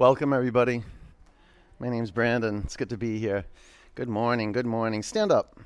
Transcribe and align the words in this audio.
Welcome, 0.00 0.32
everybody. 0.32 0.82
My 1.78 1.90
name's 1.90 2.10
Brandon. 2.10 2.62
It's 2.64 2.74
good 2.74 2.88
to 2.88 2.96
be 2.96 3.18
here. 3.18 3.44
Good 3.94 4.08
morning. 4.08 4.50
Good 4.50 4.64
morning. 4.64 5.02
Stand 5.02 5.30
up. 5.30 5.60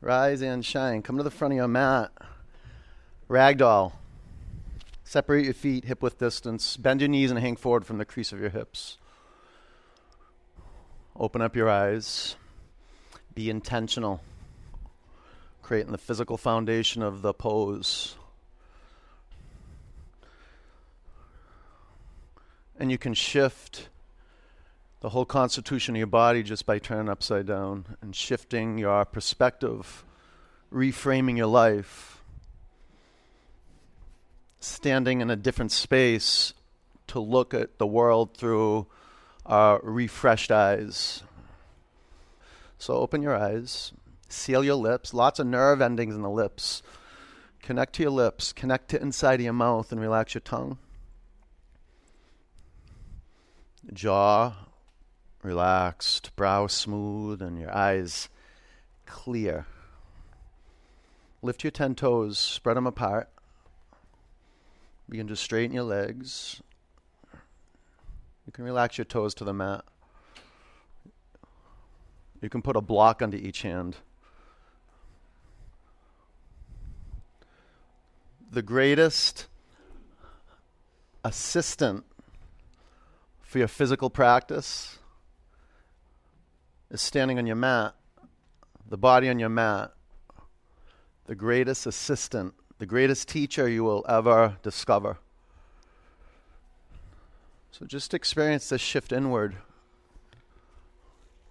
Rise 0.00 0.40
and 0.40 0.64
shine. 0.64 1.02
Come 1.02 1.18
to 1.18 1.22
the 1.22 1.30
front 1.30 1.52
of 1.52 1.56
your 1.56 1.68
mat. 1.68 2.12
Ragdoll. 3.28 3.92
Separate 5.04 5.44
your 5.44 5.52
feet 5.52 5.84
hip 5.84 6.00
width 6.00 6.16
distance. 6.16 6.78
Bend 6.78 7.02
your 7.02 7.08
knees 7.08 7.30
and 7.30 7.38
hang 7.38 7.56
forward 7.56 7.84
from 7.84 7.98
the 7.98 8.06
crease 8.06 8.32
of 8.32 8.40
your 8.40 8.48
hips. 8.48 8.96
Open 11.14 11.42
up 11.42 11.54
your 11.54 11.68
eyes. 11.68 12.36
Be 13.34 13.50
intentional. 13.50 14.22
Creating 15.60 15.92
the 15.92 15.98
physical 15.98 16.38
foundation 16.38 17.02
of 17.02 17.20
the 17.20 17.34
pose. 17.34 18.16
And 22.78 22.90
you 22.90 22.98
can 22.98 23.14
shift 23.14 23.88
the 25.00 25.10
whole 25.10 25.24
constitution 25.24 25.94
of 25.94 25.98
your 25.98 26.06
body 26.06 26.42
just 26.42 26.66
by 26.66 26.78
turning 26.78 27.08
upside 27.08 27.46
down 27.46 27.96
and 28.02 28.14
shifting 28.14 28.76
your 28.78 29.04
perspective, 29.04 30.04
reframing 30.72 31.36
your 31.36 31.46
life, 31.46 32.22
standing 34.60 35.20
in 35.20 35.30
a 35.30 35.36
different 35.36 35.72
space 35.72 36.52
to 37.06 37.20
look 37.20 37.54
at 37.54 37.78
the 37.78 37.86
world 37.86 38.36
through 38.36 38.86
uh, 39.46 39.78
refreshed 39.82 40.50
eyes. 40.50 41.22
So 42.78 42.94
open 42.94 43.22
your 43.22 43.36
eyes, 43.36 43.92
seal 44.28 44.64
your 44.64 44.74
lips, 44.74 45.14
lots 45.14 45.38
of 45.38 45.46
nerve 45.46 45.80
endings 45.80 46.14
in 46.14 46.22
the 46.22 46.30
lips. 46.30 46.82
Connect 47.62 47.94
to 47.94 48.02
your 48.02 48.12
lips, 48.12 48.52
connect 48.52 48.88
to 48.90 49.00
inside 49.00 49.40
of 49.40 49.44
your 49.44 49.52
mouth, 49.52 49.92
and 49.92 50.00
relax 50.00 50.34
your 50.34 50.40
tongue. 50.40 50.78
Jaw 53.92 54.52
relaxed, 55.42 56.34
brow 56.34 56.66
smooth, 56.66 57.40
and 57.40 57.58
your 57.58 57.74
eyes 57.74 58.28
clear. 59.06 59.66
Lift 61.40 61.62
your 61.62 61.70
10 61.70 61.94
toes, 61.94 62.38
spread 62.38 62.76
them 62.76 62.86
apart. 62.86 63.28
Begin 65.08 65.28
to 65.28 65.36
straighten 65.36 65.74
your 65.74 65.84
legs. 65.84 66.60
You 68.44 68.52
can 68.52 68.64
relax 68.64 68.98
your 68.98 69.04
toes 69.04 69.34
to 69.34 69.44
the 69.44 69.52
mat. 69.52 69.84
You 72.42 72.48
can 72.48 72.62
put 72.62 72.76
a 72.76 72.80
block 72.80 73.22
under 73.22 73.36
each 73.36 73.62
hand. 73.62 73.96
The 78.50 78.62
greatest 78.62 79.46
assistant 81.24 82.04
for 83.46 83.58
your 83.58 83.68
physical 83.68 84.10
practice 84.10 84.98
is 86.90 87.00
standing 87.00 87.38
on 87.38 87.46
your 87.46 87.56
mat, 87.56 87.94
the 88.88 88.98
body 88.98 89.28
on 89.28 89.38
your 89.38 89.48
mat, 89.48 89.92
the 91.26 91.34
greatest 91.36 91.86
assistant, 91.86 92.54
the 92.78 92.86
greatest 92.86 93.28
teacher 93.28 93.68
you 93.68 93.84
will 93.84 94.04
ever 94.08 94.56
discover. 94.62 95.18
So 97.70 97.86
just 97.86 98.14
experience 98.14 98.68
this 98.68 98.80
shift 98.80 99.12
inward. 99.12 99.56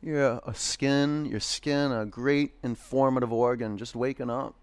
Your 0.01 0.41
a 0.45 0.53
skin, 0.53 1.25
your 1.25 1.39
skin, 1.39 1.93
a 1.93 2.05
great 2.05 2.55
informative 2.61 3.31
organ, 3.31 3.77
just 3.77 3.95
waking 3.95 4.29
up 4.29 4.53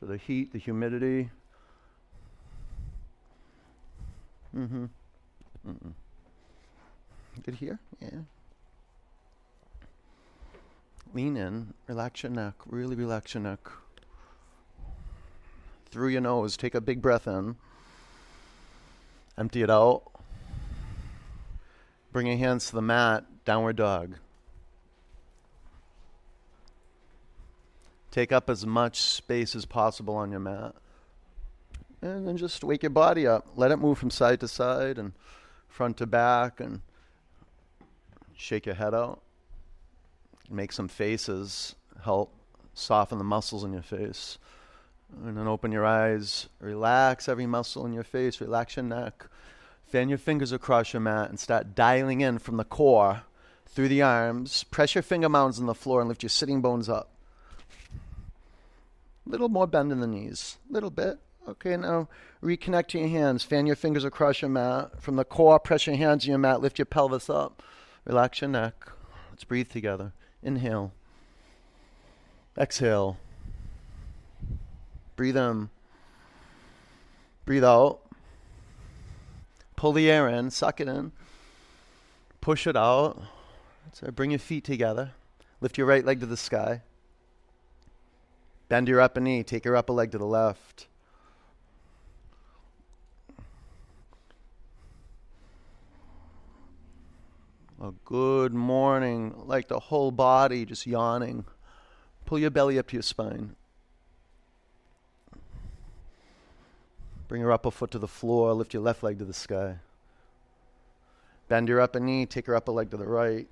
to 0.00 0.06
the 0.06 0.18
heat, 0.18 0.52
the 0.52 0.58
humidity. 0.58 1.30
Mm-hmm. 4.54 4.86
Mm-mm. 5.66 5.92
Good 7.42 7.54
here? 7.54 7.78
Yeah. 8.00 8.20
Lean 11.12 11.36
in, 11.36 11.74
relax 11.86 12.22
your 12.22 12.30
neck, 12.30 12.54
really 12.66 12.94
relax 12.94 13.34
your 13.34 13.42
neck. 13.42 13.58
Through 15.90 16.08
your 16.08 16.20
nose, 16.20 16.56
take 16.56 16.74
a 16.74 16.80
big 16.80 17.02
breath 17.02 17.26
in. 17.26 17.56
Empty 19.36 19.62
it 19.62 19.70
out. 19.70 20.02
Bring 22.12 22.28
your 22.28 22.36
hands 22.36 22.66
to 22.66 22.74
the 22.74 22.82
mat, 22.82 23.24
downward 23.44 23.76
dog. 23.76 24.16
Take 28.10 28.32
up 28.32 28.50
as 28.50 28.66
much 28.66 29.00
space 29.00 29.54
as 29.56 29.64
possible 29.64 30.14
on 30.16 30.30
your 30.30 30.40
mat. 30.40 30.74
And 32.02 32.26
then 32.26 32.36
just 32.36 32.64
wake 32.64 32.82
your 32.82 32.90
body 32.90 33.26
up. 33.26 33.48
Let 33.56 33.70
it 33.70 33.76
move 33.76 33.98
from 33.98 34.10
side 34.10 34.40
to 34.40 34.48
side 34.48 34.98
and 34.98 35.12
front 35.70 35.96
to 35.96 36.06
back 36.06 36.60
and 36.60 36.82
shake 38.36 38.66
your 38.66 38.74
head 38.74 38.94
out 38.94 39.22
make 40.50 40.72
some 40.72 40.88
faces, 40.88 41.74
help 42.02 42.34
soften 42.74 43.18
the 43.18 43.24
muscles 43.24 43.64
in 43.64 43.72
your 43.72 43.82
face. 43.82 44.38
And 45.24 45.36
then 45.36 45.48
open 45.48 45.72
your 45.72 45.86
eyes, 45.86 46.48
relax 46.60 47.28
every 47.28 47.46
muscle 47.46 47.86
in 47.86 47.92
your 47.92 48.04
face, 48.04 48.40
relax 48.40 48.76
your 48.76 48.84
neck. 48.84 49.26
Fan 49.86 50.08
your 50.08 50.18
fingers 50.18 50.52
across 50.52 50.92
your 50.92 51.00
mat 51.00 51.30
and 51.30 51.40
start 51.40 51.74
dialing 51.74 52.20
in 52.20 52.38
from 52.38 52.58
the 52.58 52.64
core 52.64 53.22
through 53.66 53.88
the 53.88 54.02
arms. 54.02 54.64
Press 54.64 54.94
your 54.94 55.02
finger 55.02 55.28
mounds 55.28 55.58
on 55.58 55.66
the 55.66 55.74
floor 55.74 56.00
and 56.00 56.08
lift 56.08 56.22
your 56.22 56.30
sitting 56.30 56.60
bones 56.60 56.88
up. 56.88 57.10
Little 59.26 59.48
more 59.48 59.66
bend 59.66 59.90
in 59.90 60.00
the 60.00 60.06
knees, 60.06 60.58
little 60.68 60.90
bit. 60.90 61.18
Okay, 61.50 61.76
now 61.76 62.08
reconnect 62.40 62.88
to 62.88 62.98
your 63.00 63.08
hands. 63.08 63.42
Fan 63.42 63.66
your 63.66 63.74
fingers 63.74 64.04
across 64.04 64.40
your 64.40 64.48
mat. 64.48 65.02
From 65.02 65.16
the 65.16 65.24
core, 65.24 65.58
press 65.58 65.84
your 65.84 65.96
hands 65.96 66.24
on 66.24 66.30
your 66.30 66.38
mat. 66.38 66.60
Lift 66.60 66.78
your 66.78 66.86
pelvis 66.86 67.28
up. 67.28 67.60
Relax 68.04 68.40
your 68.40 68.50
neck. 68.50 68.74
Let's 69.30 69.42
breathe 69.42 69.68
together. 69.68 70.12
Inhale. 70.44 70.92
Exhale. 72.56 73.16
Breathe 75.16 75.36
in. 75.36 75.70
Breathe 77.44 77.64
out. 77.64 78.00
Pull 79.74 79.92
the 79.92 80.08
air 80.08 80.28
in, 80.28 80.50
suck 80.50 80.80
it 80.80 80.86
in. 80.86 81.10
Push 82.40 82.68
it 82.68 82.76
out. 82.76 83.20
So 83.92 84.12
bring 84.12 84.30
your 84.30 84.38
feet 84.38 84.62
together. 84.62 85.12
Lift 85.60 85.78
your 85.78 85.86
right 85.88 86.04
leg 86.04 86.20
to 86.20 86.26
the 86.26 86.36
sky. 86.36 86.82
Bend 88.68 88.86
your 88.86 89.00
upper 89.00 89.20
knee. 89.20 89.42
Take 89.42 89.64
your 89.64 89.74
upper 89.74 89.92
leg 89.92 90.12
to 90.12 90.18
the 90.18 90.26
left. 90.26 90.86
A 97.80 97.92
good 98.04 98.52
morning, 98.52 99.34
like 99.46 99.68
the 99.68 99.78
whole 99.78 100.10
body 100.10 100.66
just 100.66 100.86
yawning. 100.86 101.44
Pull 102.26 102.38
your 102.38 102.50
belly 102.50 102.78
up 102.78 102.88
to 102.88 102.96
your 102.96 103.02
spine. 103.02 103.56
Bring 107.26 107.40
your 107.40 107.52
upper 107.52 107.70
foot 107.70 107.90
to 107.92 107.98
the 107.98 108.08
floor. 108.08 108.52
Lift 108.52 108.74
your 108.74 108.82
left 108.82 109.02
leg 109.02 109.18
to 109.18 109.24
the 109.24 109.32
sky. 109.32 109.76
Bend 111.48 111.68
your 111.68 111.80
upper 111.80 112.00
knee. 112.00 112.26
Take 112.26 112.46
your 112.46 112.56
upper 112.56 112.72
leg 112.72 112.90
to 112.90 112.96
the 112.96 113.06
right. 113.06 113.48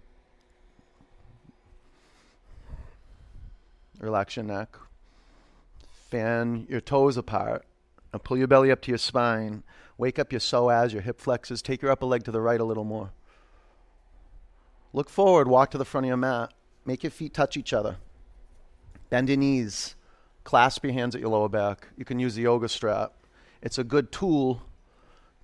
Relax 3.99 4.37
your 4.37 4.45
neck. 4.45 4.77
Fan 6.10 6.66
your 6.69 6.81
toes 6.81 7.16
apart. 7.16 7.65
And 8.12 8.22
pull 8.22 8.37
your 8.37 8.47
belly 8.47 8.71
up 8.71 8.83
to 8.83 8.91
your 8.91 8.99
spine. 8.99 9.62
Wake 9.97 10.19
up 10.19 10.33
your 10.33 10.41
psoas, 10.41 10.93
your 10.93 11.03
hip 11.03 11.21
flexors. 11.21 11.62
Take 11.62 11.83
your 11.83 11.91
upper 11.91 12.06
leg 12.06 12.25
to 12.25 12.31
the 12.31 12.41
right 12.41 12.60
a 12.60 12.65
little 12.65 12.84
more. 12.84 13.10
Look 14.93 15.10
forward, 15.10 15.49
walk 15.49 15.71
to 15.72 15.78
the 15.78 15.84
front 15.84 16.06
of 16.06 16.09
your 16.09 16.16
mat. 16.16 16.53
Make 16.84 17.03
your 17.03 17.10
feet 17.10 17.34
touch 17.34 17.56
each 17.56 17.72
other. 17.72 17.97
Bend 19.10 19.28
your 19.28 19.37
knees. 19.37 19.94
Clasp 20.44 20.84
your 20.84 20.94
hands 20.94 21.15
at 21.15 21.21
your 21.21 21.31
lower 21.31 21.49
back. 21.49 21.88
You 21.97 22.04
can 22.04 22.19
use 22.19 22.34
the 22.34 22.43
yoga 22.43 22.69
strap. 22.69 23.12
It's 23.60 23.78
a 23.78 23.84
good 23.84 24.10
tool 24.10 24.62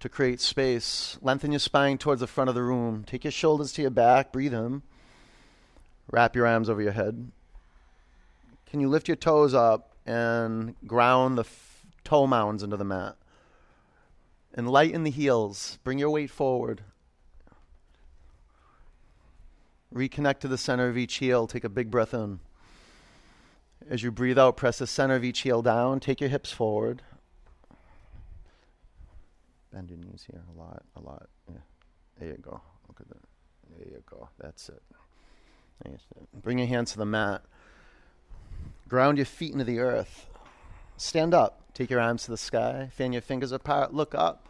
to 0.00 0.08
create 0.08 0.40
space. 0.40 1.18
Lengthen 1.20 1.52
your 1.52 1.58
spine 1.58 1.98
towards 1.98 2.20
the 2.20 2.26
front 2.26 2.48
of 2.48 2.54
the 2.54 2.62
room. 2.62 3.04
Take 3.06 3.24
your 3.24 3.30
shoulders 3.30 3.72
to 3.72 3.82
your 3.82 3.90
back. 3.90 4.32
Breathe 4.32 4.54
in. 4.54 4.82
Wrap 6.10 6.36
your 6.36 6.46
arms 6.46 6.70
over 6.70 6.82
your 6.82 6.92
head. 6.92 7.30
Can 8.66 8.80
you 8.80 8.88
lift 8.88 9.08
your 9.08 9.16
toes 9.16 9.54
up 9.54 9.94
and 10.06 10.74
ground 10.86 11.38
the 11.38 11.42
f- 11.42 11.86
toe 12.02 12.26
mounds 12.26 12.62
into 12.62 12.76
the 12.76 12.84
mat? 12.84 13.16
And 14.52 14.70
lighten 14.70 15.04
the 15.04 15.10
heels. 15.10 15.78
Bring 15.84 15.98
your 15.98 16.10
weight 16.10 16.30
forward. 16.30 16.82
Reconnect 19.94 20.40
to 20.40 20.48
the 20.48 20.58
center 20.58 20.88
of 20.88 20.98
each 20.98 21.14
heel. 21.16 21.46
Take 21.46 21.64
a 21.64 21.68
big 21.68 21.90
breath 21.90 22.12
in. 22.12 22.40
As 23.88 24.02
you 24.02 24.10
breathe 24.10 24.38
out, 24.38 24.56
press 24.56 24.78
the 24.78 24.86
center 24.86 25.14
of 25.14 25.24
each 25.24 25.40
heel 25.40 25.62
down. 25.62 26.00
Take 26.00 26.20
your 26.20 26.30
hips 26.30 26.50
forward. 26.50 27.02
Bend 29.72 29.90
your 29.90 29.98
knees 29.98 30.24
here 30.30 30.42
a 30.54 30.58
lot, 30.58 30.82
a 30.96 31.00
lot. 31.00 31.28
Yeah. 31.48 31.58
There 32.18 32.28
you 32.30 32.38
go. 32.38 32.60
Look 32.88 33.00
at 33.00 33.08
that. 33.08 33.18
There 33.76 33.88
you 33.88 34.02
go. 34.08 34.28
That's 34.38 34.68
it. 34.68 34.82
That's 35.84 36.04
it. 36.16 36.42
Bring 36.42 36.58
your 36.58 36.68
hands 36.68 36.92
to 36.92 36.98
the 36.98 37.04
mat. 37.04 37.42
Ground 38.88 39.18
your 39.18 39.26
feet 39.26 39.52
into 39.52 39.64
the 39.64 39.80
earth. 39.80 40.26
Stand 40.96 41.34
up. 41.34 41.60
Take 41.74 41.90
your 41.90 42.00
arms 42.00 42.24
to 42.24 42.30
the 42.30 42.36
sky. 42.36 42.88
Fan 42.92 43.12
your 43.12 43.22
fingers 43.22 43.52
apart. 43.52 43.92
Look 43.92 44.14
up. 44.14 44.48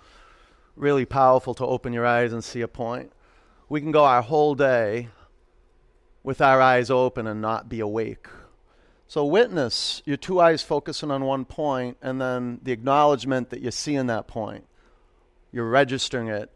really 0.77 1.05
powerful 1.05 1.55
to 1.55 1.67
open 1.67 1.93
your 1.93 2.07
eyes 2.07 2.33
and 2.33 2.43
see 2.43 2.61
a 2.61 2.69
point. 2.69 3.13
We 3.69 3.81
can 3.81 3.93
go 3.93 4.05
our 4.05 4.23
whole 4.23 4.55
day 4.55 5.09
with 6.25 6.41
our 6.41 6.61
eyes 6.61 6.91
open 6.91 7.29
and 7.29 7.41
not 7.41 7.69
be 7.69 7.79
awake. 7.79 8.27
So, 9.07 9.25
witness 9.25 10.03
your 10.05 10.17
two 10.17 10.41
eyes 10.41 10.63
focusing 10.63 11.13
on 11.13 11.25
one 11.25 11.45
point 11.45 11.99
and 12.03 12.21
then 12.21 12.59
the 12.63 12.73
acknowledgement 12.73 13.51
that 13.51 13.61
you're 13.61 13.71
seeing 13.71 14.07
that 14.07 14.27
point. 14.27 14.67
You're 15.53 15.69
registering 15.69 16.27
it 16.27 16.51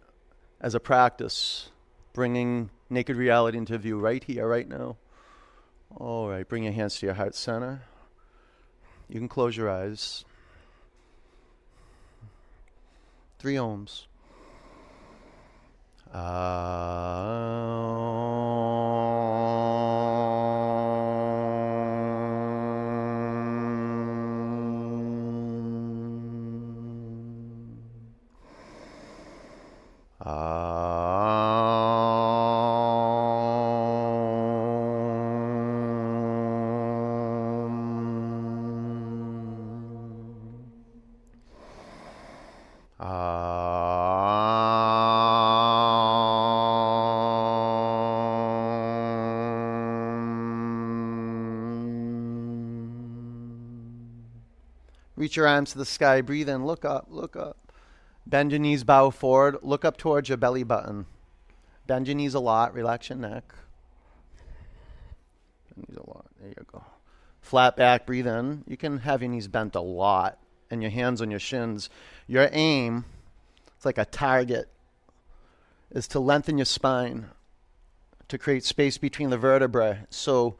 as 0.60 0.74
a 0.74 0.80
practice, 0.80 1.70
bringing 2.12 2.70
naked 2.90 3.14
reality 3.16 3.58
into 3.58 3.78
view 3.78 4.00
right 4.00 4.24
here, 4.24 4.48
right 4.48 4.68
now. 4.68 4.96
All 5.96 6.28
right, 6.28 6.48
bring 6.48 6.64
your 6.64 6.72
hands 6.72 6.98
to 6.98 7.06
your 7.06 7.14
heart 7.14 7.36
center. 7.36 7.82
You 9.08 9.20
can 9.20 9.28
close 9.28 9.56
your 9.56 9.70
eyes. 9.70 10.24
Three 13.38 13.54
oms. 13.54 14.06
Ah. 16.12 17.38
Reach 55.28 55.36
your 55.36 55.46
arms 55.46 55.72
to 55.72 55.78
the 55.78 55.84
sky. 55.84 56.22
Breathe 56.22 56.48
in. 56.48 56.64
Look 56.64 56.86
up. 56.86 57.08
Look 57.10 57.36
up. 57.36 57.70
Bend 58.26 58.50
your 58.50 58.60
knees, 58.60 58.82
bow 58.82 59.10
forward. 59.10 59.58
Look 59.60 59.84
up 59.84 59.98
towards 59.98 60.30
your 60.30 60.38
belly 60.38 60.62
button. 60.62 61.04
Bend 61.86 62.08
your 62.08 62.16
knees 62.16 62.32
a 62.32 62.40
lot. 62.40 62.72
Relax 62.72 63.10
your 63.10 63.18
neck. 63.18 63.52
Bend 65.68 65.86
knees 65.86 65.98
a 65.98 66.08
lot. 66.08 66.24
There 66.40 66.48
you 66.48 66.66
go. 66.72 66.82
Flat 67.42 67.76
back. 67.76 68.06
Breathe 68.06 68.26
in. 68.26 68.64
You 68.66 68.78
can 68.78 69.00
have 69.00 69.20
your 69.20 69.30
knees 69.30 69.48
bent 69.48 69.74
a 69.74 69.82
lot 69.82 70.38
and 70.70 70.80
your 70.80 70.90
hands 70.90 71.20
on 71.20 71.30
your 71.30 71.40
shins. 71.40 71.90
Your 72.26 72.48
aim, 72.50 73.04
it's 73.76 73.84
like 73.84 73.98
a 73.98 74.06
target, 74.06 74.70
is 75.90 76.08
to 76.08 76.20
lengthen 76.20 76.56
your 76.56 76.64
spine, 76.64 77.26
to 78.28 78.38
create 78.38 78.64
space 78.64 78.96
between 78.96 79.28
the 79.28 79.36
vertebrae. 79.36 80.04
So 80.08 80.56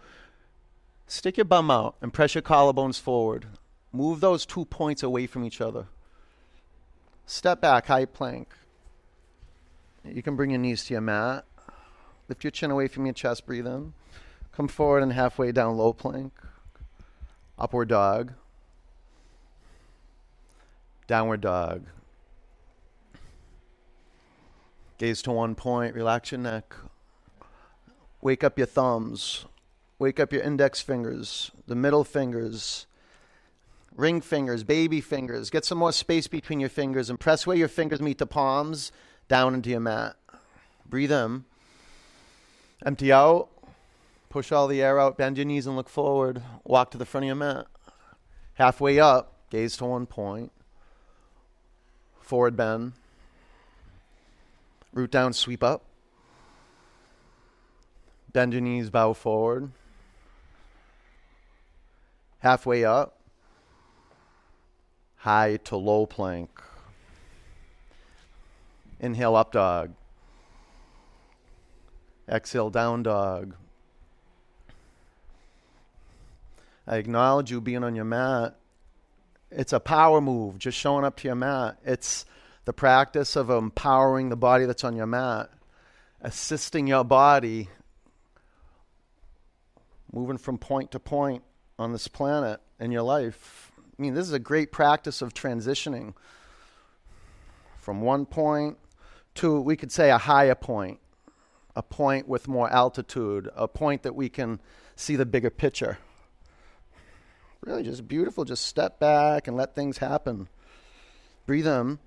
stick 1.06 1.38
your 1.38 1.47
bum 1.47 1.71
out 1.71 1.97
and 2.03 2.12
press 2.12 2.35
your 2.35 2.43
collarbones 2.43 3.00
forward. 3.00 3.47
Move 3.93 4.20
those 4.20 4.44
two 4.44 4.64
points 4.64 5.02
away 5.02 5.26
from 5.26 5.44
each 5.44 5.61
other. 5.61 5.87
Step 7.26 7.61
back, 7.61 7.87
high 7.87 8.05
plank. 8.05 8.49
You 10.05 10.23
can 10.23 10.37
bring 10.37 10.50
your 10.50 10.58
knees 10.58 10.85
to 10.87 10.94
your 10.94 11.00
mat. 11.00 11.44
Lift 12.29 12.44
your 12.44 12.50
chin 12.50 12.70
away 12.70 12.88
from 12.88 13.06
your 13.06 13.14
chest, 13.14 13.46
breathe 13.46 13.67
in. 13.67 13.94
Come 14.52 14.69
forward 14.69 15.02
and 15.02 15.12
halfway 15.12 15.52
down, 15.52 15.76
low 15.76 15.93
plank. 15.93 16.32
Upward 17.58 17.88
dog. 17.88 18.32
Downward 21.06 21.40
dog. 21.40 21.87
Gaze 24.99 25.23
to 25.23 25.32
one 25.32 25.55
point, 25.55 25.94
relax 25.94 26.32
your 26.32 26.40
neck. 26.40 26.75
Wake 28.20 28.43
up 28.43 28.58
your 28.58 28.67
thumbs. 28.67 29.46
Wake 30.00 30.20
up 30.20 30.32
your 30.32 30.43
index 30.43 30.81
fingers, 30.81 31.50
the 31.67 31.75
middle 31.75 32.05
fingers, 32.05 32.87
ring 33.99 34.21
fingers, 34.21 34.62
baby 34.62 35.00
fingers. 35.00 35.50
Get 35.50 35.65
some 35.65 35.77
more 35.77 35.93
space 35.93 36.29
between 36.29 36.61
your 36.61 36.69
fingers 36.71 37.11
and 37.11 37.19
press 37.21 37.47
where 37.47 37.56
your 37.56 37.69
fingers 37.69 38.00
meet 38.00 38.19
the 38.19 38.27
palms 38.27 38.93
down 39.27 39.55
into 39.55 39.71
your 39.71 39.81
mat. 39.81 40.17
Breathe 40.89 41.12
in. 41.12 41.45
Empty 42.87 43.12
out. 43.12 43.49
Push 44.31 44.53
all 44.53 44.69
the 44.69 44.81
air 44.81 45.00
out. 45.00 45.19
Bend 45.19 45.37
your 45.37 45.45
knees 45.45 45.67
and 45.67 45.75
look 45.77 45.89
forward. 45.89 46.43
Walk 46.65 46.93
to 46.93 46.99
the 46.99 47.05
front 47.05 47.25
of 47.25 47.27
your 47.27 47.37
mat. 47.37 47.67
Halfway 48.55 49.00
up, 49.00 49.33
gaze 49.50 49.77
to 49.79 49.85
one 49.85 50.06
point. 50.06 50.53
Forward 52.21 52.56
bend. 52.56 52.93
Root 54.93 55.11
down, 55.11 55.33
sweep 55.33 55.62
up. 55.62 55.85
Bend 58.33 58.53
your 58.53 58.62
knees, 58.62 58.91
bow 58.91 59.12
forward. 59.12 59.73
Halfway 62.41 62.85
up 62.85 63.18
high 65.19 65.59
to 65.65 65.76
low 65.76 66.06
plank. 66.06 66.50
Inhale, 69.00 69.37
up 69.37 69.53
dog. 69.53 69.93
Exhale, 72.29 72.70
down 72.70 73.03
dog. 73.03 73.55
I 76.87 76.97
acknowledge 76.97 77.50
you 77.50 77.61
being 77.61 77.85
on 77.85 77.94
your 77.94 78.05
mat. 78.05 78.56
It's 79.50 79.73
a 79.73 79.81
power 79.81 80.20
move, 80.20 80.59
just 80.59 80.79
showing 80.79 81.05
up 81.05 81.17
to 81.19 81.29
your 81.29 81.35
mat. 81.35 81.79
It's 81.85 82.25
the 82.64 82.73
practice 82.73 83.37
of 83.37 83.50
empowering 83.50 84.29
the 84.29 84.37
body 84.37 84.67
that's 84.67 84.85
on 84.85 84.97
your 84.97 85.06
mat, 85.06 85.50
assisting 86.21 86.87
your 86.87 87.05
body 87.05 87.69
moving 90.12 90.38
from 90.38 90.59
point 90.59 90.91
to 90.93 90.99
point 90.99 91.43
on 91.79 91.93
this 91.93 92.09
planet 92.09 92.61
in 92.81 92.91
your 92.91 93.03
life. 93.03 93.68
I 93.99 94.03
mean, 94.03 94.15
this 94.15 94.27
is 94.27 94.33
a 94.33 94.39
great 94.39 94.71
practice 94.71 95.23
of 95.23 95.35
transitioning 95.35 96.15
from 97.81 98.00
one 98.00 98.27
point 98.27 98.79
to, 99.37 99.61
we 99.61 99.77
could 99.77 99.91
say, 99.91 100.11
a 100.11 100.19
higher 100.19 100.55
point, 100.55 101.00
a 101.75 101.83
point 101.83 102.29
with 102.29 102.47
more 102.47 102.71
altitude, 102.71 103.49
a 103.56 103.67
point 103.67 104.05
that 104.05 104.15
we 104.15 104.29
can 104.29 104.61
see 104.95 105.17
the 105.17 105.27
bigger 105.27 105.50
picture. 105.50 105.99
Really 107.62 107.83
just 107.83 108.06
beautiful. 108.06 108.45
Just 108.45 108.67
step 108.67 109.00
back 109.00 109.49
and 109.49 109.56
let 109.56 109.75
things 109.75 109.99
happen. 109.99 110.49
Breathe 111.47 111.67
in, 111.67 111.99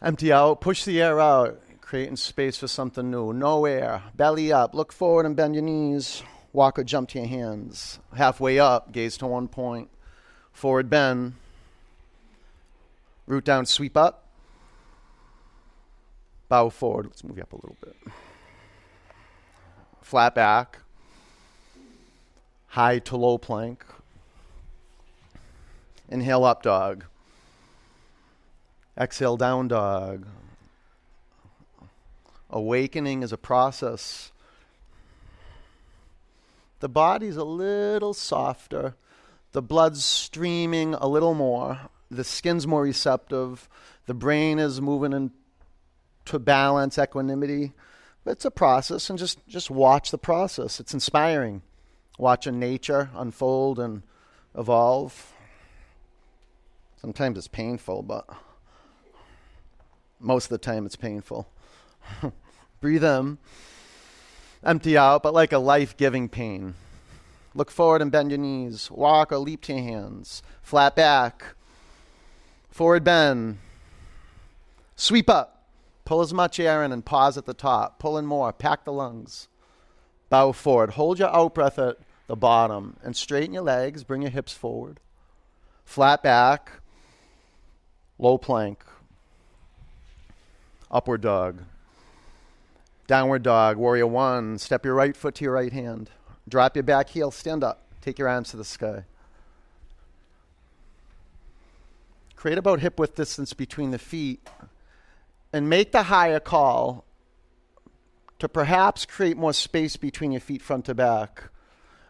empty 0.00 0.32
out, 0.32 0.60
push 0.60 0.84
the 0.84 1.02
air 1.02 1.18
out, 1.18 1.60
creating 1.80 2.16
space 2.16 2.58
for 2.58 2.68
something 2.68 3.10
new. 3.10 3.32
No 3.32 3.64
air, 3.64 4.04
belly 4.14 4.52
up, 4.52 4.72
look 4.72 4.92
forward 4.92 5.26
and 5.26 5.34
bend 5.34 5.56
your 5.56 5.64
knees. 5.64 6.22
Walk 6.52 6.78
or 6.78 6.84
jump 6.84 7.08
to 7.10 7.18
your 7.18 7.28
hands. 7.28 7.98
Halfway 8.14 8.58
up, 8.58 8.92
gaze 8.92 9.16
to 9.18 9.26
one 9.26 9.48
point 9.48 9.88
forward 10.60 10.90
bend, 10.90 11.32
root 13.26 13.46
down, 13.46 13.64
sweep 13.64 13.96
up, 13.96 14.26
bow 16.50 16.68
forward. 16.68 17.06
Let's 17.06 17.24
move 17.24 17.38
you 17.38 17.42
up 17.42 17.54
a 17.54 17.56
little 17.56 17.78
bit. 17.82 17.96
Flat 20.02 20.34
back, 20.34 20.80
high 22.66 22.98
to 22.98 23.16
low 23.16 23.38
plank. 23.38 23.86
Inhale 26.10 26.44
up 26.44 26.62
dog. 26.62 27.06
Exhale 28.98 29.38
down 29.38 29.68
dog. 29.68 30.26
Awakening 32.50 33.22
is 33.22 33.32
a 33.32 33.38
process. 33.38 34.30
The 36.80 36.88
body's 36.90 37.36
a 37.36 37.44
little 37.44 38.12
softer 38.12 38.94
the 39.52 39.62
blood's 39.62 40.04
streaming 40.04 40.94
a 40.94 41.06
little 41.06 41.34
more, 41.34 41.80
the 42.10 42.24
skin's 42.24 42.66
more 42.66 42.82
receptive, 42.82 43.68
the 44.06 44.14
brain 44.14 44.58
is 44.58 44.80
moving 44.80 45.12
into 45.12 46.38
balance, 46.38 46.98
equanimity. 46.98 47.72
It's 48.26 48.44
a 48.44 48.50
process, 48.50 49.08
and 49.10 49.18
just, 49.18 49.46
just 49.48 49.70
watch 49.70 50.10
the 50.10 50.18
process. 50.18 50.78
It's 50.78 50.94
inspiring. 50.94 51.62
Watching 52.18 52.58
nature 52.58 53.10
unfold 53.14 53.78
and 53.78 54.02
evolve. 54.56 55.32
Sometimes 57.00 57.38
it's 57.38 57.48
painful, 57.48 58.02
but 58.02 58.28
most 60.20 60.44
of 60.44 60.50
the 60.50 60.58
time 60.58 60.84
it's 60.84 60.96
painful. 60.96 61.48
Breathe 62.80 63.04
in, 63.04 63.38
empty 64.62 64.98
out, 64.98 65.22
but 65.22 65.34
like 65.34 65.52
a 65.52 65.58
life 65.58 65.96
giving 65.96 66.28
pain. 66.28 66.74
Look 67.54 67.70
forward 67.70 68.02
and 68.02 68.12
bend 68.12 68.30
your 68.30 68.38
knees. 68.38 68.90
Walk 68.90 69.32
or 69.32 69.38
leap 69.38 69.62
to 69.62 69.72
your 69.72 69.82
hands. 69.82 70.42
Flat 70.62 70.94
back. 70.94 71.54
Forward 72.70 73.04
bend. 73.04 73.58
Sweep 74.94 75.28
up. 75.28 75.66
Pull 76.04 76.20
as 76.20 76.32
much 76.32 76.60
air 76.60 76.82
in 76.84 76.92
and 76.92 77.04
pause 77.04 77.36
at 77.36 77.46
the 77.46 77.54
top. 77.54 77.98
Pull 77.98 78.18
in 78.18 78.26
more. 78.26 78.52
Pack 78.52 78.84
the 78.84 78.92
lungs. 78.92 79.48
Bow 80.28 80.52
forward. 80.52 80.90
Hold 80.90 81.18
your 81.18 81.34
out 81.34 81.54
breath 81.54 81.78
at 81.78 81.96
the 82.26 82.36
bottom 82.36 82.96
and 83.02 83.16
straighten 83.16 83.54
your 83.54 83.64
legs. 83.64 84.04
Bring 84.04 84.22
your 84.22 84.30
hips 84.30 84.52
forward. 84.52 85.00
Flat 85.84 86.22
back. 86.22 86.70
Low 88.18 88.38
plank. 88.38 88.84
Upward 90.90 91.20
dog. 91.20 91.62
Downward 93.06 93.42
dog, 93.42 93.76
warrior 93.76 94.06
one. 94.06 94.58
Step 94.58 94.84
your 94.84 94.94
right 94.94 95.16
foot 95.16 95.34
to 95.36 95.44
your 95.44 95.54
right 95.54 95.72
hand. 95.72 96.10
Drop 96.50 96.76
your 96.76 96.82
back 96.82 97.08
heel, 97.08 97.30
stand 97.30 97.62
up. 97.62 97.86
Take 98.00 98.18
your 98.18 98.28
arms 98.28 98.50
to 98.50 98.56
the 98.56 98.64
sky. 98.64 99.04
Create 102.34 102.58
about 102.58 102.80
hip 102.80 102.98
width 102.98 103.14
distance 103.14 103.52
between 103.52 103.90
the 103.90 103.98
feet 103.98 104.40
and 105.52 105.68
make 105.68 105.92
the 105.92 106.04
higher 106.04 106.40
call 106.40 107.04
to 108.38 108.48
perhaps 108.48 109.06
create 109.06 109.36
more 109.36 109.52
space 109.52 109.96
between 109.96 110.32
your 110.32 110.40
feet 110.40 110.62
front 110.62 110.86
to 110.86 110.94
back. 110.94 111.50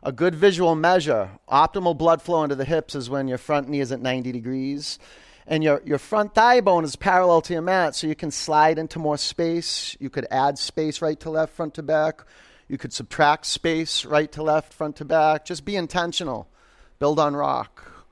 A 0.03 0.13
good 0.13 0.35
visual 0.35 0.75
measure, 0.75 1.31
optimal 1.49 1.99
blood 1.99 2.23
flow 2.23 2.43
into 2.43 2.55
the 2.55 2.65
hips 2.65 2.95
is 2.95 3.11
when 3.11 3.29
your 3.29 3.39
front 3.39 3.69
knee 3.69 3.81
is 3.81 3.93
at 3.93 4.01
90 4.01 4.33
degrees 4.33 4.99
and 5.47 5.65
your, 5.65 5.83
your 5.85 5.99
front 5.99 6.35
thigh 6.35 6.61
bone 6.61 6.85
is 6.85 6.95
parallel 6.97 7.41
to 7.43 7.53
your 7.53 7.63
mat, 7.63 7.97
so 7.97 8.07
you 8.07 8.15
can 8.15 8.31
slide 8.31 8.79
into 8.79 9.01
more 9.01 9.19
space. 9.19 9.97
You 9.99 10.09
could 10.09 10.27
add 10.31 10.59
space 10.59 11.03
right 11.03 11.19
to 11.21 11.31
left, 11.31 11.55
front 11.55 11.75
to 11.75 11.83
back. 11.83 12.23
You 12.71 12.79
could 12.79 12.93
subtract 12.93 13.47
space 13.47 14.05
right 14.05 14.31
to 14.31 14.45
left, 14.45 14.73
front 14.73 14.95
to 14.97 15.05
back. 15.05 15.45
Just 15.45 15.65
be 15.65 15.75
intentional. 15.75 16.47
Build 17.01 17.19
on 17.19 17.35
rock. 17.35 18.07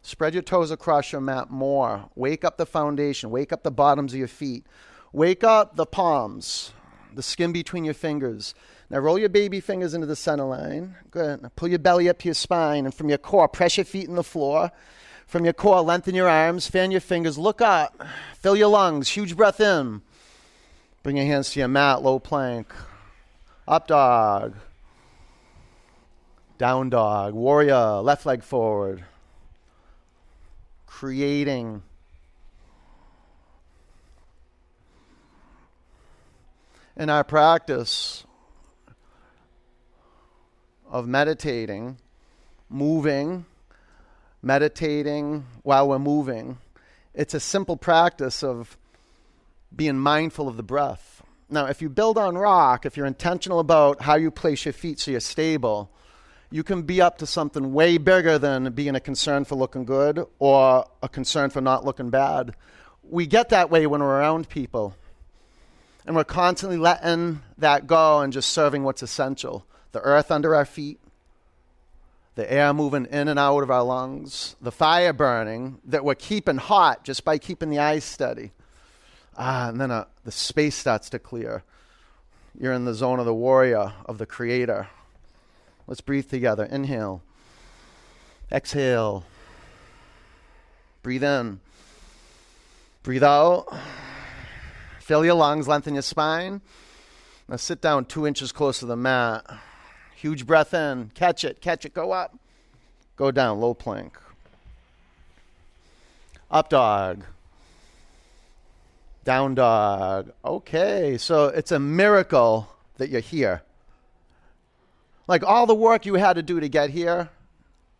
Spread 0.00 0.32
your 0.32 0.42
toes 0.42 0.70
across 0.70 1.12
your 1.12 1.20
mat 1.20 1.50
more. 1.50 2.08
Wake 2.14 2.46
up 2.46 2.56
the 2.56 2.64
foundation. 2.64 3.28
Wake 3.28 3.52
up 3.52 3.62
the 3.62 3.70
bottoms 3.70 4.14
of 4.14 4.18
your 4.18 4.26
feet. 4.26 4.64
Wake 5.12 5.44
up 5.44 5.76
the 5.76 5.84
palms, 5.84 6.72
the 7.14 7.22
skin 7.22 7.52
between 7.52 7.84
your 7.84 7.92
fingers. 7.92 8.54
Now 8.88 9.00
roll 9.00 9.18
your 9.18 9.28
baby 9.28 9.60
fingers 9.60 9.92
into 9.92 10.06
the 10.06 10.16
center 10.16 10.44
line. 10.44 10.96
Good. 11.10 11.42
Now 11.42 11.50
pull 11.56 11.68
your 11.68 11.78
belly 11.78 12.08
up 12.08 12.20
to 12.20 12.28
your 12.28 12.34
spine, 12.34 12.86
and 12.86 12.94
from 12.94 13.10
your 13.10 13.18
core, 13.18 13.48
press 13.48 13.76
your 13.76 13.84
feet 13.84 14.08
in 14.08 14.14
the 14.14 14.24
floor. 14.24 14.72
From 15.26 15.44
your 15.44 15.52
core, 15.52 15.82
lengthen 15.82 16.14
your 16.14 16.28
arms, 16.28 16.68
fan 16.68 16.90
your 16.90 17.02
fingers, 17.02 17.36
look 17.36 17.60
up, 17.60 18.02
fill 18.38 18.56
your 18.56 18.68
lungs, 18.68 19.10
huge 19.10 19.36
breath 19.36 19.60
in. 19.60 20.00
Bring 21.06 21.18
your 21.18 21.26
hands 21.26 21.52
to 21.52 21.60
your 21.60 21.68
mat, 21.68 22.02
low 22.02 22.18
plank. 22.18 22.74
Up 23.68 23.86
dog. 23.86 24.56
Down 26.58 26.90
dog. 26.90 27.32
Warrior, 27.32 28.00
left 28.00 28.26
leg 28.26 28.42
forward 28.42 29.04
creating. 30.84 31.84
In 36.96 37.08
our 37.08 37.22
practice 37.22 38.24
of 40.90 41.06
meditating, 41.06 41.98
moving, 42.68 43.46
meditating 44.42 45.46
while 45.62 45.88
we're 45.88 46.00
moving, 46.00 46.58
it's 47.14 47.32
a 47.32 47.38
simple 47.38 47.76
practice 47.76 48.42
of 48.42 48.76
being 49.76 49.98
mindful 49.98 50.48
of 50.48 50.56
the 50.56 50.62
breath. 50.62 51.22
Now, 51.48 51.66
if 51.66 51.80
you 51.80 51.88
build 51.88 52.18
on 52.18 52.36
rock, 52.36 52.86
if 52.86 52.96
you're 52.96 53.06
intentional 53.06 53.60
about 53.60 54.02
how 54.02 54.16
you 54.16 54.30
place 54.30 54.64
your 54.64 54.72
feet 54.72 54.98
so 54.98 55.12
you're 55.12 55.20
stable, 55.20 55.90
you 56.50 56.62
can 56.62 56.82
be 56.82 57.00
up 57.00 57.18
to 57.18 57.26
something 57.26 57.72
way 57.72 57.98
bigger 57.98 58.38
than 58.38 58.72
being 58.72 58.94
a 58.94 59.00
concern 59.00 59.44
for 59.44 59.54
looking 59.54 59.84
good 59.84 60.24
or 60.38 60.86
a 61.02 61.08
concern 61.08 61.50
for 61.50 61.60
not 61.60 61.84
looking 61.84 62.10
bad. 62.10 62.54
We 63.02 63.26
get 63.26 63.50
that 63.50 63.70
way 63.70 63.86
when 63.86 64.00
we're 64.00 64.18
around 64.18 64.48
people. 64.48 64.96
And 66.04 66.14
we're 66.14 66.24
constantly 66.24 66.78
letting 66.78 67.42
that 67.58 67.86
go 67.86 68.20
and 68.20 68.32
just 68.32 68.50
serving 68.50 68.84
what's 68.84 69.02
essential 69.02 69.66
the 69.92 70.00
earth 70.02 70.30
under 70.30 70.54
our 70.54 70.66
feet, 70.66 71.00
the 72.34 72.52
air 72.52 72.74
moving 72.74 73.06
in 73.06 73.28
and 73.28 73.38
out 73.38 73.62
of 73.62 73.70
our 73.70 73.82
lungs, 73.82 74.54
the 74.60 74.70
fire 74.70 75.14
burning 75.14 75.80
that 75.86 76.04
we're 76.04 76.14
keeping 76.14 76.58
hot 76.58 77.02
just 77.02 77.24
by 77.24 77.38
keeping 77.38 77.70
the 77.70 77.78
eyes 77.78 78.04
steady. 78.04 78.52
Ah, 79.36 79.68
and 79.68 79.80
then 79.80 79.90
uh, 79.90 80.06
the 80.24 80.32
space 80.32 80.74
starts 80.74 81.10
to 81.10 81.18
clear. 81.18 81.62
You're 82.58 82.72
in 82.72 82.86
the 82.86 82.94
zone 82.94 83.18
of 83.18 83.26
the 83.26 83.34
warrior, 83.34 83.92
of 84.06 84.18
the 84.18 84.26
creator. 84.26 84.88
Let's 85.86 86.00
breathe 86.00 86.30
together. 86.30 86.64
Inhale. 86.64 87.22
Exhale. 88.50 89.24
Breathe 91.02 91.24
in. 91.24 91.60
Breathe 93.02 93.22
out. 93.22 93.66
Fill 95.00 95.24
your 95.24 95.34
lungs, 95.34 95.68
lengthen 95.68 95.94
your 95.94 96.02
spine. 96.02 96.60
Now 97.48 97.56
sit 97.56 97.80
down 97.80 98.06
two 98.06 98.26
inches 98.26 98.50
close 98.50 98.80
to 98.80 98.86
the 98.86 98.96
mat. 98.96 99.44
Huge 100.16 100.46
breath 100.46 100.74
in. 100.74 101.12
Catch 101.14 101.44
it, 101.44 101.60
catch 101.60 101.84
it, 101.84 101.94
go 101.94 102.10
up. 102.10 102.36
Go 103.16 103.30
down, 103.30 103.60
low 103.60 103.74
plank. 103.74 104.18
Up 106.50 106.68
dog. 106.68 107.22
Down 109.26 109.56
dog. 109.56 110.30
Okay, 110.44 111.18
so 111.18 111.46
it's 111.46 111.72
a 111.72 111.80
miracle 111.80 112.68
that 112.98 113.08
you're 113.08 113.20
here. 113.20 113.62
Like 115.26 115.42
all 115.42 115.66
the 115.66 115.74
work 115.74 116.06
you 116.06 116.14
had 116.14 116.34
to 116.34 116.44
do 116.44 116.60
to 116.60 116.68
get 116.68 116.90
here, 116.90 117.28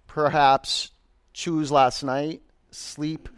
perhaps 0.06 0.92
choose 1.32 1.72
last 1.72 2.04
night, 2.04 2.42
sleep 2.70 3.28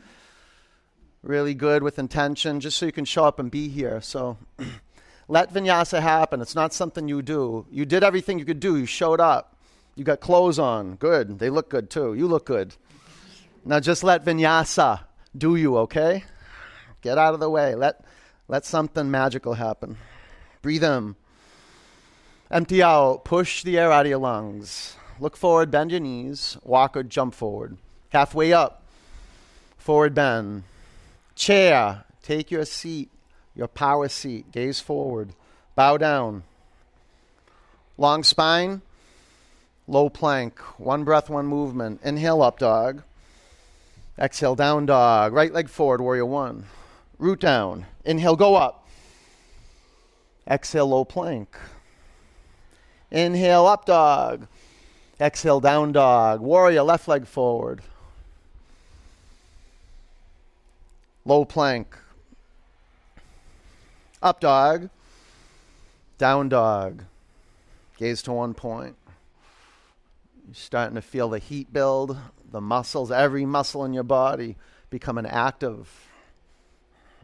really 1.23 1.54
good 1.54 1.83
with 1.83 1.99
intention, 1.99 2.61
just 2.61 2.76
so 2.76 2.85
you 2.85 2.92
can 2.92 3.07
show 3.07 3.25
up 3.25 3.38
and 3.38 3.50
be 3.50 3.68
here. 3.71 4.02
So 4.02 4.37
let 5.28 5.54
vinyasa 5.54 6.02
happen. 6.02 6.42
It's 6.42 6.54
not 6.54 6.75
something 6.75 7.09
you 7.09 7.23
do. 7.23 7.64
You 7.71 7.87
did 7.87 8.04
everything 8.04 8.38
you 8.38 8.45
could 8.45 8.61
do. 8.61 8.76
You 8.76 8.85
showed 8.85 9.18
up. 9.18 9.57
You 9.95 10.04
got 10.04 10.21
clothes 10.21 10.59
on. 10.59 10.97
Good. 10.97 11.38
They 11.38 11.49
look 11.49 11.71
good 11.71 11.88
too. 11.88 12.12
You 12.12 12.28
look 12.28 12.45
good. 12.45 12.75
Now 13.64 13.80
just 13.80 14.04
let 14.04 14.26
vinyasa 14.26 15.00
do 15.35 15.57
you, 15.57 15.78
okay? 15.78 16.25
Get 17.02 17.19
out 17.19 17.35
of 17.35 17.40
the 17.40 17.50
way. 17.50 17.75
Let 17.75 18.05
let 18.49 18.64
something 18.64 19.11
magical 19.11 19.55
happen. 19.55 19.97
Breathe 20.62 20.85
in. 20.85 21.17
Empty 22.50 22.83
out. 22.83 23.25
Push 23.25 23.62
the 23.62 23.78
air 23.78 23.93
out 23.93 24.07
of 24.07 24.11
your 24.11 24.19
lungs. 24.19 24.97
Look 25.21 25.37
forward, 25.37 25.71
bend 25.71 25.90
your 25.90 26.00
knees. 26.00 26.57
Walk 26.62 26.97
or 26.97 27.02
jump 27.02 27.35
forward. 27.35 27.76
Halfway 28.11 28.52
up. 28.52 28.83
Forward 29.76 30.14
bend. 30.14 30.64
Chair. 31.35 32.05
Take 32.23 32.50
your 32.50 32.64
seat, 32.64 33.11
your 33.55 33.69
power 33.69 34.09
seat. 34.09 34.52
Gaze 34.52 34.81
forward. 34.81 35.31
Bow 35.75 35.97
down. 35.97 36.43
Long 37.97 38.23
spine. 38.23 38.83
Low 39.87 40.11
plank. 40.11 40.59
One 40.78 41.05
breath, 41.05 41.31
one 41.31 41.47
movement. 41.47 42.00
Inhale 42.05 42.43
up 42.43 42.59
dog. 42.59 43.02
Exhale 44.19 44.55
down 44.55 44.87
dog. 44.87 45.33
Right 45.33 45.52
leg 45.52 45.69
forward, 45.69 46.00
warrior 46.00 46.26
one. 46.26 46.67
Root 47.19 47.41
down. 47.41 47.87
Inhale, 48.05 48.37
go 48.37 48.55
up. 48.55 48.87
Exhale, 50.49 50.87
low 50.87 51.05
plank. 51.05 51.57
Inhale, 53.11 53.67
up 53.67 53.85
dog. 53.87 54.47
Exhale, 55.21 55.61
down 55.61 55.93
dog. 55.93 56.41
Warrior, 56.41 56.83
left 56.83 57.09
leg 57.09 57.27
forward. 57.27 57.83
Low 61.25 61.45
plank. 61.45 61.97
Up 64.23 64.41
dog. 64.41 64.89
Down 66.19 66.49
dog. 66.49 67.05
Gaze 67.99 68.23
to 68.23 68.33
one 68.33 68.55
point. 68.55 68.97
You're 70.47 70.55
starting 70.55 70.95
to 70.95 71.03
feel 71.03 71.29
the 71.29 71.39
heat 71.39 71.73
build, 71.73 72.17
the 72.51 72.61
muscles, 72.61 73.11
every 73.11 73.45
muscle 73.45 73.85
in 73.85 73.93
your 73.93 74.05
body 74.05 74.57
becoming 74.89 75.27
active. 75.27 76.09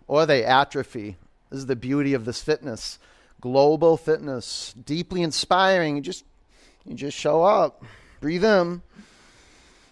Or 0.06 0.26
they 0.26 0.44
atrophy. 0.44 1.16
This 1.50 1.58
is 1.58 1.66
the 1.66 1.76
beauty 1.76 2.14
of 2.14 2.24
this 2.24 2.42
fitness 2.42 2.98
global 3.44 3.98
fitness, 3.98 4.74
deeply 4.86 5.20
inspiring. 5.20 5.96
You 5.96 6.02
just 6.02 6.24
you 6.86 6.94
just 6.94 7.14
show 7.14 7.42
up, 7.42 7.84
breathe 8.22 8.42
in, 8.42 8.80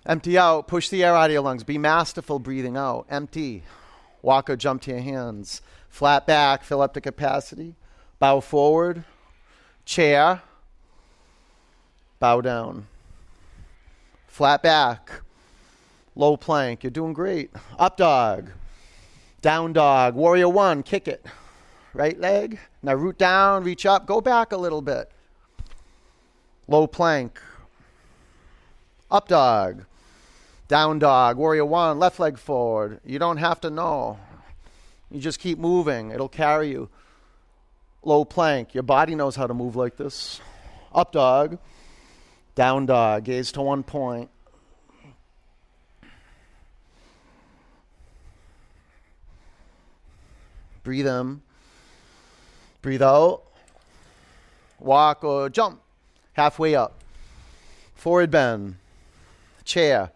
empty 0.07 0.39
out, 0.39 0.67
push 0.67 0.89
the 0.89 1.05
air 1.05 1.15
out 1.15 1.27
of 1.27 1.33
your 1.33 1.43
lungs. 1.43 1.63
Be 1.63 1.77
masterful 1.77 2.39
breathing 2.39 2.79
out, 2.79 3.05
empty. 3.11 3.63
Walk 4.23 4.49
or 4.49 4.57
jump 4.57 4.81
to 4.83 4.93
your 4.93 5.01
hands. 5.01 5.61
Flat 5.91 6.27
back, 6.27 6.65
fill 6.65 6.81
up 6.81 6.95
to 6.95 7.01
capacity. 7.03 7.75
Bow 8.19 8.41
forward. 8.41 9.05
Chair. 9.85 10.41
Bow 12.21 12.41
down. 12.41 12.87
Flat 14.29 14.63
back. 14.63 15.11
Low 16.17 16.39
plank. 16.39 16.83
You're 16.85 16.91
doing 16.91 17.13
great. 17.13 17.51
Up 17.79 17.99
dog. 17.99 18.49
Down 19.43 19.75
dog. 19.75 20.15
Warrior 20.15 20.49
one. 20.49 20.83
Kick 20.83 21.07
it 21.07 21.27
right 21.95 22.19
leg. 22.19 22.59
Now 22.83 22.95
root 22.95 23.19
down, 23.19 23.65
reach 23.65 23.87
up, 23.87 24.07
go 24.07 24.21
back 24.21 24.53
a 24.53 24.57
little 24.57 24.83
bit. 24.83 25.11
Low 26.69 26.87
plank. 26.87 27.41
Up 29.11 29.29
dog. 29.29 29.85
Down 30.69 30.99
dog. 30.99 31.37
Warrior 31.37 31.67
one, 31.67 31.99
left 31.99 32.19
leg 32.19 32.39
forward. 32.39 33.01
You 33.05 33.19
don't 33.19 33.37
have 33.39 33.61
to 33.63 33.71
know. 33.71 34.19
You 35.11 35.21
just 35.21 35.39
keep 35.39 35.59
moving, 35.59 36.11
it'll 36.11 36.29
carry 36.29 36.71
you. 36.71 36.89
Low 38.03 38.25
plank. 38.25 38.75
Your 38.75 38.83
body 38.83 39.15
knows 39.15 39.37
how 39.37 39.47
to 39.47 39.55
move 39.55 39.77
like 39.77 39.97
this. 39.97 40.41
Up 40.93 41.13
dog. 41.13 41.59
Down 42.55 42.87
dog. 42.87 43.25
Gaze 43.25 43.53
to 43.53 43.63
one 43.63 43.85
point. 43.85 44.29
Breathe 50.83 51.07
in. 51.07 51.43
Breathe 52.81 53.03
out. 53.03 53.43
Walk 54.81 55.23
or 55.23 55.49
jump. 55.49 55.81
Halfway 56.33 56.75
up. 56.75 56.99
Forward 57.95 58.31
bend. 58.31 58.77
Chair. 59.65 60.11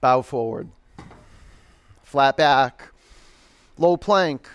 Bow 0.00 0.22
forward. 0.22 0.68
Flat 2.02 2.36
back. 2.36 2.88
Low 3.78 3.96
plank. 3.96 4.48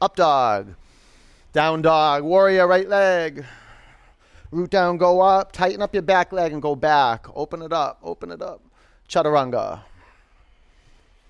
Up 0.00 0.16
dog. 0.16 0.74
Down 1.52 1.82
dog. 1.82 2.22
Warrior 2.22 2.66
right 2.66 2.88
leg. 2.88 3.44
Root 4.50 4.70
down, 4.70 4.96
go 4.96 5.20
up. 5.20 5.52
Tighten 5.52 5.82
up 5.82 5.92
your 5.92 6.02
back 6.02 6.32
leg 6.32 6.52
and 6.52 6.62
go 6.62 6.74
back. 6.74 7.26
Open 7.34 7.62
it 7.62 7.72
up. 7.72 7.98
Open 8.02 8.30
it 8.30 8.40
up. 8.40 8.62
Chaturanga. 9.08 9.80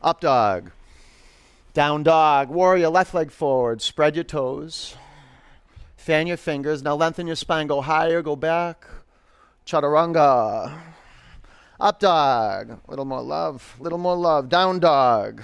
Up 0.02 0.20
dog. 0.20 0.70
Down 1.76 2.04
dog. 2.04 2.48
Warrior 2.48 2.88
left 2.88 3.12
leg 3.12 3.30
forward. 3.30 3.82
Spread 3.82 4.14
your 4.14 4.24
toes. 4.24 4.96
Fan 5.98 6.26
your 6.26 6.38
fingers. 6.38 6.82
Now 6.82 6.94
lengthen 6.94 7.26
your 7.26 7.36
spine. 7.36 7.66
Go 7.66 7.82
higher. 7.82 8.22
Go 8.22 8.34
back. 8.34 8.86
Chaturanga. 9.66 10.74
Up 11.78 12.00
dog. 12.00 12.70
A 12.70 12.80
little 12.88 13.04
more 13.04 13.20
love. 13.20 13.76
Little 13.78 13.98
more 13.98 14.16
love. 14.16 14.48
Down 14.48 14.78
dog. 14.78 15.42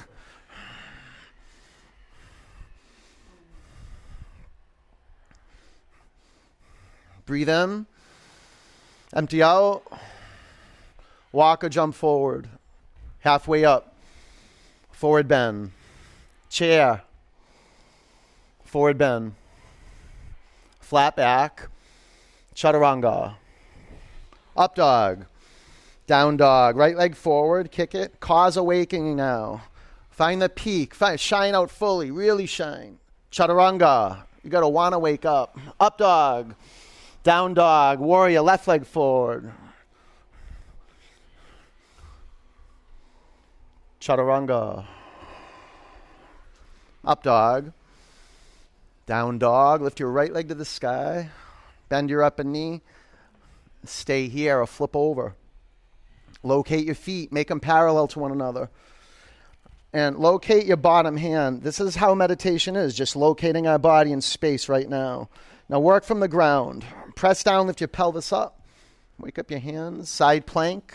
Breathe 7.27 7.51
in. 7.51 7.85
Empty 9.15 9.43
out. 9.43 9.83
Walk 11.31 11.63
or 11.63 11.69
jump 11.69 11.95
forward. 11.95 12.49
Halfway 13.19 13.67
up. 13.67 13.95
Forward 14.93 15.29
bend. 15.29 15.73
Chair. 16.53 17.01
Forward 18.63 18.99
bend. 18.99 19.33
Flat 20.81 21.17
back. 21.17 21.69
Chaturanga. 22.55 23.37
Up 24.55 24.75
dog. 24.75 25.25
Down 26.07 26.37
dog. 26.37 26.77
Right 26.77 26.95
leg 26.95 27.17
forward. 27.17 27.71
Kick 27.71 27.95
it. 27.95 28.21
Cause 28.21 28.59
awakening 28.59 29.17
now. 29.17 29.63
Find 30.11 30.43
the 30.43 30.51
peak. 30.51 30.95
Find, 30.95 31.19
shine 31.19 31.55
out 31.55 31.71
fully. 31.71 32.11
Really 32.11 32.45
shine. 32.45 32.99
Chaturanga. 33.31 34.25
You 34.45 34.51
got 34.51 34.61
to 34.61 34.69
want 34.69 34.93
to 34.93 34.99
wake 34.99 35.25
up. 35.25 35.59
Up 35.81 35.97
dog. 35.97 36.55
Down 37.23 37.55
dog. 37.55 37.99
Warrior. 37.99 38.43
Left 38.43 38.69
leg 38.69 38.85
forward. 38.85 39.51
Chaturanga. 44.03 44.85
Up 47.05 47.23
dog. 47.23 47.73
Down 49.07 49.39
dog. 49.39 49.83
Lift 49.83 50.01
your 50.01 50.11
right 50.11 50.33
leg 50.33 50.49
to 50.49 50.55
the 50.55 50.65
sky. 50.65 51.31
Bend 51.89 52.11
your 52.11 52.23
upper 52.23 52.45
knee. 52.45 52.81
Stay 53.85 54.29
here 54.29 54.61
or 54.61 54.67
flip 54.67 54.95
over. 54.95 55.35
Locate 56.43 56.85
your 56.85 56.95
feet. 56.95 57.33
Make 57.33 57.49
them 57.49 57.61
parallel 57.61 58.09
to 58.09 58.19
one 58.19 58.33
another. 58.33 58.71
And 59.93 60.19
locate 60.19 60.65
your 60.65 60.77
bottom 60.79 61.17
hand. 61.17 61.63
This 61.63 61.81
is 61.81 61.97
how 61.97 62.15
meditation 62.15 62.77
is 62.77 62.95
just 62.95 63.15
locating 63.15 63.67
our 63.67 63.79
body 63.79 64.13
in 64.13 64.21
space 64.21 64.69
right 64.69 64.89
now. 64.89 65.29
Now 65.69 65.81
work 65.81 66.05
from 66.05 66.21
the 66.21 66.29
ground. 66.29 66.85
Press 67.15 67.43
down, 67.43 67.67
lift 67.67 67.81
your 67.81 67.89
pelvis 67.89 68.33
up. 68.33 68.61
Wake 69.19 69.39
up 69.39 69.51
your 69.51 69.61
hands. 69.61 70.09
Side 70.09 70.47
plank. 70.47 70.95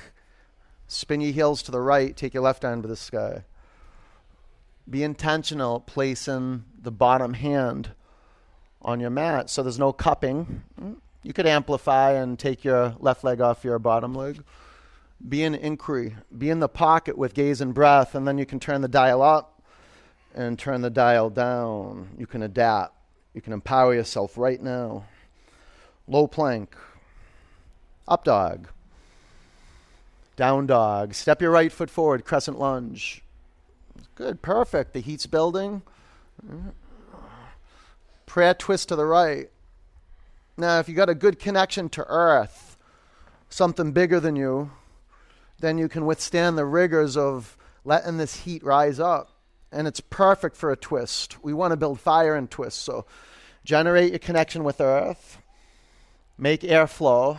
Spin 0.87 1.21
your 1.21 1.33
heels 1.33 1.61
to 1.63 1.71
the 1.71 1.81
right. 1.81 2.15
Take 2.15 2.33
your 2.33 2.43
left 2.43 2.65
arm 2.65 2.81
to 2.81 2.87
the 2.87 2.95
sky. 2.95 3.43
Be 4.89 5.03
intentional 5.03 5.82
placing 5.82 6.63
the 6.82 6.91
bottom 6.91 7.34
hand 7.34 7.91
on 8.82 9.00
your 9.00 9.10
mat 9.10 9.50
so 9.50 9.62
there's 9.62 9.80
no 9.80 9.91
cupping. 9.91 10.63
Mm. 10.82 10.97
You 11.23 11.34
could 11.34 11.45
amplify 11.45 12.13
and 12.13 12.39
take 12.39 12.63
your 12.63 12.95
left 13.00 13.23
leg 13.23 13.41
off 13.41 13.65
your 13.65 13.80
bottom 13.80 14.13
leg. 14.13 14.41
Be 15.28 15.43
in 15.43 15.56
inquiry. 15.56 16.15
Be 16.38 16.50
in 16.50 16.60
the 16.60 16.69
pocket 16.69 17.17
with 17.17 17.34
gaze 17.34 17.60
and 17.60 17.73
breath, 17.73 18.15
and 18.15 18.28
then 18.28 18.38
you 18.38 18.45
can 18.45 18.60
turn 18.60 18.82
the 18.82 18.88
dial 18.88 19.21
up 19.21 19.62
and 20.34 20.58
turn 20.58 20.82
the 20.82 20.89
dial 20.89 21.30
down. 21.30 22.10
You 22.17 22.28
can 22.28 22.43
adapt. 22.43 22.93
You 23.34 23.41
can 23.41 23.54
empower 23.54 23.93
yourself 23.93 24.38
right 24.38 24.62
now. 24.62 25.06
Low 26.08 26.28
plank. 26.28 26.78
Up 28.08 28.23
dog. 28.23 28.69
Down 30.36 30.67
dog. 30.67 31.13
Step 31.13 31.41
your 31.41 31.52
right 31.52 31.71
foot 31.71 31.89
forward, 31.89 32.23
crescent 32.23 32.60
lunge. 32.60 33.23
Good, 34.17 34.41
perfect. 34.41 34.93
The 34.93 34.99
heat's 34.99 35.27
building. 35.27 35.84
Prayer 38.25 38.56
twist 38.56 38.89
to 38.89 38.95
the 38.95 39.06
right. 39.06 39.51
Now, 40.58 40.80
if 40.80 40.89
you 40.89 40.95
got 40.95 41.08
a 41.08 41.13
good 41.13 41.38
connection 41.38 41.88
to 41.89 42.06
earth, 42.08 42.77
something 43.47 43.91
bigger 43.91 44.19
than 44.19 44.36
you, 44.36 44.71
then 45.60 45.77
you 45.77 45.88
can 45.88 46.08
withstand 46.08 46.58
the 46.58 46.65
rigors 46.65 47.15
of 47.15 47.56
letting 47.86 48.17
this 48.17 48.38
heat 48.38 48.63
rise 48.63 48.99
up. 48.99 49.38
And 49.71 49.88
it's 49.88 49.99
perfect 49.99 50.56
for 50.56 50.71
a 50.71 50.75
twist. 50.75 51.43
We 51.43 51.53
want 51.53 51.71
to 51.71 51.77
build 51.77 51.99
fire 51.99 52.36
and 52.36 52.49
twist. 52.49 52.80
So 52.80 53.06
generate 53.63 54.10
your 54.10 54.19
connection 54.19 54.63
with 54.63 54.82
earth. 54.82 55.38
Make 56.39 56.62
airflow. 56.62 57.38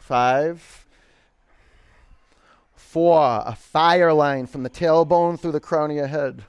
Five. 0.00 0.83
Four, 2.94 3.42
a 3.44 3.56
fire 3.56 4.12
line 4.12 4.46
from 4.46 4.62
the 4.62 4.70
tailbone 4.70 5.40
through 5.40 5.50
the 5.50 5.58
crown 5.58 5.90
of 5.90 5.96
your 5.96 6.06
head. 6.06 6.44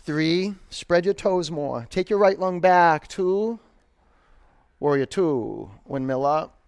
Three, 0.00 0.56
spread 0.68 1.04
your 1.04 1.14
toes 1.14 1.48
more. 1.48 1.86
Take 1.88 2.10
your 2.10 2.18
right 2.18 2.36
lung 2.36 2.58
back. 2.58 3.06
Two, 3.06 3.60
warrior 4.80 5.06
two, 5.06 5.70
windmill 5.84 6.26
up. 6.26 6.58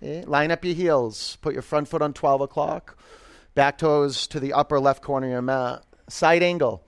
Line 0.00 0.52
up 0.52 0.64
your 0.64 0.74
heels. 0.74 1.36
Put 1.42 1.52
your 1.52 1.62
front 1.62 1.88
foot 1.88 2.00
on 2.00 2.12
12 2.12 2.42
o'clock. 2.42 2.96
Back 3.56 3.78
toes 3.78 4.28
to 4.28 4.38
the 4.38 4.52
upper 4.52 4.78
left 4.78 5.02
corner 5.02 5.26
of 5.26 5.32
your 5.32 5.42
mat. 5.42 5.82
Side 6.08 6.44
angle. 6.44 6.84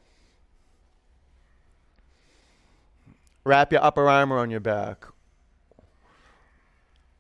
Wrap 3.43 3.73
your 3.73 3.83
upper 3.83 4.09
arm 4.09 4.33
around 4.33 4.53
your 4.53 4.61
back. 4.61 5.05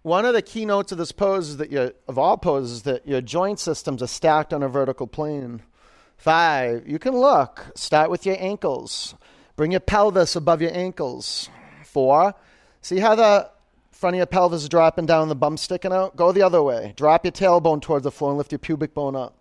One 0.09 0.25
of 0.25 0.33
the 0.33 0.41
keynotes 0.41 0.91
of 0.91 0.97
this 0.97 1.13
pose 1.13 1.51
is 1.51 1.57
that 1.59 1.71
your, 1.71 1.93
of 2.09 2.17
all 2.17 2.39
poses, 2.39 2.85
that 2.85 3.07
your 3.07 3.21
joint 3.21 3.61
systems 3.61 4.03
are 4.03 4.07
stacked 4.07 4.55
on 4.55 4.63
a 4.63 4.69
vertical 4.69 5.07
plane. 5.07 5.61
Five, 6.17 6.89
you 6.89 6.99
can 6.99 7.15
look. 7.15 7.67
Start 7.75 8.11
with 8.11 8.25
your 8.25 8.37
ankles. 8.39 9.15
Bring 9.55 9.71
your 9.71 9.81
pelvis 9.81 10.35
above 10.35 10.63
your 10.63 10.75
ankles. 10.75 11.51
Four, 11.85 12.35
see 12.81 13.01
how 13.01 13.17
the 13.17 13.51
front 13.93 14.15
of 14.15 14.17
your 14.17 14.25
pelvis 14.25 14.63
is 14.63 14.71
dropping 14.71 15.05
down, 15.05 15.29
the 15.29 15.35
bum 15.35 15.59
sticking 15.59 15.93
out? 15.93 16.17
Go 16.17 16.33
the 16.33 16.41
other 16.41 16.63
way. 16.63 16.95
Drop 16.97 17.27
your 17.27 17.33
tailbone 17.33 17.83
towards 17.83 18.05
the 18.05 18.11
floor 18.11 18.31
and 18.31 18.39
lift 18.39 18.51
your 18.51 18.61
pubic 18.61 18.95
bone 18.95 19.15
up. 19.15 19.37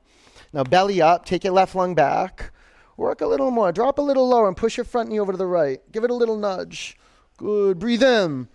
Now, 0.52 0.66
belly 0.66 1.02
up. 1.02 1.24
Take 1.24 1.46
your 1.46 1.54
left 1.54 1.76
lung 1.76 1.96
back. 1.96 2.52
Work 2.98 3.22
a 3.22 3.28
little 3.28 3.52
more. 3.52 3.72
Drop 3.72 4.00
a 4.00 4.02
little 4.02 4.28
lower 4.28 4.50
and 4.50 4.58
push 4.58 4.76
your 4.76 4.84
front 4.84 5.08
knee 5.08 5.20
over 5.22 5.32
to 5.32 5.38
the 5.38 5.48
right. 5.48 5.80
Give 5.94 6.04
it 6.04 6.12
a 6.12 6.14
little 6.14 6.36
nudge. 6.36 6.98
Good. 7.38 7.80
Breathe 7.80 8.04
in. 8.04 8.50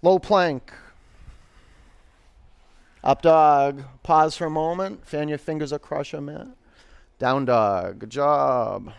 Low 0.00 0.20
plank. 0.20 0.72
Up 3.08 3.22
dog. 3.22 3.84
Pause 4.02 4.36
for 4.36 4.44
a 4.44 4.50
moment. 4.50 5.06
Fan 5.06 5.28
your 5.28 5.38
fingers 5.38 5.72
across 5.72 6.12
your 6.12 6.20
mat. 6.20 6.46
Down 7.18 7.46
dog. 7.46 8.00
Good 8.00 8.10
job. 8.10 8.92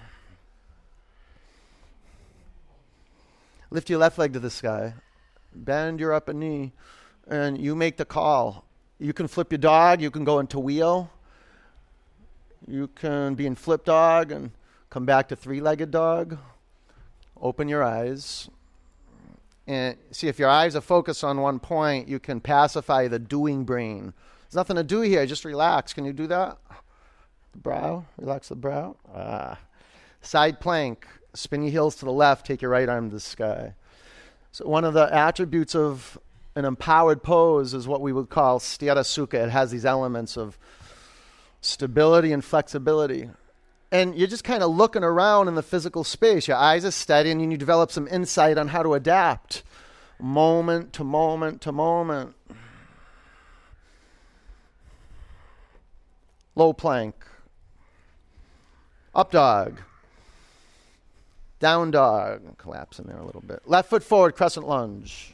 Lift 3.69 3.87
your 3.87 3.99
left 3.99 4.17
leg 4.17 4.33
to 4.33 4.39
the 4.39 4.49
sky. 4.49 4.95
Bend 5.53 5.99
your 5.99 6.11
upper 6.11 6.33
knee. 6.33 6.71
And 7.27 7.61
you 7.61 7.75
make 7.75 7.97
the 7.97 8.03
call. 8.03 8.65
You 8.97 9.13
can 9.13 9.27
flip 9.27 9.51
your 9.51 9.59
dog. 9.59 10.01
You 10.01 10.09
can 10.09 10.23
go 10.23 10.39
into 10.39 10.59
wheel. 10.59 11.11
You 12.67 12.87
can 12.87 13.35
be 13.35 13.45
in 13.45 13.53
flip 13.53 13.85
dog 13.85 14.31
and 14.31 14.49
come 14.89 15.05
back 15.05 15.27
to 15.27 15.35
three 15.35 15.61
legged 15.61 15.91
dog. 15.91 16.39
Open 17.39 17.67
your 17.67 17.83
eyes. 17.83 18.49
And 19.69 19.97
see, 20.09 20.27
if 20.27 20.39
your 20.39 20.49
eyes 20.49 20.75
are 20.75 20.81
focused 20.81 21.23
on 21.23 21.41
one 21.41 21.59
point, 21.59 22.07
you 22.07 22.17
can 22.19 22.41
pacify 22.41 23.07
the 23.07 23.19
doing 23.19 23.65
brain. 23.65 24.13
There's 24.47 24.55
nothing 24.55 24.77
to 24.77 24.83
do 24.83 25.01
here. 25.01 25.27
Just 25.27 25.45
relax. 25.45 25.93
Can 25.93 26.05
you 26.05 26.11
do 26.11 26.25
that? 26.25 26.57
The 27.51 27.59
brow. 27.59 28.05
Relax 28.17 28.49
the 28.49 28.55
brow. 28.55 28.95
Ah. 29.13 29.59
Side 30.21 30.59
plank. 30.59 31.05
Spin 31.35 31.61
your 31.61 31.71
heels 31.71 31.95
to 31.97 32.05
the 32.05 32.11
left. 32.11 32.47
Take 32.47 32.63
your 32.63 32.71
right 32.71 32.89
arm 32.89 33.11
to 33.11 33.17
the 33.17 33.19
sky. 33.19 33.75
So, 34.51 34.67
one 34.67 34.85
of 34.85 34.95
the 34.95 35.13
attributes 35.13 35.75
of 35.75 36.17
an 36.55 36.65
empowered 36.65 37.21
pose 37.21 37.75
is 37.75 37.87
what 37.87 38.01
we 38.01 38.11
would 38.11 38.29
call 38.29 38.57
sthira 38.57 39.03
sukha. 39.03 39.35
It 39.35 39.51
has 39.51 39.69
these 39.69 39.85
elements 39.85 40.35
of 40.35 40.57
stability 41.61 42.31
and 42.31 42.43
flexibility. 42.43 43.29
And 43.91 44.15
you're 44.15 44.27
just 44.27 44.43
kind 44.43 44.61
of 44.61 44.75
looking 44.75 45.03
around 45.03 45.47
in 45.47 45.55
the 45.55 45.63
physical 45.63 46.03
space. 46.03 46.47
Your 46.47 46.57
eyes 46.57 46.85
are 46.85 46.91
steady, 46.91 47.31
and 47.31 47.51
you 47.51 47.57
develop 47.57 47.91
some 47.91 48.07
insight 48.07 48.57
on 48.57 48.67
how 48.69 48.83
to 48.83 48.93
adapt 48.93 49.63
moment 50.19 50.93
to 50.93 51.03
moment 51.03 51.61
to 51.61 51.71
moment. 51.71 52.35
Low 56.55 56.73
plank. 56.73 57.15
Up 59.15 59.31
dog. 59.31 59.81
Down 61.59 61.91
dog. 61.91 62.57
Collapse 62.57 62.99
in 62.99 63.07
there 63.07 63.17
a 63.17 63.25
little 63.25 63.41
bit. 63.41 63.61
Left 63.65 63.89
foot 63.89 64.03
forward, 64.03 64.35
crescent 64.35 64.67
lunge. 64.67 65.33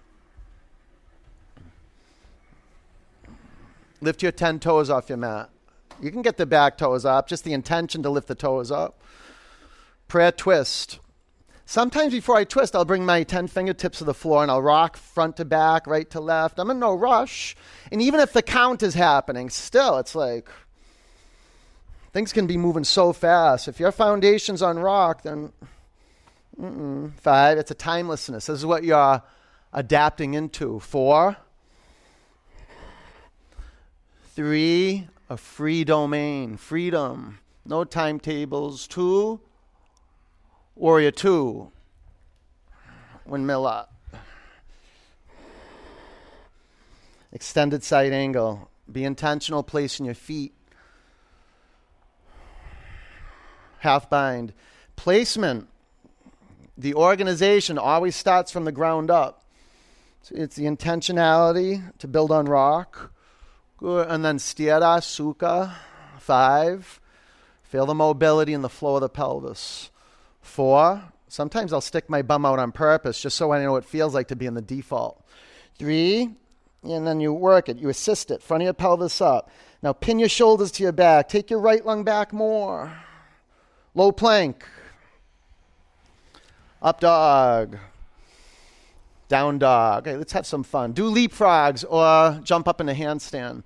Lift 4.02 4.22
your 4.22 4.32
10 4.32 4.60
toes 4.60 4.89
off 4.89 5.10
your 5.10 5.18
mat. 5.18 5.50
You 6.01 6.12
can 6.12 6.21
get 6.21 6.38
the 6.38 6.45
back 6.45 6.77
toes 6.77 7.05
up, 7.05 7.27
just 7.27 7.43
the 7.43 7.53
intention 7.53 8.03
to 8.03 8.10
lift 8.10 8.27
the 8.27 8.36
toes 8.36 8.71
up. 8.71 9.01
Prayer 10.08 10.31
twist. 10.31 10.99
Sometimes 11.65 12.13
before 12.13 12.38
I 12.38 12.43
twist, 12.43 12.75
I'll 12.75 12.86
bring 12.86 13.05
my 13.05 13.23
10 13.23 13.47
fingertips 13.47 13.97
to 13.97 14.03
the 14.03 14.13
floor 14.13 14.43
and 14.43 14.51
I'll 14.51 14.62
rock 14.62 14.97
front 14.97 15.38
to 15.38 15.45
back, 15.45 15.88
right 15.88 16.08
to 16.12 16.19
left. 16.19 16.60
I'm 16.60 16.69
in 16.69 16.77
no 16.77 16.93
rush. 16.93 17.55
And 17.91 18.01
even 18.01 18.19
if 18.19 18.34
the 18.34 18.43
count 18.43 18.84
is 18.84 18.93
happening, 18.93 19.49
still, 19.49 19.97
it's 19.97 20.13
like 20.13 20.47
things 22.13 22.31
can 22.31 22.45
be 22.45 22.55
moving 22.55 22.84
so 22.84 23.13
fast. 23.13 23.67
If 23.67 23.79
your 23.79 23.91
foundation's 23.91 24.62
on 24.62 24.77
rock, 24.77 25.23
then 25.23 25.53
five, 27.17 27.58
it's 27.58 27.71
a 27.71 27.75
timelessness. 27.75 28.45
This 28.45 28.60
is 28.60 28.65
what 28.65 28.84
you're 28.84 29.23
adapting 29.73 30.36
into. 30.36 30.79
Four, 30.79 31.36
three, 34.36 35.08
a 35.30 35.38
free 35.38 35.84
domain, 35.84 36.58
freedom, 36.58 37.40
no 37.66 37.84
timetables. 37.84 38.88
Two, 38.88 39.40
Warrior 40.76 41.12
two. 41.12 41.72
Windmill 43.26 43.66
up. 43.66 43.94
Extended 47.32 47.82
side 47.82 48.12
angle. 48.12 48.70
Be 48.92 49.06
intentional 49.06 49.64
placing 49.64 50.06
your 50.06 50.16
feet. 50.16 50.54
Half 53.80 54.10
bind. 54.10 54.54
Placement. 54.98 55.70
The 56.78 56.94
organization 56.94 57.78
always 57.78 58.18
starts 58.18 58.52
from 58.52 58.66
the 58.66 58.72
ground 58.74 59.10
up. 59.10 59.44
It's 60.30 60.56
the 60.56 60.66
intentionality 60.66 61.98
to 62.00 62.08
build 62.08 62.32
on 62.32 62.46
rock. 62.46 63.12
Good. 63.86 64.10
And 64.10 64.26
then 64.26 64.39
Sthira 64.39 64.98
Sukha. 65.00 65.71
Five. 66.17 67.00
Feel 67.62 67.86
the 67.86 67.93
mobility 67.93 68.52
and 68.56 68.63
the 68.63 68.69
flow 68.69 68.95
of 68.95 69.02
the 69.02 69.10
pelvis. 69.10 69.91
Four, 70.41 71.04
sometimes 71.28 71.71
I'll 71.71 71.82
stick 71.82 72.10
my 72.10 72.24
bum 72.24 72.48
out 72.48 72.58
on 72.58 72.71
purpose 72.71 73.21
just 73.21 73.38
so 73.38 73.52
I 73.52 73.62
know 73.62 73.74
what 73.74 73.84
it 73.84 73.89
feels 73.89 74.15
like 74.15 74.30
to 74.30 74.36
be 74.36 74.48
in 74.48 74.56
the 74.56 74.62
default. 74.63 75.24
Three, 75.78 76.32
and 76.82 77.06
then 77.06 77.19
you 77.19 77.32
work 77.32 77.69
it. 77.69 77.78
You 77.78 77.89
assist 77.89 78.32
it. 78.32 78.41
Front 78.41 78.63
of 78.63 78.65
your 78.65 78.74
pelvis 78.74 79.21
up. 79.21 79.52
Now 79.84 79.93
pin 79.93 80.17
your 80.17 80.30
shoulders 80.30 80.71
to 80.71 80.84
your 80.84 80.91
back. 80.91 81.30
Take 81.30 81.52
your 81.52 81.60
right 81.60 81.86
lung 81.86 82.04
back 82.04 82.34
more. 82.34 82.91
Low 83.93 84.12
plank. 84.12 84.65
Up 86.82 87.02
dog. 87.02 87.78
Down 89.28 89.58
dog. 89.60 90.08
Okay, 90.08 90.18
let's 90.18 90.34
have 90.34 90.46
some 90.46 90.64
fun. 90.64 90.92
Do 90.92 91.12
leapfrogs 91.12 91.84
or 91.88 92.40
jump 92.44 92.68
up 92.68 92.80
in 92.80 92.90
a 92.90 92.94
handstand. 92.94 93.64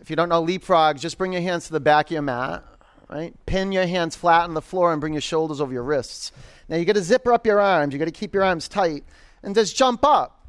If 0.00 0.10
you 0.10 0.16
don't 0.16 0.28
know 0.28 0.44
leapfrogs, 0.44 1.00
just 1.00 1.18
bring 1.18 1.32
your 1.32 1.42
hands 1.42 1.66
to 1.66 1.72
the 1.72 1.80
back 1.80 2.06
of 2.06 2.12
your 2.12 2.22
mat 2.22 2.64
right? 3.08 3.34
Pin 3.46 3.72
your 3.72 3.86
hands 3.86 4.16
flat 4.16 4.44
on 4.44 4.54
the 4.54 4.62
floor 4.62 4.92
and 4.92 5.00
bring 5.00 5.12
your 5.12 5.22
shoulders 5.22 5.60
over 5.60 5.72
your 5.72 5.82
wrists. 5.82 6.32
Now 6.68 6.76
you 6.76 6.84
got 6.84 6.94
to 6.94 7.02
zipper 7.02 7.32
up 7.32 7.46
your 7.46 7.60
arms. 7.60 7.92
You 7.92 7.98
got 7.98 8.06
to 8.06 8.10
keep 8.10 8.34
your 8.34 8.44
arms 8.44 8.68
tight 8.68 9.04
and 9.42 9.54
just 9.54 9.76
jump 9.76 10.04
up. 10.04 10.40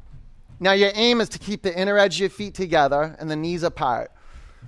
Now 0.58 0.72
your 0.72 0.90
aim 0.94 1.20
is 1.20 1.28
to 1.30 1.38
keep 1.38 1.62
the 1.62 1.78
inner 1.78 1.98
edge 1.98 2.16
of 2.16 2.20
your 2.20 2.30
feet 2.30 2.54
together 2.54 3.14
and 3.18 3.30
the 3.30 3.36
knees 3.36 3.62
apart. 3.62 4.10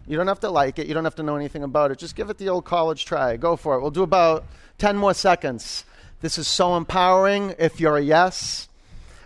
You 0.07 0.17
don't 0.17 0.29
have 0.29 0.41
to 0.41 0.51
like 0.51 0.79
it. 0.79 0.87
You 0.87 0.95
don't 0.95 1.05
have 1.05 1.17
to 1.17 1.23
know 1.23 1.37
anything 1.37 1.63
about 1.63 1.91
it. 1.91 1.99
Just 1.99 2.15
give 2.15 2.31
it 2.31 2.39
the 2.39 2.49
old 2.49 2.65
college 2.65 3.05
try. 3.05 3.37
Go 3.37 3.57
for 3.57 3.77
it. 3.77 3.81
We'll 3.81 3.91
do 3.91 4.03
about 4.03 4.45
10 4.79 4.97
more 4.97 5.15
seconds. 5.15 5.85
This 6.21 6.39
is 6.39 6.47
so 6.47 6.77
empowering 6.77 7.55
if 7.59 7.81
you're 7.81 7.97
a 7.97 8.03
yes. 8.03 8.69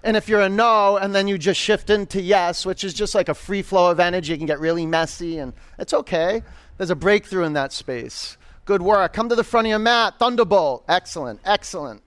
And 0.04 0.16
if 0.16 0.28
you're 0.28 0.40
a 0.40 0.48
no, 0.48 0.96
and 0.96 1.14
then 1.14 1.28
you 1.28 1.38
just 1.38 1.60
shift 1.60 1.88
into 1.88 2.20
yes, 2.20 2.66
which 2.66 2.82
is 2.82 2.92
just 2.92 3.14
like 3.14 3.28
a 3.28 3.34
free 3.34 3.62
flow 3.62 3.90
of 3.90 4.00
energy, 4.00 4.34
it 4.34 4.38
can 4.38 4.46
get 4.46 4.58
really 4.58 4.84
messy, 4.84 5.38
and 5.38 5.52
it's 5.78 5.94
okay. 5.94 6.42
There's 6.76 6.90
a 6.90 6.96
breakthrough 6.96 7.44
in 7.44 7.52
that 7.52 7.72
space. 7.72 8.36
Good 8.64 8.82
work. 8.82 9.12
Come 9.12 9.28
to 9.28 9.34
the 9.34 9.44
front 9.44 9.66
of 9.66 9.70
your 9.70 9.78
mat. 9.78 10.18
Thunderbolt. 10.18 10.84
Excellent. 10.88 11.40
Excellent. 11.44 12.02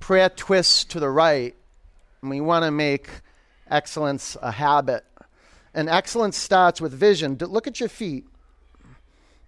Prayer 0.00 0.28
twist 0.28 0.90
to 0.90 1.00
the 1.00 1.08
right. 1.08 1.54
And 2.20 2.30
we 2.30 2.40
want 2.40 2.64
to 2.64 2.70
make 2.70 3.08
excellence 3.70 4.36
a 4.40 4.50
habit. 4.52 5.04
And 5.72 5.88
excellence 5.88 6.36
starts 6.36 6.80
with 6.80 6.92
vision. 6.92 7.36
Look 7.40 7.66
at 7.66 7.80
your 7.80 7.88
feet. 7.88 8.24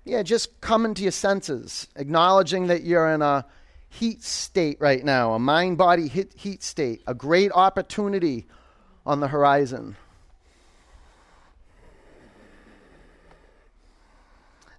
Yeah, 0.05 0.23
just 0.23 0.61
come 0.61 0.85
into 0.85 1.03
your 1.03 1.13
senses, 1.13 1.89
acknowledging 1.97 2.69
that 2.69 2.83
you're 2.83 3.09
in 3.09 3.23
a 3.23 3.45
heat 3.89 4.23
state 4.23 4.79
right 4.81 5.05
now, 5.05 5.33
a 5.35 5.39
mind 5.39 5.79
body 5.79 6.09
heat 6.09 6.63
state, 6.63 7.03
a 7.07 7.15
great 7.15 7.53
opportunity 7.53 8.47
on 9.05 9.21
the 9.21 9.29
horizon. 9.29 9.97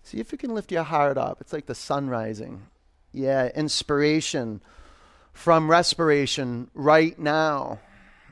See 0.03 0.19
if 0.19 0.31
you 0.31 0.37
can 0.37 0.53
lift 0.53 0.71
your 0.71 0.83
heart 0.83 1.17
up. 1.17 1.41
It's 1.41 1.51
like 1.51 1.65
the 1.65 1.75
sun 1.75 2.09
rising. 2.09 2.67
Yeah, 3.11 3.49
inspiration 3.53 4.61
from 5.33 5.69
respiration 5.69 6.69
right 6.73 7.17
now. 7.19 7.79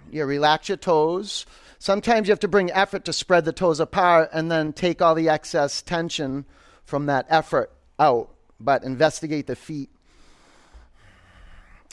Yeah, 0.09 0.23
relax 0.23 0.69
your 0.69 0.77
toes. 0.77 1.45
Sometimes 1.77 2.27
you 2.27 2.31
have 2.31 2.39
to 2.39 2.47
bring 2.47 2.71
effort 2.71 3.03
to 3.05 3.13
spread 3.13 3.43
the 3.43 3.51
toes 3.51 3.79
apart 3.79 4.29
and 4.31 4.49
then 4.49 4.71
take 4.71 5.01
all 5.01 5.15
the 5.15 5.27
excess 5.27 5.81
tension 5.81 6.45
from 6.85 7.07
that 7.07 7.25
effort 7.29 7.71
out. 7.99 8.29
But 8.59 8.83
investigate 8.83 9.47
the 9.47 9.55
feet. 9.55 9.89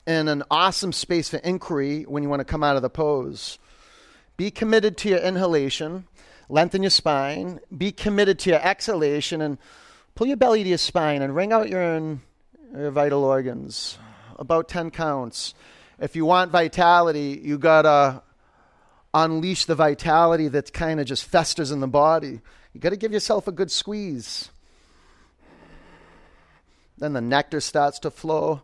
In 0.07 0.29
an 0.29 0.43
awesome 0.51 0.93
space 0.93 1.29
for 1.29 1.37
inquiry 1.39 2.03
when 2.03 2.23
you 2.23 2.29
want 2.29 2.41
to 2.41 2.45
come 2.45 2.65
out 2.65 2.77
of 2.77 2.83
the 2.83 2.91
pose. 2.91 3.59
Be 4.37 4.51
committed 4.51 4.97
to 4.99 5.09
your 5.09 5.21
inhalation 5.21 6.07
lengthen 6.53 6.83
your 6.83 6.91
spine, 6.91 7.61
be 7.77 7.91
committed 7.91 8.39
to 8.41 8.51
your 8.51 8.61
exhalation, 8.61 9.41
and 9.41 9.59
pull 10.15 10.27
your 10.27 10.37
belly 10.37 10.63
to 10.63 10.69
your 10.69 10.79
spine 10.79 11.23
and 11.23 11.35
wring 11.35 11.53
out 11.53 11.69
your, 11.69 12.19
your 12.77 12.91
vital 12.91 13.25
organs. 13.25 13.99
About 14.39 14.69
10 14.69 14.91
counts. 14.91 15.55
If 15.99 16.15
you 16.15 16.27
want 16.27 16.51
vitality, 16.51 17.41
you 17.43 17.59
got 17.59 17.83
to 17.83 18.23
unleash 19.15 19.65
the 19.65 19.75
vitality 19.75 20.49
that 20.49 20.73
kind 20.73 21.01
of 21.01 21.07
just 21.07 21.25
festers 21.25 21.71
in 21.71 21.81
the 21.81 21.89
body. 21.89 22.41
You 22.73 22.81
got 22.81 22.91
to 22.91 22.97
give 22.97 23.13
yourself 23.13 23.49
a 23.49 23.53
good 23.53 23.71
squeeze. 23.71 24.51
Then 26.99 27.15
the 27.15 27.21
nectar 27.21 27.61
starts 27.61 27.99
to 28.01 28.11
flow. 28.11 28.63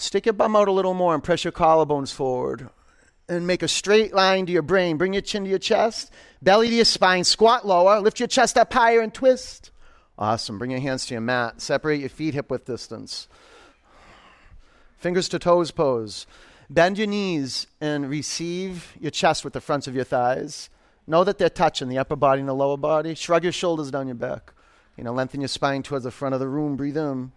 Stick 0.00 0.24
your 0.24 0.32
bum 0.32 0.56
out 0.56 0.66
a 0.66 0.72
little 0.72 0.94
more 0.94 1.12
and 1.12 1.22
press 1.22 1.44
your 1.44 1.52
collarbones 1.52 2.10
forward 2.10 2.70
and 3.28 3.46
make 3.46 3.62
a 3.62 3.68
straight 3.68 4.14
line 4.14 4.46
to 4.46 4.52
your 4.52 4.62
brain. 4.62 4.96
Bring 4.96 5.12
your 5.12 5.20
chin 5.20 5.44
to 5.44 5.50
your 5.50 5.58
chest, 5.58 6.10
belly 6.40 6.68
to 6.68 6.74
your 6.74 6.86
spine, 6.86 7.22
squat 7.22 7.66
lower, 7.66 8.00
lift 8.00 8.18
your 8.18 8.26
chest 8.26 8.56
up 8.56 8.72
higher 8.72 9.02
and 9.02 9.12
twist. 9.12 9.70
Awesome. 10.18 10.58
Bring 10.58 10.70
your 10.70 10.80
hands 10.80 11.04
to 11.06 11.14
your 11.14 11.20
mat. 11.20 11.60
Separate 11.60 12.00
your 12.00 12.08
feet 12.08 12.32
hip 12.32 12.50
width 12.50 12.64
distance. 12.64 13.28
Fingers 14.96 15.28
to 15.28 15.38
toes 15.38 15.70
pose. 15.70 16.26
Bend 16.70 16.96
your 16.96 17.06
knees 17.06 17.66
and 17.78 18.08
receive 18.08 18.96
your 18.98 19.10
chest 19.10 19.44
with 19.44 19.52
the 19.52 19.60
fronts 19.60 19.86
of 19.86 19.94
your 19.94 20.04
thighs. 20.04 20.70
Know 21.06 21.24
that 21.24 21.36
they're 21.36 21.50
touching 21.50 21.90
the 21.90 21.98
upper 21.98 22.16
body 22.16 22.40
and 22.40 22.48
the 22.48 22.54
lower 22.54 22.78
body. 22.78 23.14
Shrug 23.14 23.42
your 23.42 23.52
shoulders 23.52 23.90
down 23.90 24.06
your 24.06 24.14
back. 24.14 24.54
You 24.96 25.04
know, 25.04 25.12
lengthen 25.12 25.42
your 25.42 25.48
spine 25.48 25.82
towards 25.82 26.04
the 26.04 26.10
front 26.10 26.32
of 26.32 26.40
the 26.40 26.48
room. 26.48 26.76
Breathe 26.76 26.96
in. 26.96 27.32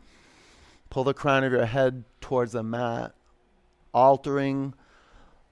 Pull 0.94 1.06
the 1.06 1.14
crown 1.16 1.44
of 1.44 1.52
your 1.52 1.66
head 1.66 2.04
towards 2.22 2.52
the 2.52 2.62
mat, 2.62 3.16
altering 3.96 4.76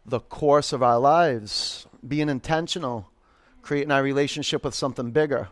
the 0.06 0.20
course 0.20 0.72
of 0.72 0.84
our 0.84 1.00
lives, 1.00 1.88
being 2.08 2.30
intentional, 2.30 3.10
creating 3.64 3.90
our 3.90 4.04
relationship 4.04 4.64
with 4.64 4.76
something 4.76 5.10
bigger. 5.10 5.50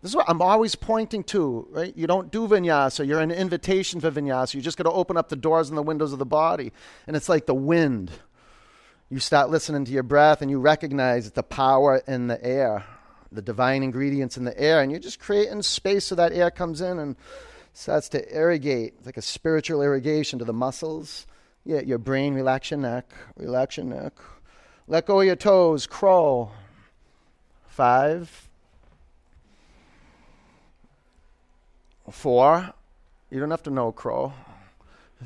This 0.00 0.12
is 0.12 0.16
what 0.16 0.30
I'm 0.30 0.40
always 0.40 0.76
pointing 0.76 1.24
to, 1.24 1.66
right? 1.72 1.92
You 1.96 2.06
don't 2.06 2.30
do 2.30 2.46
vinyasa. 2.46 3.04
You're 3.04 3.18
an 3.18 3.32
invitation 3.32 4.00
for 4.00 4.12
vinyasa. 4.12 4.54
You 4.54 4.60
just 4.60 4.78
got 4.78 4.84
to 4.84 4.92
open 4.92 5.16
up 5.16 5.28
the 5.28 5.34
doors 5.34 5.68
and 5.70 5.76
the 5.76 5.82
windows 5.82 6.12
of 6.12 6.20
the 6.20 6.24
body. 6.24 6.72
And 7.08 7.16
it's 7.16 7.28
like 7.28 7.46
the 7.46 7.54
wind. 7.54 8.12
You 9.10 9.18
start 9.18 9.50
listening 9.50 9.86
to 9.86 9.90
your 9.90 10.04
breath 10.04 10.40
and 10.40 10.52
you 10.52 10.60
recognize 10.60 11.32
the 11.32 11.42
power 11.42 12.00
in 12.06 12.28
the 12.28 12.40
air, 12.44 12.84
the 13.32 13.42
divine 13.42 13.82
ingredients 13.82 14.36
in 14.36 14.44
the 14.44 14.56
air. 14.56 14.80
And 14.80 14.92
you're 14.92 15.00
just 15.00 15.18
creating 15.18 15.62
space 15.62 16.04
so 16.04 16.14
that 16.14 16.32
air 16.32 16.52
comes 16.52 16.80
in 16.80 17.00
and 17.00 17.16
starts 17.78 18.08
to 18.10 18.36
irrigate. 18.36 19.06
Like 19.06 19.16
a 19.16 19.22
spiritual 19.22 19.82
irrigation 19.82 20.38
to 20.38 20.44
the 20.44 20.52
muscles 20.52 21.26
yeah, 21.68 21.80
your 21.80 21.98
brain, 21.98 22.32
relax 22.32 22.70
your 22.70 22.80
neck, 22.80 23.12
relax 23.36 23.76
your 23.76 23.84
neck. 23.84 24.14
Let 24.86 25.04
go 25.04 25.20
of 25.20 25.26
your 25.26 25.36
toes, 25.36 25.86
crow. 25.86 26.50
Five. 27.66 28.48
Four. 32.10 32.72
You 33.30 33.38
don't 33.38 33.50
have 33.50 33.64
to 33.64 33.70
know 33.70 33.92
crow. 33.92 34.32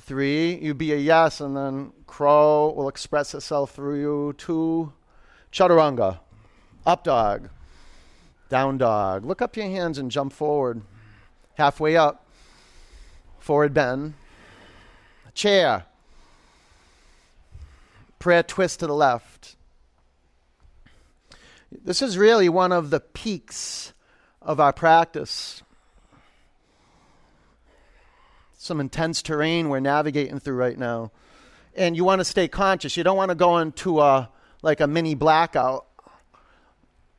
Three, 0.00 0.56
you 0.56 0.74
be 0.74 0.92
a 0.92 0.96
yes, 0.96 1.40
and 1.40 1.56
then 1.56 1.92
crow 2.08 2.74
will 2.76 2.88
express 2.88 3.34
itself 3.34 3.70
through 3.70 4.00
you. 4.00 4.34
Two, 4.36 4.92
chaturanga, 5.52 6.18
up 6.84 7.04
dog, 7.04 7.50
down 8.48 8.78
dog. 8.78 9.24
Look 9.24 9.40
up 9.40 9.56
your 9.56 9.66
hands 9.66 9.96
and 9.98 10.10
jump 10.10 10.32
forward. 10.32 10.82
Halfway 11.54 11.96
up. 11.96 12.21
Forward 13.42 13.74
bend. 13.74 14.14
Chair. 15.34 15.84
Prayer 18.20 18.44
twist 18.44 18.78
to 18.78 18.86
the 18.86 18.94
left. 18.94 19.56
This 21.72 22.02
is 22.02 22.16
really 22.16 22.48
one 22.48 22.70
of 22.70 22.90
the 22.90 23.00
peaks 23.00 23.94
of 24.40 24.60
our 24.60 24.72
practice. 24.72 25.64
Some 28.58 28.78
intense 28.78 29.22
terrain 29.22 29.68
we're 29.68 29.80
navigating 29.80 30.38
through 30.38 30.54
right 30.54 30.78
now. 30.78 31.10
And 31.74 31.96
you 31.96 32.04
want 32.04 32.20
to 32.20 32.24
stay 32.24 32.46
conscious. 32.46 32.96
You 32.96 33.02
don't 33.02 33.16
want 33.16 33.30
to 33.30 33.34
go 33.34 33.58
into 33.58 34.00
a 34.00 34.30
like 34.62 34.80
a 34.80 34.86
mini 34.86 35.16
blackout. 35.16 35.84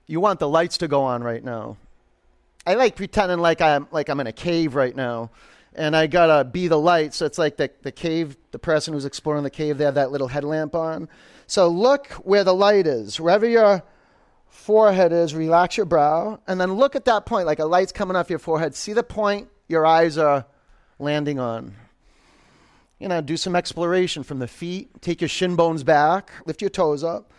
You 0.08 0.22
want 0.22 0.40
the 0.40 0.48
lights 0.48 0.78
to 0.78 0.88
go 0.88 1.04
on 1.04 1.22
right 1.22 1.44
now. 1.44 1.76
I 2.66 2.76
like 2.76 2.96
pretending 2.96 3.40
like 3.40 3.60
I'm 3.60 3.90
like 3.92 4.08
I'm 4.08 4.22
in 4.22 4.28
a 4.28 4.32
cave 4.32 4.74
right 4.74 4.96
now 4.96 5.30
and 5.76 5.96
I 5.96 6.08
gotta 6.08 6.44
be 6.44 6.68
the 6.68 6.80
light. 6.80 7.14
So 7.14 7.26
it's 7.26 7.38
like 7.38 7.58
the, 7.58 7.72
the 7.82 7.92
cave, 7.92 8.38
the 8.52 8.60
person 8.60 8.94
who's 8.94 9.06
exploring 9.06 9.44
the 9.44 9.50
cave, 9.50 9.78
they 9.78 9.86
have 9.86 9.96
that 9.96 10.12
little 10.12 10.28
headlamp 10.28 10.76
on. 10.76 11.10
So 11.48 11.68
look 11.68 12.08
where 12.24 12.44
the 12.44 12.54
light 12.54 12.88
is. 12.88 13.20
Wherever 13.20 13.48
your 13.48 13.84
forehead 14.48 15.12
is, 15.12 15.34
relax 15.34 15.78
your 15.78 15.86
brow, 15.86 16.40
and 16.48 16.62
then 16.62 16.74
look 16.74 16.96
at 16.96 17.06
that 17.06 17.26
point, 17.26 17.48
like 17.48 17.60
a 17.60 17.66
light's 17.66 17.92
coming 17.92 18.16
off 18.16 18.30
your 18.30 18.40
forehead. 18.40 18.76
See 18.76 18.94
the 18.94 19.04
point 19.04 19.50
your 19.68 19.86
eyes 19.86 20.18
are 20.18 20.46
landing 21.00 21.40
on. 21.40 21.76
You 23.00 23.10
know, 23.10 23.20
do 23.20 23.36
some 23.36 23.56
exploration 23.56 24.24
from 24.24 24.40
the 24.40 24.48
feet. 24.48 25.02
Take 25.02 25.20
your 25.20 25.28
shin 25.28 25.56
bones 25.56 25.84
back. 25.84 26.32
Lift 26.46 26.62
your 26.62 26.70
toes 26.70 27.04
up. 27.04 27.32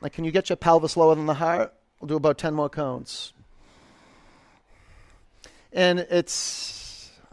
Like, 0.00 0.12
can 0.12 0.24
you 0.24 0.32
get 0.32 0.48
your 0.48 0.56
pelvis 0.56 0.96
lower 0.96 1.14
than 1.14 1.26
the 1.26 1.34
heart? 1.34 1.72
We'll 2.00 2.08
do 2.08 2.16
about 2.16 2.38
10 2.38 2.52
more 2.52 2.68
counts. 2.68 3.32
And 5.72 6.00
it's 6.00 6.81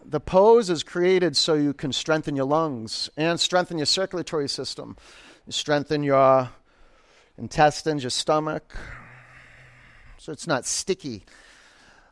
the 0.09 0.19
pose 0.19 0.71
is 0.71 0.81
created 0.81 1.37
so 1.37 1.53
you 1.53 1.71
can 1.71 1.93
strengthen 1.93 2.35
your 2.35 2.45
lungs 2.45 3.09
and 3.15 3.39
strengthen 3.39 3.77
your 3.77 3.85
circulatory 3.85 4.49
system, 4.49 4.97
strengthen 5.49 6.01
your 6.01 6.49
intestines, 7.37 8.01
your 8.01 8.09
stomach, 8.09 8.75
so 10.17 10.31
it's 10.31 10.47
not 10.47 10.65
sticky. 10.65 11.25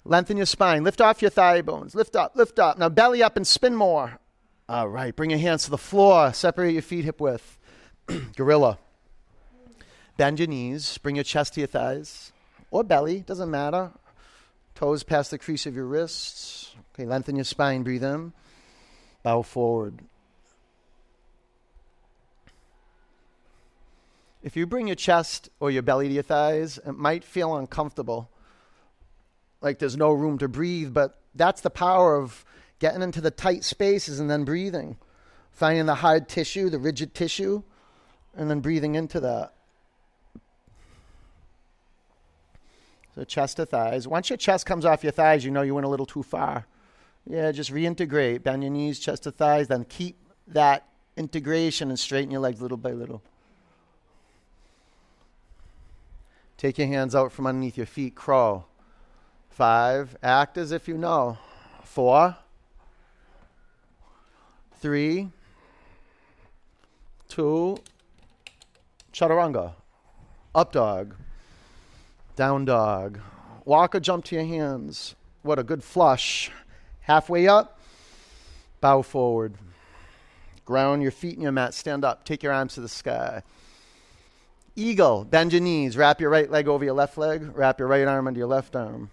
Lengthen 0.06 0.38
your 0.38 0.46
spine. 0.46 0.84
Lift 0.84 1.02
off 1.02 1.22
your 1.22 1.32
thigh 1.32 1.62
bones. 1.62 1.96
Lift 1.96 2.16
up, 2.16 2.36
lift 2.36 2.60
up. 2.60 2.78
Now 2.78 2.88
belly 2.88 3.22
up 3.22 3.36
and 3.36 3.46
spin 3.46 3.76
more. 3.76 4.20
All 4.70 4.88
right. 4.88 5.16
Bring 5.16 5.32
your 5.32 5.40
hands 5.40 5.66
to 5.66 5.72
the 5.72 5.78
floor. 5.78 6.32
Separate 6.34 6.74
your 6.74 6.82
feet 6.82 7.04
hip 7.04 7.20
width. 7.20 7.58
Gorilla. 8.36 8.78
Bend 10.16 10.40
your 10.40 10.48
knees. 10.48 10.98
Bring 11.00 11.16
your 11.16 11.24
chest 11.24 11.56
to 11.56 11.62
your 11.62 11.68
thighs 11.68 12.32
or 12.72 12.84
belly. 12.84 13.22
Doesn't 13.22 13.52
matter. 13.52 13.92
Toes 14.76 15.04
past 15.04 15.32
the 15.32 15.38
crease 15.38 15.66
of 15.66 15.76
your 15.76 15.86
wrists. 15.86 16.76
Okay. 16.98 17.08
Lengthen 17.08 17.36
your 17.36 17.46
spine. 17.46 17.84
Breathe 17.84 18.04
in. 18.04 18.34
Bow 19.22 19.44
forward. 19.44 20.02
If 24.42 24.56
you 24.56 24.66
bring 24.66 24.88
your 24.88 24.96
chest 24.96 25.50
or 25.60 25.70
your 25.70 25.84
belly 25.84 26.08
to 26.08 26.14
your 26.14 26.24
thighs, 26.24 26.80
it 26.80 26.94
might 26.94 27.24
feel 27.24 27.56
uncomfortable. 27.56 28.30
Like 29.62 29.80
there's 29.80 29.98
no 29.98 30.12
room 30.12 30.38
to 30.38 30.48
breathe, 30.48 30.94
but 30.94 31.20
that's 31.36 31.62
the 31.62 31.70
power 31.70 32.16
of 32.16 32.46
getting 32.80 33.02
into 33.02 33.22
the 33.22 33.32
tight 33.32 33.64
spaces 33.64 34.20
and 34.20 34.30
then 34.30 34.46
breathing. 34.46 34.98
Finding 35.52 35.86
the 35.88 35.96
hard 35.96 36.30
tissue, 36.30 36.70
the 36.70 36.80
rigid 36.80 37.14
tissue, 37.14 37.64
and 38.36 38.50
then 38.50 38.60
breathing 38.60 38.96
into 38.96 39.20
that. 39.20 39.54
So 43.16 43.24
chest 43.24 43.58
to 43.58 43.66
thighs. 43.66 44.08
Once 44.08 44.30
your 44.30 44.38
chest 44.38 44.66
comes 44.66 44.86
off 44.86 45.04
your 45.04 45.12
thighs, 45.12 45.44
you 45.44 45.52
know 45.52 45.64
you 45.64 45.76
went 45.76 45.86
a 45.86 45.90
little 45.90 46.06
too 46.06 46.24
far. 46.24 46.66
Yeah, 47.30 47.52
just 47.52 47.72
reintegrate. 47.72 48.44
Bend 48.44 48.64
your 48.64 48.72
knees, 48.72 49.00
chest 49.00 49.24
to 49.24 49.32
thighs, 49.32 49.68
then 49.68 49.86
keep 49.86 50.18
that 50.48 50.88
integration 51.18 51.90
and 51.90 52.00
straighten 52.00 52.32
your 52.32 52.40
legs 52.40 52.62
little 52.62 52.78
by 52.78 52.92
little. 52.92 53.22
Take 56.58 56.78
your 56.78 56.88
hands 56.88 57.14
out 57.14 57.32
from 57.32 57.46
underneath 57.46 57.78
your 57.78 57.86
feet, 57.86 58.16
crow. 58.16 58.66
Five, 59.50 60.16
act 60.24 60.58
as 60.58 60.72
if 60.72 60.88
you 60.88 60.98
know. 60.98 61.38
Four, 61.84 62.38
three, 64.80 65.30
two, 67.28 67.78
chaturanga, 69.12 69.74
up 70.56 70.72
dog, 70.72 71.16
down 72.36 72.66
dog. 72.66 73.20
Walk 73.66 73.96
or 73.96 74.00
jump 74.00 74.24
to 74.26 74.36
your 74.36 74.46
hands. 74.46 75.16
What 75.42 75.60
a 75.60 75.64
good 75.64 75.84
flush. 75.84 76.52
Halfway 77.08 77.48
up, 77.48 77.80
bow 78.82 79.02
forward. 79.02 79.54
Ground 80.66 81.02
your 81.02 81.12
feet 81.12 81.38
in 81.38 81.42
your 81.42 81.54
mat, 81.54 81.74
stand 81.74 82.04
up, 82.04 82.26
take 82.26 82.44
your 82.44 82.52
arms 82.52 82.74
to 82.74 82.82
the 82.82 82.90
sky. 82.90 83.44
Eagle, 84.76 85.24
bend 85.24 85.54
your 85.54 85.62
knees, 85.62 85.96
wrap 85.96 86.20
your 86.20 86.30
right 86.30 86.52
leg 86.52 86.68
over 86.68 86.84
your 86.84 86.94
left 86.94 87.18
leg, 87.18 87.50
wrap 87.56 87.80
your 87.80 87.88
right 87.88 88.06
arm 88.06 88.28
under 88.28 88.38
your 88.38 88.50
left 88.50 88.76
arm. 88.76 89.10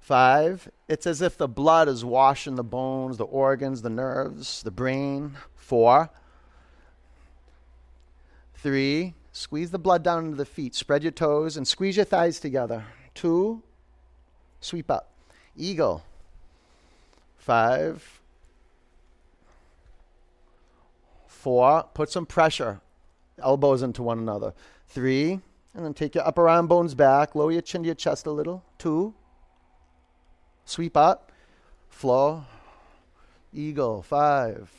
Five, 0.00 0.68
it's 0.88 1.06
as 1.06 1.22
if 1.22 1.38
the 1.38 1.46
blood 1.46 1.86
is 1.86 2.04
washing 2.04 2.56
the 2.56 2.64
bones, 2.64 3.16
the 3.16 3.26
organs, 3.26 3.82
the 3.82 3.90
nerves, 3.90 4.64
the 4.64 4.72
brain. 4.72 5.36
Four, 5.54 6.10
three, 8.56 9.14
squeeze 9.30 9.70
the 9.70 9.78
blood 9.78 10.02
down 10.02 10.24
into 10.24 10.36
the 10.36 10.44
feet, 10.44 10.74
spread 10.74 11.04
your 11.04 11.12
toes, 11.12 11.56
and 11.56 11.68
squeeze 11.68 11.94
your 11.94 12.06
thighs 12.06 12.40
together. 12.40 12.84
Two, 13.14 13.62
sweep 14.60 14.90
up. 14.90 15.12
Eagle. 15.56 16.02
Five, 17.44 18.22
four, 21.26 21.84
put 21.92 22.08
some 22.10 22.24
pressure, 22.24 22.80
elbows 23.38 23.82
into 23.82 24.02
one 24.02 24.18
another. 24.18 24.54
Three, 24.88 25.40
and 25.74 25.84
then 25.84 25.92
take 25.92 26.14
your 26.14 26.26
upper 26.26 26.48
arm 26.48 26.68
bones 26.68 26.94
back. 26.94 27.34
Lower 27.34 27.52
your 27.52 27.60
chin 27.60 27.82
to 27.82 27.86
your 27.86 27.96
chest 27.96 28.24
a 28.24 28.30
little. 28.30 28.64
Two, 28.78 29.12
sweep 30.64 30.96
up, 30.96 31.32
flow, 31.90 32.46
eagle. 33.52 34.00
Five, 34.00 34.70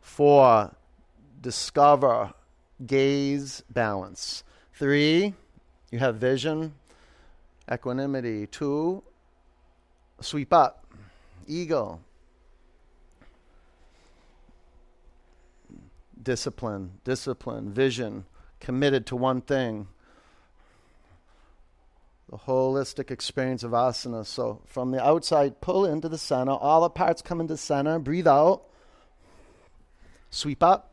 four, 0.00 0.74
discover, 1.42 2.32
gaze, 2.86 3.62
balance. 3.68 4.42
Three, 4.72 5.34
you 5.90 5.98
have 5.98 6.16
vision, 6.16 6.72
equanimity. 7.70 8.46
Two, 8.46 9.02
sweep 10.20 10.52
up, 10.52 10.86
eagle. 11.46 12.00
discipline, 16.26 16.90
discipline, 17.04 17.70
vision, 17.70 18.26
committed 18.58 19.06
to 19.06 19.14
one 19.14 19.40
thing. 19.40 19.86
The 22.28 22.36
holistic 22.36 23.12
experience 23.12 23.62
of 23.62 23.70
asana. 23.70 24.26
So 24.26 24.60
from 24.66 24.90
the 24.90 25.02
outside, 25.02 25.60
pull 25.60 25.86
into 25.86 26.08
the 26.08 26.18
center. 26.18 26.50
All 26.50 26.80
the 26.82 26.90
parts 26.90 27.22
come 27.22 27.40
into 27.40 27.56
center. 27.56 28.00
Breathe 28.00 28.26
out. 28.26 28.64
Sweep 30.30 30.64
up. 30.64 30.92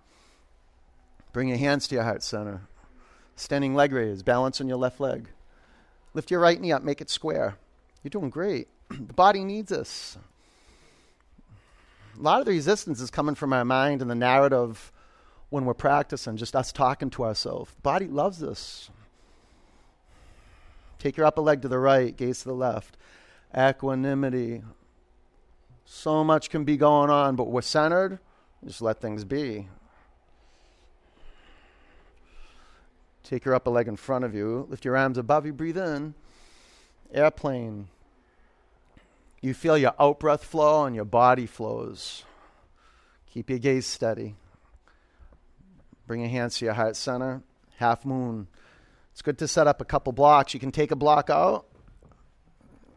Bring 1.34 1.48
your 1.48 1.58
hands 1.58 1.88
to 1.88 1.96
your 1.96 2.04
heart 2.04 2.22
center. 2.22 2.62
Standing 3.36 3.74
leg 3.74 3.92
raise. 3.92 4.22
Balance 4.22 4.62
on 4.62 4.68
your 4.68 4.78
left 4.78 5.00
leg. 5.00 5.30
Lift 6.14 6.30
your 6.30 6.40
right 6.40 6.62
knee 6.62 6.72
up. 6.72 6.84
Make 6.84 7.02
it 7.02 7.10
square. 7.10 7.58
You're 8.04 8.12
doing 8.12 8.30
great. 8.30 8.68
the 8.89 9.13
body 9.13 9.43
needs 9.43 9.72
us. 9.72 10.17
A 12.17 12.22
lot 12.22 12.39
of 12.39 12.46
the 12.46 12.52
resistance 12.52 13.02
is 13.02 13.10
coming 13.10 13.36
from 13.36 13.54
our 13.54 13.65
mind 13.65 14.02
and 14.02 14.10
the 14.10 14.15
narrative 14.15 14.91
when 15.50 15.65
we're 15.65 15.74
practicing, 15.74 16.38
just 16.38 16.56
us 16.56 16.72
talking 16.72 17.10
to 17.12 17.24
ourselves. 17.24 17.72
Body 17.82 18.08
loves 18.08 18.41
us. 18.41 18.89
Take 21.00 21.17
your 21.17 21.26
upper 21.26 21.41
leg 21.41 21.62
to 21.63 21.67
the 21.67 21.80
right, 21.80 22.15
gaze 22.15 22.39
to 22.39 22.46
the 22.46 22.56
left. 22.56 22.98
Equanimity. 23.56 24.63
So 25.86 26.24
much 26.24 26.50
can 26.50 26.63
be 26.63 26.78
going 26.78 27.10
on, 27.10 27.36
but 27.36 27.52
we're 27.52 27.62
centered. 27.62 28.19
Just 28.65 28.82
let 28.82 29.02
things 29.02 29.26
be. 29.26 29.67
Take 33.24 33.46
your 33.46 33.54
upper 33.54 33.69
leg 33.69 33.88
in 33.88 33.96
front 33.96 34.26
of 34.26 34.34
you. 34.34 34.65
Lift 34.69 34.86
your 34.86 34.98
arms 34.98 35.17
above 35.17 35.46
you. 35.46 35.54
Breathe 35.54 35.78
in. 35.78 36.13
Airplane. 37.13 37.89
You 39.43 39.53
feel 39.53 39.77
your 39.77 39.93
out 39.99 40.21
breath 40.21 40.45
flow 40.45 40.86
and 40.86 40.95
your 40.95 41.03
body 41.03 41.45
flows. 41.47 42.23
Keep 43.29 43.49
your 43.49 43.60
gaze 43.60 43.86
steady. 43.86 44.36
Bring 46.08 46.21
your 46.21 46.29
hands 46.29 46.58
to 46.58 46.65
your 46.65 46.73
heart 46.73 46.95
center. 46.95 47.43
Half 47.75 48.06
moon. 48.06 48.47
It's 49.12 49.21
good 49.21 49.38
to 49.39 49.47
set 49.49 49.67
up 49.67 49.82
a 49.82 49.86
couple 49.86 50.13
blocks. 50.13 50.53
You 50.53 50.62
can 50.62 50.71
take 50.71 50.91
a 50.91 50.95
block 50.95 51.29
out. 51.29 51.65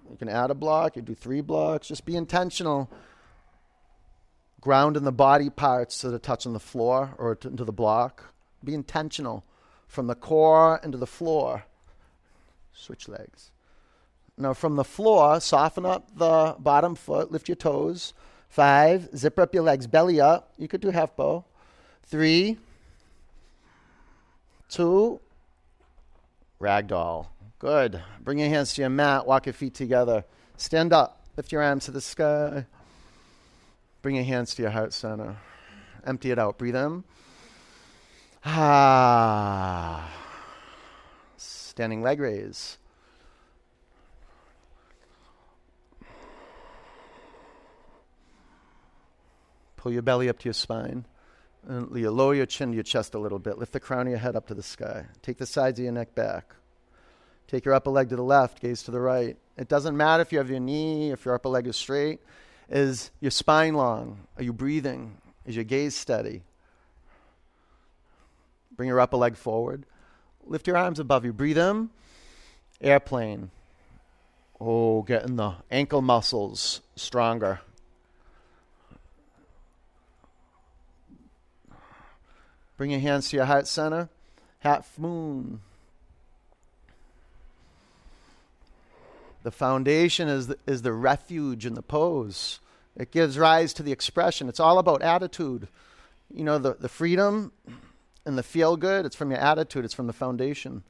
You 0.08 0.16
can 0.16 0.28
add 0.28 0.52
a 0.52 0.54
block. 0.54 0.94
You 0.94 1.02
do 1.02 1.16
three 1.16 1.40
blocks. 1.40 1.88
Just 1.88 2.06
be 2.06 2.14
intentional. 2.14 2.92
Ground 4.60 4.96
in 4.96 5.02
the 5.02 5.10
body 5.10 5.50
parts 5.50 6.00
that 6.02 6.14
are 6.14 6.18
touching 6.20 6.52
the 6.52 6.60
floor 6.60 7.16
or 7.18 7.34
to, 7.34 7.48
into 7.48 7.64
the 7.64 7.72
block. 7.72 8.32
Be 8.62 8.72
intentional 8.72 9.44
from 9.88 10.06
the 10.06 10.14
core 10.14 10.80
into 10.84 10.96
the 10.96 11.08
floor. 11.08 11.64
Switch 12.72 13.08
legs. 13.08 13.50
Now, 14.38 14.52
from 14.52 14.76
the 14.76 14.84
floor, 14.84 15.40
soften 15.40 15.86
up 15.86 16.16
the 16.16 16.56
bottom 16.58 16.94
foot, 16.94 17.32
lift 17.32 17.48
your 17.48 17.56
toes. 17.56 18.12
Five, 18.48 19.08
zipper 19.16 19.42
up 19.42 19.54
your 19.54 19.62
legs, 19.62 19.86
belly 19.86 20.20
up. 20.20 20.52
You 20.58 20.68
could 20.68 20.80
do 20.80 20.90
half 20.90 21.16
bow. 21.16 21.44
Three, 22.04 22.58
two, 24.68 25.20
ragdoll. 26.60 27.28
Good. 27.58 28.02
Bring 28.20 28.38
your 28.38 28.48
hands 28.48 28.74
to 28.74 28.82
your 28.82 28.90
mat, 28.90 29.26
walk 29.26 29.46
your 29.46 29.54
feet 29.54 29.74
together. 29.74 30.24
Stand 30.58 30.92
up, 30.92 31.22
lift 31.36 31.50
your 31.50 31.62
arms 31.62 31.86
to 31.86 31.90
the 31.90 32.00
sky. 32.00 32.66
Bring 34.02 34.16
your 34.16 34.24
hands 34.24 34.54
to 34.54 34.62
your 34.62 34.70
heart 34.70 34.92
center. 34.92 35.36
Empty 36.04 36.30
it 36.30 36.38
out. 36.38 36.58
Breathe 36.58 36.76
in. 36.76 37.02
Ah. 38.44 40.08
Standing 41.36 42.02
leg 42.02 42.20
raise. 42.20 42.78
Pull 49.86 49.92
your 49.92 50.02
belly 50.02 50.28
up 50.28 50.36
to 50.40 50.46
your 50.46 50.52
spine. 50.52 51.04
And 51.68 51.96
you 51.96 52.10
lower 52.10 52.34
your 52.34 52.44
chin 52.44 52.70
to 52.70 52.74
your 52.74 52.82
chest 52.82 53.14
a 53.14 53.20
little 53.20 53.38
bit. 53.38 53.56
Lift 53.56 53.72
the 53.72 53.78
crown 53.78 54.08
of 54.08 54.10
your 54.10 54.18
head 54.18 54.34
up 54.34 54.48
to 54.48 54.54
the 54.54 54.64
sky. 54.64 55.06
Take 55.22 55.38
the 55.38 55.46
sides 55.46 55.78
of 55.78 55.84
your 55.84 55.92
neck 55.92 56.12
back. 56.12 56.56
Take 57.46 57.64
your 57.64 57.72
upper 57.72 57.90
leg 57.90 58.08
to 58.08 58.16
the 58.16 58.22
left, 58.22 58.60
gaze 58.60 58.82
to 58.82 58.90
the 58.90 58.98
right. 58.98 59.36
It 59.56 59.68
doesn't 59.68 59.96
matter 59.96 60.22
if 60.22 60.32
you 60.32 60.38
have 60.38 60.50
your 60.50 60.58
knee, 60.58 61.12
if 61.12 61.24
your 61.24 61.36
upper 61.36 61.50
leg 61.50 61.68
is 61.68 61.76
straight. 61.76 62.18
Is 62.68 63.12
your 63.20 63.30
spine 63.30 63.74
long? 63.74 64.26
Are 64.36 64.42
you 64.42 64.52
breathing? 64.52 65.18
Is 65.44 65.54
your 65.54 65.64
gaze 65.64 65.94
steady? 65.94 66.42
Bring 68.76 68.88
your 68.88 68.98
upper 68.98 69.18
leg 69.18 69.36
forward. 69.36 69.86
Lift 70.44 70.66
your 70.66 70.76
arms 70.76 70.98
above 70.98 71.24
you. 71.24 71.32
Breathe 71.32 71.58
in. 71.58 71.90
Airplane. 72.80 73.52
Oh, 74.60 75.02
getting 75.02 75.36
the 75.36 75.54
ankle 75.70 76.02
muscles 76.02 76.80
stronger. 76.96 77.60
Bring 82.76 82.90
your 82.90 83.00
hands 83.00 83.30
to 83.30 83.36
your 83.36 83.46
heart 83.46 83.66
center. 83.66 84.08
Half 84.60 84.98
moon. 84.98 85.60
The 89.42 89.50
foundation 89.50 90.28
is 90.28 90.48
the, 90.48 90.58
is 90.66 90.82
the 90.82 90.92
refuge 90.92 91.64
in 91.66 91.74
the 91.74 91.82
pose. 91.82 92.58
It 92.96 93.12
gives 93.12 93.38
rise 93.38 93.72
to 93.74 93.82
the 93.82 93.92
expression. 93.92 94.48
It's 94.48 94.58
all 94.58 94.78
about 94.78 95.02
attitude. 95.02 95.68
You 96.34 96.44
know, 96.44 96.58
the, 96.58 96.74
the 96.74 96.88
freedom 96.88 97.52
and 98.24 98.36
the 98.36 98.42
feel 98.42 98.76
good, 98.76 99.06
it's 99.06 99.14
from 99.14 99.30
your 99.30 99.38
attitude, 99.38 99.84
it's 99.84 99.94
from 99.94 100.08
the 100.08 100.12
foundation. 100.12 100.82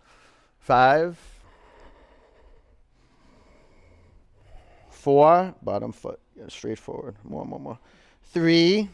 Five, 0.59 1.19
four, 4.89 5.55
bottom 5.63 5.93
foot, 5.93 6.19
yeah, 6.35 6.45
straight 6.49 6.79
forward. 6.79 7.17
More, 7.23 7.45
more, 7.45 7.61
more. 7.61 7.79
Three, 8.33 8.89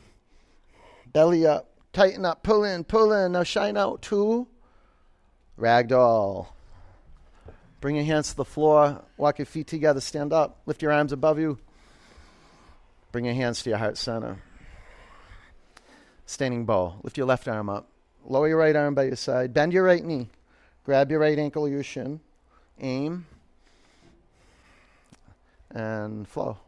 belly 1.12 1.46
up, 1.46 1.71
tighten 1.92 2.24
up, 2.24 2.42
pull 2.42 2.64
in, 2.64 2.84
pull 2.84 3.12
in. 3.12 3.32
Now 3.32 3.42
shine 3.42 3.76
out. 3.76 4.02
Two, 4.02 4.48
ragdoll. 5.58 6.48
Bring 7.80 7.96
your 7.96 8.04
hands 8.04 8.30
to 8.30 8.36
the 8.36 8.44
floor. 8.44 9.02
Walk 9.16 9.38
your 9.38 9.46
feet 9.46 9.66
together. 9.66 10.00
Stand 10.00 10.32
up. 10.32 10.60
Lift 10.66 10.82
your 10.82 10.92
arms 10.92 11.12
above 11.12 11.38
you. 11.38 11.58
Bring 13.10 13.24
your 13.24 13.34
hands 13.34 13.62
to 13.62 13.70
your 13.70 13.78
heart 13.78 13.98
center. 13.98 14.38
Standing 16.24 16.64
bow. 16.64 16.94
Lift 17.02 17.18
your 17.18 17.26
left 17.26 17.48
arm 17.48 17.68
up. 17.68 17.88
Lower 18.24 18.48
your 18.48 18.58
right 18.58 18.76
arm 18.76 18.94
by 18.94 19.04
your 19.04 19.16
side. 19.16 19.52
Bend 19.52 19.72
your 19.72 19.82
right 19.82 20.04
knee. 20.04 20.28
Grab 20.84 21.10
your 21.10 21.18
right 21.18 21.36
ankle 21.36 21.64
or 21.64 21.68
your 21.68 21.82
shin. 21.82 22.20
Aim. 22.80 23.26
And 25.70 26.28
flow. 26.28 26.58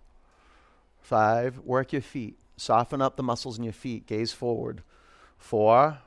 Five. 1.01 1.61
Work 1.61 1.93
your 1.93 2.03
feet. 2.03 2.37
Soften 2.57 3.01
up 3.01 3.17
the 3.17 3.23
muscles 3.23 3.57
in 3.57 3.65
your 3.65 3.73
feet. 3.73 4.07
Gaze 4.07 4.33
forward. 4.33 4.83
Four. 5.45 5.99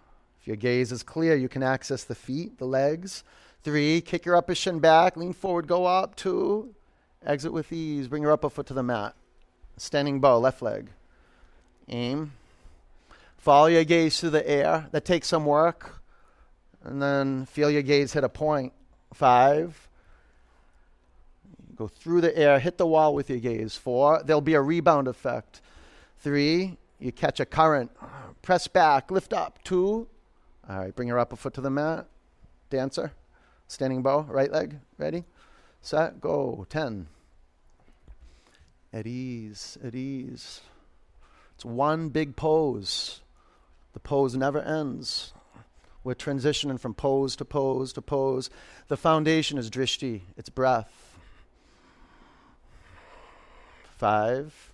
If 0.41 0.47
your 0.47 0.56
gaze 0.56 0.91
is 0.91 1.04
clear, 1.04 1.36
you 1.36 1.47
can 1.47 1.62
access 1.62 2.04
the 2.04 2.15
feet, 2.15 2.58
the 2.58 2.65
legs. 2.65 3.23
Three, 3.62 4.02
kick 4.02 4.26
your 4.26 4.36
upper 4.36 4.56
shin 4.56 4.80
back, 4.80 5.15
lean 5.15 5.32
forward, 5.32 5.67
go 5.67 5.86
up. 5.86 6.15
Two, 6.15 6.73
exit 7.23 7.54
with 7.54 7.71
ease, 7.71 8.08
bring 8.08 8.23
your 8.23 8.32
upper 8.32 8.50
foot 8.50 8.65
to 8.65 8.73
the 8.73 8.82
mat. 8.82 9.13
Standing 9.78 10.19
bow, 10.19 10.39
left 10.39 10.63
leg. 10.63 10.89
Aim. 11.88 12.34
Follow 13.38 13.67
your 13.67 13.84
gaze 13.84 14.19
through 14.19 14.32
the 14.32 14.50
air. 14.50 14.88
That 14.91 15.06
takes 15.06 15.28
some 15.28 15.45
work. 15.45 16.02
And 16.84 17.00
then 17.00 17.45
feel 17.45 17.69
your 17.69 17.84
gaze 17.84 18.13
hit 18.13 18.23
a 18.23 18.30
point. 18.30 18.73
Five. 19.13 19.88
Go 21.76 21.88
through 21.88 22.21
the 22.21 22.36
air, 22.36 22.58
hit 22.58 22.80
the 22.80 22.88
wall 22.88 23.13
with 23.13 23.30
your 23.30 23.39
gaze. 23.39 23.78
Four. 23.78 24.23
There'll 24.26 24.41
be 24.41 24.56
a 24.56 24.62
rebound 24.62 25.08
effect. 25.08 25.62
Three. 26.17 26.78
You 27.00 27.12
catch 27.12 27.40
a 27.40 27.46
current. 27.46 27.92
Press 28.42 28.68
back, 28.68 29.12
lift 29.12 29.34
up. 29.34 29.64
Two. 29.64 30.08
All 30.70 30.80
right, 30.80 30.96
bring 30.96 31.08
your 31.08 31.20
upper 31.20 31.36
foot 31.36 31.54
to 31.56 31.62
the 31.62 31.70
mat. 31.70 32.08
Dancer. 32.70 33.14
Standing 33.68 34.02
bow, 34.02 34.22
right 34.22 34.52
leg, 34.52 34.80
ready, 34.98 35.26
set, 35.82 36.22
go. 36.22 36.66
10. 36.70 37.08
At 38.94 39.06
ease, 39.06 39.78
at 39.84 39.94
ease. 39.94 40.62
It's 41.56 41.66
one 41.66 42.10
big 42.10 42.36
pose. 42.36 43.22
The 43.94 44.00
pose 44.00 44.36
never 44.36 44.60
ends. 44.60 45.34
We're 46.04 46.16
transitioning 46.16 46.80
from 46.80 46.94
pose 46.94 47.36
to 47.36 47.46
pose 47.46 47.92
to 47.94 48.02
pose. 48.02 48.50
The 48.88 48.96
foundation 48.96 49.58
is 49.58 49.70
drishti, 49.70 50.22
it's 50.38 50.50
breath. 50.50 51.20
Five. 53.98 54.72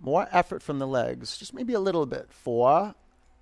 More 0.00 0.28
effort 0.30 0.62
from 0.62 0.78
the 0.78 0.86
legs, 0.86 1.36
just 1.36 1.54
maybe 1.54 1.72
a 1.72 1.80
little 1.80 2.06
bit. 2.06 2.26
Four. 2.30 2.94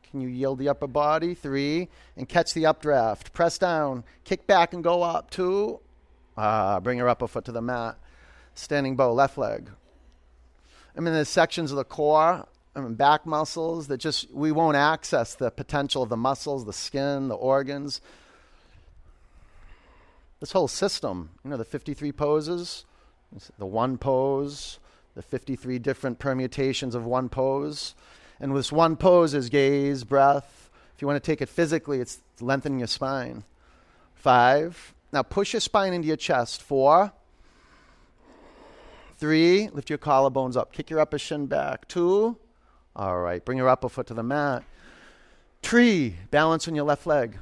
Can 0.03 0.21
you 0.21 0.29
yield 0.29 0.59
the 0.59 0.69
upper 0.69 0.87
body? 0.87 1.35
Three. 1.35 1.89
And 2.17 2.29
catch 2.29 2.55
the 2.55 2.67
updraft. 2.67 3.33
Press 3.33 3.59
down. 3.59 4.05
Kick 4.25 4.47
back 4.47 4.73
and 4.73 4.85
go 4.85 5.03
up. 5.03 5.31
Two. 5.31 5.81
Ah, 6.37 6.81
bring 6.81 6.99
your 6.99 7.09
upper 7.09 7.27
foot 7.27 7.45
to 7.47 7.53
the 7.53 7.63
mat. 7.63 7.97
Standing 8.55 8.95
bow, 8.95 9.13
left 9.13 9.37
leg. 9.37 9.71
I 10.97 11.01
mean, 11.01 11.13
there's 11.13 11.29
sections 11.29 11.73
of 11.73 11.77
the 11.77 11.85
core, 11.85 12.47
I 12.77 12.81
mean, 12.81 12.95
back 12.95 13.25
muscles 13.25 13.87
that 13.89 13.99
just, 13.99 14.33
we 14.33 14.51
won't 14.51 14.77
access 14.77 15.35
the 15.35 15.51
potential 15.51 16.03
of 16.03 16.09
the 16.09 16.17
muscles, 16.17 16.65
the 16.65 16.73
skin, 16.73 17.29
the 17.29 17.37
organs. 17.37 18.01
This 20.41 20.53
whole 20.53 20.69
system, 20.69 21.31
you 21.45 21.51
know, 21.51 21.57
the 21.57 21.65
53 21.65 22.13
poses, 22.13 22.85
the 23.59 23.67
one 23.67 23.97
pose, 23.97 24.79
the 25.15 25.23
53 25.23 25.79
different 25.79 26.19
permutations 26.19 26.95
of 26.95 27.05
one 27.05 27.29
pose. 27.29 27.95
And 28.41 28.55
this 28.57 28.73
one 28.73 28.97
pose 28.97 29.35
is 29.35 29.49
gaze, 29.49 30.05
breath. 30.05 30.71
If 30.95 31.03
you 31.03 31.09
want 31.09 31.23
to 31.23 31.27
take 31.27 31.41
it 31.41 31.49
physically, 31.49 32.01
it's 32.01 32.19
lengthening 32.41 32.81
your 32.81 32.89
spine. 32.89 33.45
Five. 34.15 34.95
Now 35.13 35.23
push 35.23 35.53
your 35.53 35.61
spine 35.61 35.93
into 35.93 36.09
your 36.09 36.17
chest. 36.17 36.63
Four. 36.63 37.13
Three. 39.19 39.69
Lift 39.69 39.89
your 39.89 39.99
collarbones 39.99 40.57
up. 40.57 40.73
Kick 40.73 40.91
your 40.91 41.01
upper 41.01 41.19
shin 41.19 41.47
back. 41.47 41.87
Two. 41.89 42.37
All 42.97 43.21
right. 43.21 43.45
Bring 43.45 43.59
your 43.59 43.69
upper 43.69 43.89
foot 43.89 44.09
to 44.09 44.15
the 44.15 44.23
mat. 44.23 44.65
Tree. 45.63 46.17
Balance 46.31 46.67
on 46.69 46.75
your 46.75 46.85
left 46.85 47.07
leg. 47.07 47.39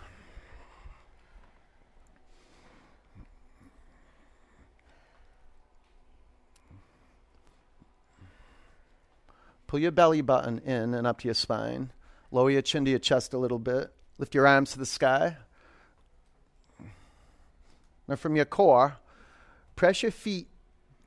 Pull 9.73 9.81
your 9.81 9.91
belly 9.91 10.21
button 10.21 10.59
in 10.67 10.93
and 10.93 11.07
up 11.07 11.21
to 11.21 11.29
your 11.29 11.35
spine. 11.35 11.93
Lower 12.31 12.51
your 12.51 12.61
chin 12.61 12.85
to 12.85 12.91
your 12.91 13.01
chest 13.01 13.33
a 13.33 13.39
little 13.39 13.59
bit. 13.59 13.91
Lift 14.19 14.35
your 14.35 14.47
arms 14.47 14.73
to 14.73 14.79
the 14.79 14.85
sky. 14.85 15.39
Now, 18.07 18.17
from 18.17 18.37
your 18.37 18.45
core, 18.45 18.99
press 19.75 20.03
your 20.03 20.13
feet 20.13 20.49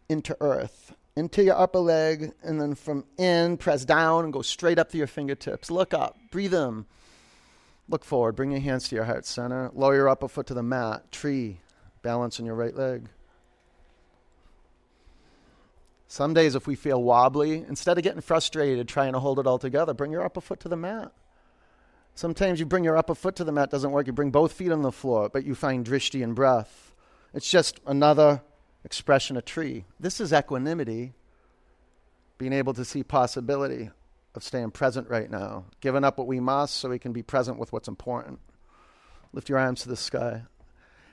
into 0.09 0.35
earth, 0.41 0.95
into 1.15 1.43
your 1.43 1.55
upper 1.59 1.77
leg, 1.77 2.31
and 2.41 2.59
then 2.59 2.73
from 2.73 3.05
in, 3.19 3.57
press 3.57 3.85
down 3.85 4.23
and 4.23 4.33
go 4.33 4.41
straight 4.41 4.79
up 4.79 4.89
to 4.93 4.97
your 4.97 5.05
fingertips. 5.05 5.69
Look 5.69 5.93
up, 5.93 6.17
breathe 6.31 6.55
in. 6.55 6.85
Look 7.87 8.03
forward, 8.03 8.35
bring 8.35 8.49
your 8.49 8.61
hands 8.61 8.89
to 8.89 8.95
your 8.95 9.05
heart 9.05 9.27
center. 9.27 9.69
Lower 9.75 9.93
your 9.93 10.09
upper 10.09 10.27
foot 10.27 10.47
to 10.47 10.55
the 10.55 10.63
mat, 10.63 11.11
tree, 11.11 11.59
balance 12.01 12.39
on 12.39 12.47
your 12.47 12.55
right 12.55 12.75
leg. 12.75 13.09
Some 16.07 16.33
days, 16.33 16.55
if 16.55 16.67
we 16.67 16.75
feel 16.75 17.01
wobbly, 17.01 17.65
instead 17.67 17.97
of 17.97 18.03
getting 18.03 18.21
frustrated 18.21 18.87
trying 18.87 19.13
to 19.13 19.19
hold 19.19 19.39
it 19.39 19.47
all 19.47 19.57
together, 19.57 19.93
bring 19.93 20.11
your 20.11 20.23
upper 20.23 20.41
foot 20.41 20.59
to 20.61 20.69
the 20.69 20.75
mat. 20.75 21.11
Sometimes 22.13 22.59
you 22.59 22.65
bring 22.65 22.83
your 22.83 22.95
upper 22.95 23.15
foot 23.15 23.35
to 23.37 23.43
the 23.43 23.51
mat, 23.51 23.71
doesn't 23.71 23.91
work. 23.91 24.07
You 24.07 24.13
bring 24.13 24.31
both 24.31 24.53
feet 24.53 24.71
on 24.71 24.83
the 24.83 24.91
floor, 24.91 25.29
but 25.29 25.45
you 25.45 25.55
find 25.55 25.85
drishti 25.85 26.23
and 26.23 26.35
breath. 26.35 26.93
It's 27.33 27.49
just 27.49 27.81
another 27.85 28.41
expression 28.85 29.35
of 29.35 29.43
tree. 29.43 29.83
This 29.99 30.21
is 30.21 30.31
equanimity, 30.31 31.13
being 32.37 32.53
able 32.53 32.73
to 32.75 32.85
see 32.85 33.03
possibility 33.03 33.89
of 34.35 34.43
staying 34.43 34.71
present 34.71 35.09
right 35.09 35.29
now, 35.29 35.65
giving 35.81 36.03
up 36.03 36.17
what 36.17 36.27
we 36.27 36.39
must 36.39 36.75
so 36.75 36.89
we 36.89 36.99
can 36.99 37.11
be 37.11 37.23
present 37.23 37.57
with 37.57 37.73
what's 37.73 37.87
important. 37.87 38.39
Lift 39.33 39.49
your 39.49 39.57
arms 39.57 39.81
to 39.81 39.89
the 39.89 39.97
sky. 39.97 40.43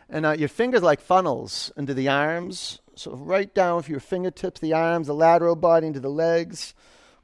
And 0.09 0.27
uh, 0.27 0.33
your 0.33 0.49
fingers 0.49 0.83
like 0.83 1.01
funnels 1.01 1.73
into 1.77 1.95
the 1.95 2.09
arms, 2.09 2.81
So 2.95 3.13
right 3.13 3.53
down 3.55 3.77
with 3.77 3.89
your 3.89 4.01
fingertips, 4.01 4.61
the 4.61 4.75
arms, 4.75 5.07
the 5.07 5.15
lateral 5.15 5.57
body 5.57 5.87
into 5.87 6.01
the 6.01 6.11
legs. 6.11 6.75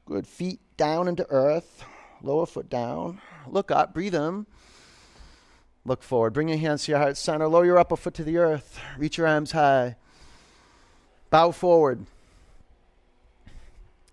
Good. 0.05 0.25
Feet 0.25 0.59
down 0.77 1.07
into 1.07 1.25
earth. 1.29 1.83
Lower 2.21 2.45
foot 2.45 2.69
down. 2.69 3.21
Look 3.47 3.71
up. 3.71 3.93
Breathe 3.93 4.15
in. 4.15 4.45
Look 5.85 6.03
forward. 6.03 6.33
Bring 6.33 6.49
your 6.49 6.57
hands 6.57 6.85
to 6.85 6.91
your 6.91 6.99
heart 6.99 7.17
center. 7.17 7.47
Lower 7.47 7.65
your 7.65 7.77
upper 7.77 7.95
foot 7.95 8.13
to 8.15 8.23
the 8.23 8.37
earth. 8.37 8.79
Reach 8.97 9.17
your 9.17 9.27
arms 9.27 9.51
high. 9.51 9.95
Bow 11.29 11.51
forward. 11.51 12.05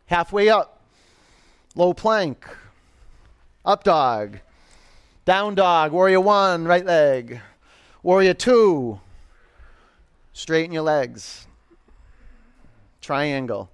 Halfway 0.07 0.49
up. 0.49 0.81
Low 1.75 1.95
plank. 1.95 2.47
Up 3.65 3.83
dog. 3.83 4.39
Down 5.25 5.55
dog. 5.55 5.93
Warrior 5.93 6.21
one, 6.21 6.67
right 6.67 6.87
leg. 6.87 7.41
Warrior 8.03 8.35
two. 8.35 9.01
Straighten 10.37 10.71
your 10.71 10.83
legs. 10.83 11.47
Triangle. 13.01 13.71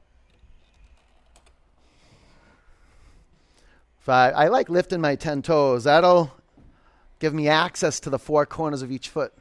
Five. 3.99 4.35
I 4.37 4.47
like 4.47 4.69
lifting 4.69 5.01
my 5.01 5.17
10 5.17 5.43
toes. 5.43 5.83
That'll 5.83 6.33
give 7.19 7.35
me 7.35 7.49
access 7.49 7.99
to 7.99 8.11
the 8.11 8.19
four 8.19 8.47
corners 8.47 8.81
of 8.81 8.93
each 8.93 9.09
foot. 9.09 9.33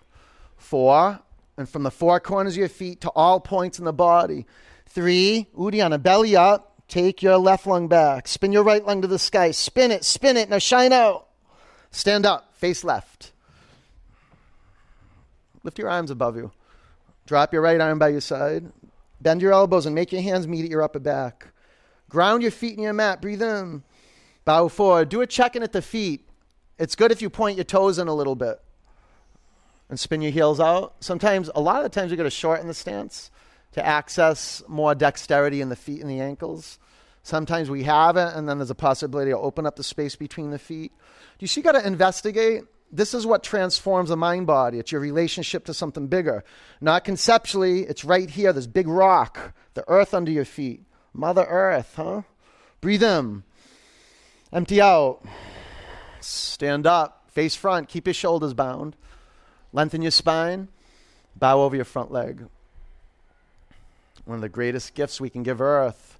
Four. 0.57 1.19
And 1.57 1.69
from 1.69 1.83
the 1.83 1.91
four 1.91 2.19
corners 2.19 2.53
of 2.53 2.57
your 2.57 2.69
feet 2.69 3.01
to 3.01 3.11
all 3.11 3.39
points 3.39 3.77
in 3.77 3.85
the 3.85 3.93
body. 3.93 4.47
Three. 4.87 5.45
Uddiyana, 5.55 6.01
belly 6.01 6.35
up. 6.35 6.81
Take 6.87 7.21
your 7.21 7.37
left 7.37 7.67
lung 7.67 7.87
back. 7.87 8.27
Spin 8.27 8.51
your 8.51 8.63
right 8.63 8.83
lung 8.83 9.03
to 9.03 9.07
the 9.07 9.19
sky. 9.19 9.51
Spin 9.51 9.91
it, 9.91 10.03
spin 10.03 10.37
it. 10.37 10.49
Now 10.49 10.57
shine 10.57 10.91
out. 10.91 11.27
Stand 11.91 12.25
up, 12.25 12.55
face 12.55 12.83
left. 12.83 13.31
Lift 15.63 15.77
your 15.77 15.87
arms 15.87 16.09
above 16.09 16.35
you. 16.35 16.51
Drop 17.31 17.53
your 17.53 17.61
right 17.61 17.79
arm 17.79 17.97
by 17.97 18.09
your 18.09 18.19
side. 18.19 18.73
Bend 19.21 19.41
your 19.41 19.53
elbows 19.53 19.85
and 19.85 19.95
make 19.95 20.11
your 20.11 20.21
hands 20.21 20.49
meet 20.49 20.65
at 20.65 20.69
your 20.69 20.83
upper 20.83 20.99
back. 20.99 21.53
Ground 22.09 22.41
your 22.41 22.51
feet 22.51 22.75
in 22.75 22.83
your 22.83 22.91
mat. 22.91 23.21
Breathe 23.21 23.41
in. 23.41 23.83
Bow 24.43 24.67
forward. 24.67 25.07
Do 25.07 25.21
a 25.21 25.25
check 25.25 25.55
in 25.55 25.63
at 25.63 25.71
the 25.71 25.81
feet. 25.81 26.27
It's 26.77 26.93
good 26.93 27.09
if 27.09 27.21
you 27.21 27.29
point 27.29 27.55
your 27.55 27.63
toes 27.63 27.99
in 27.99 28.09
a 28.09 28.13
little 28.13 28.35
bit 28.35 28.59
and 29.87 29.97
spin 29.97 30.21
your 30.21 30.33
heels 30.33 30.59
out. 30.59 30.95
Sometimes, 30.99 31.49
a 31.55 31.61
lot 31.61 31.77
of 31.77 31.83
the 31.83 31.89
times, 31.97 32.11
you're 32.11 32.17
going 32.17 32.29
to 32.29 32.35
shorten 32.35 32.67
the 32.67 32.73
stance 32.73 33.31
to 33.71 33.85
access 33.85 34.61
more 34.67 34.93
dexterity 34.93 35.61
in 35.61 35.69
the 35.69 35.77
feet 35.77 36.01
and 36.01 36.09
the 36.09 36.19
ankles. 36.19 36.79
Sometimes 37.23 37.69
we 37.69 37.83
have 37.83 38.17
it, 38.17 38.35
and 38.35 38.49
then 38.49 38.57
there's 38.57 38.71
a 38.71 38.75
possibility 38.75 39.31
to 39.31 39.37
open 39.37 39.65
up 39.65 39.77
the 39.77 39.85
space 39.85 40.17
between 40.17 40.51
the 40.51 40.59
feet. 40.59 40.91
Do 41.39 41.43
you 41.43 41.47
see? 41.47 41.61
Got 41.61 41.79
to 41.79 41.87
investigate. 41.87 42.63
This 42.91 43.13
is 43.13 43.25
what 43.25 43.43
transforms 43.43 44.09
the 44.09 44.17
mind 44.17 44.47
body. 44.47 44.77
It's 44.77 44.91
your 44.91 45.01
relationship 45.01 45.65
to 45.65 45.73
something 45.73 46.07
bigger. 46.07 46.43
Not 46.81 47.05
conceptually, 47.05 47.83
it's 47.83 48.03
right 48.03 48.29
here, 48.29 48.51
this 48.51 48.67
big 48.67 48.87
rock, 48.87 49.53
the 49.75 49.87
earth 49.87 50.13
under 50.13 50.31
your 50.31 50.45
feet. 50.45 50.83
Mother 51.13 51.45
Earth, 51.47 51.93
huh? 51.95 52.21
Breathe 52.79 53.03
in. 53.03 53.43
Empty 54.51 54.81
out. 54.81 55.21
Stand 56.19 56.87
up. 56.87 57.29
Face 57.29 57.55
front. 57.55 57.89
Keep 57.89 58.07
your 58.07 58.13
shoulders 58.13 58.53
bound. 58.53 58.95
Lengthen 59.73 60.01
your 60.01 60.11
spine. 60.11 60.67
Bow 61.35 61.61
over 61.61 61.75
your 61.75 61.85
front 61.85 62.11
leg. 62.11 62.45
One 64.25 64.35
of 64.35 64.41
the 64.41 64.49
greatest 64.49 64.93
gifts 64.93 65.19
we 65.19 65.29
can 65.29 65.43
give 65.43 65.61
Earth 65.61 66.19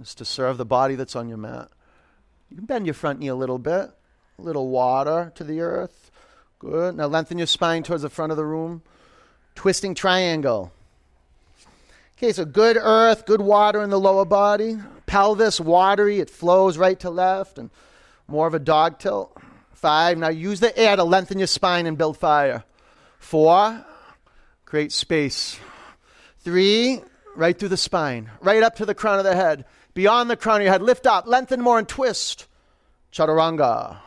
is 0.00 0.14
to 0.16 0.24
serve 0.24 0.58
the 0.58 0.64
body 0.64 0.94
that's 0.94 1.16
on 1.16 1.28
your 1.28 1.38
mat. 1.38 1.68
You 2.50 2.56
can 2.56 2.66
bend 2.66 2.86
your 2.86 2.94
front 2.94 3.18
knee 3.18 3.28
a 3.28 3.34
little 3.34 3.58
bit, 3.58 3.90
a 4.38 4.42
little 4.42 4.68
water 4.68 5.32
to 5.36 5.44
the 5.44 5.60
earth. 5.60 6.10
Good. 6.58 6.96
Now 6.96 7.06
lengthen 7.06 7.38
your 7.38 7.46
spine 7.46 7.82
towards 7.82 8.02
the 8.02 8.10
front 8.10 8.32
of 8.32 8.36
the 8.36 8.44
room. 8.44 8.82
Twisting 9.54 9.94
triangle. 9.94 10.72
Okay, 12.16 12.32
so 12.32 12.44
good 12.44 12.76
earth, 12.80 13.26
good 13.26 13.40
water 13.40 13.82
in 13.82 13.90
the 13.90 13.98
lower 13.98 14.24
body. 14.24 14.78
Pelvis, 15.06 15.60
watery, 15.60 16.20
it 16.20 16.30
flows 16.30 16.78
right 16.78 16.98
to 17.00 17.10
left, 17.10 17.58
and 17.58 17.68
more 18.28 18.46
of 18.46 18.54
a 18.54 18.60
dog 18.60 18.98
tilt. 18.98 19.36
Five. 19.74 20.18
Now 20.18 20.28
use 20.28 20.60
the 20.60 20.76
air 20.78 20.94
to 20.94 21.02
lengthen 21.02 21.38
your 21.38 21.48
spine 21.48 21.86
and 21.86 21.98
build 21.98 22.16
fire. 22.16 22.62
Four. 23.18 23.84
Create 24.64 24.92
space. 24.92 25.58
Three, 26.38 27.00
right 27.34 27.58
through 27.58 27.70
the 27.70 27.76
spine, 27.76 28.30
right 28.40 28.62
up 28.62 28.76
to 28.76 28.86
the 28.86 28.94
crown 28.94 29.18
of 29.18 29.24
the 29.24 29.34
head. 29.34 29.64
Beyond 29.94 30.30
the 30.30 30.36
crown 30.36 30.60
of 30.60 30.62
your 30.62 30.72
head, 30.72 30.82
lift 30.82 31.06
up, 31.06 31.26
lengthen 31.26 31.60
more, 31.60 31.78
and 31.78 31.88
twist. 31.88 32.46
Chaturanga. 33.12 33.98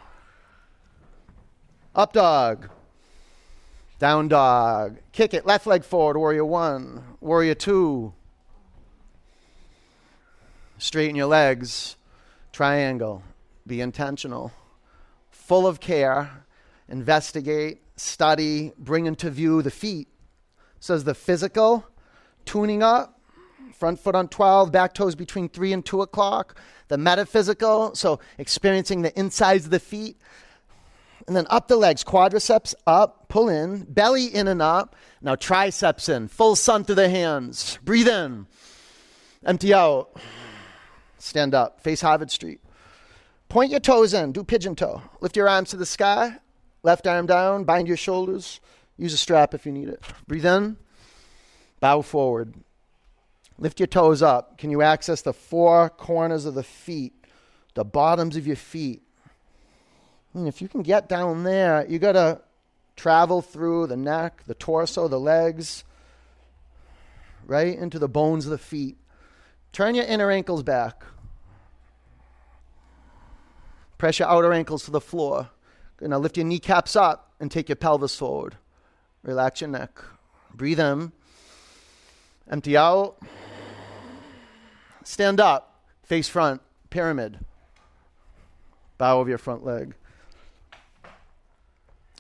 Up 1.96 2.14
dog. 2.14 2.70
Down 4.00 4.28
dog. 4.28 4.98
Kick 5.12 5.34
it. 5.34 5.46
Left 5.46 5.66
leg 5.66 5.84
forward. 5.84 6.18
Warrior 6.18 6.46
one. 6.46 7.04
Warrior 7.22 7.56
two. 7.56 8.14
Straighten 10.78 11.16
your 11.16 11.28
legs. 11.28 11.96
Triangle. 12.52 13.24
Be 13.66 13.82
intentional. 13.82 14.52
Full 15.32 15.66
of 15.66 15.80
care. 15.80 16.44
Investigate. 16.90 17.82
Study. 17.96 18.74
Bring 18.78 19.06
into 19.06 19.30
view 19.30 19.62
the 19.62 19.72
feet 19.72 20.10
says 20.86 21.04
the 21.04 21.16
physical, 21.16 21.84
tuning 22.46 22.84
up, 22.84 23.20
front 23.74 24.00
foot 24.00 24.14
on 24.14 24.28
12, 24.28 24.72
back 24.72 24.94
toes 24.94 25.16
between 25.16 25.50
3 25.50 25.74
and 25.74 25.84
2 25.84 26.04
o'clock. 26.04 26.60
The 26.90 26.98
metaphysical, 26.98 27.96
so 27.96 28.20
experiencing 28.38 29.02
the 29.02 29.18
insides 29.20 29.66
of 29.66 29.72
the 29.72 29.80
feet. 29.80 30.22
And 31.28 31.36
then 31.36 31.48
up 31.50 31.68
the 31.68 31.76
legs, 31.76 32.04
quadriceps 32.04 32.76
up, 32.86 33.30
pull 33.30 33.50
in, 33.50 33.84
belly 33.90 34.26
in 34.26 34.48
and 34.48 34.62
up. 34.62 34.96
Now 35.22 35.36
triceps 35.36 36.08
in, 36.08 36.28
full 36.28 36.56
sun 36.56 36.84
through 36.84 36.96
the 36.96 37.10
hands. 37.10 37.80
Breathe 37.84 38.08
in, 38.08 38.46
empty 39.44 39.74
out. 39.74 40.16
Stand 41.18 41.56
up, 41.56 41.82
face 41.82 42.02
Harvard 42.02 42.30
Street. 42.30 42.62
Point 43.50 43.72
your 43.72 43.80
toes 43.80 44.14
in, 44.14 44.32
do 44.32 44.44
pigeon 44.44 44.76
toe. 44.76 45.02
Lift 45.22 45.36
your 45.36 45.50
arms 45.50 45.72
to 45.72 45.78
the 45.78 45.86
sky, 45.86 46.38
left 46.84 47.08
arm 47.08 47.26
down, 47.26 47.64
bind 47.64 47.88
your 47.88 47.98
shoulders. 47.98 48.60
Use 48.98 49.14
a 49.14 49.18
strap 49.18 49.54
if 49.54 49.66
you 49.66 49.72
need 49.72 49.90
it. 49.90 50.02
Breathe 50.28 50.46
in. 50.46 50.78
Bow 51.80 52.02
forward. 52.02 52.54
Lift 53.58 53.80
your 53.80 53.88
toes 53.88 54.22
up. 54.22 54.58
Can 54.58 54.70
you 54.70 54.82
access 54.82 55.22
the 55.22 55.34
four 55.34 55.90
corners 55.90 56.46
of 56.46 56.56
the 56.56 56.64
feet, 56.64 57.14
the 57.74 57.86
bottoms 57.86 58.36
of 58.36 58.48
your 58.48 58.56
feet? 58.56 59.02
And 60.36 60.50
if 60.50 60.62
you 60.62 60.68
can 60.68 60.82
get 60.82 61.08
down 61.08 61.46
there, 61.46 61.86
you 61.88 61.98
got 61.98 62.12
to 62.12 62.42
travel 62.98 63.42
through 63.42 63.88
the 63.88 63.96
neck, 63.96 64.44
the 64.46 64.54
torso, 64.54 65.08
the 65.08 65.20
legs, 65.20 65.86
right 67.46 67.76
into 67.76 67.98
the 67.98 68.10
bones 68.10 68.46
of 68.46 68.52
the 68.52 68.58
feet. 68.58 68.98
Turn 69.72 69.96
your 69.96 70.04
inner 70.04 70.30
ankles 70.30 70.62
back. 70.62 71.04
Press 73.98 74.20
your 74.20 74.28
outer 74.28 74.52
ankles 74.52 74.84
to 74.84 74.92
the 74.92 75.00
floor. 75.00 75.50
Now 76.02 76.18
lift 76.18 76.36
your 76.36 76.46
kneecaps 76.46 76.98
up 76.98 77.32
and 77.40 77.50
take 77.50 77.70
your 77.70 77.78
pelvis 77.78 78.18
forward. 78.18 78.58
Relax 79.24 79.62
your 79.62 79.70
neck. 79.70 79.98
Breathe 80.54 80.82
in. 80.82 81.14
Empty 82.52 82.76
out. 82.76 83.18
Stand 85.06 85.40
up. 85.40 85.82
Face 86.04 86.28
front. 86.28 86.62
Pyramid. 86.90 87.40
Bow 88.98 89.20
over 89.20 89.30
your 89.30 89.38
front 89.38 89.64
leg. 89.64 89.96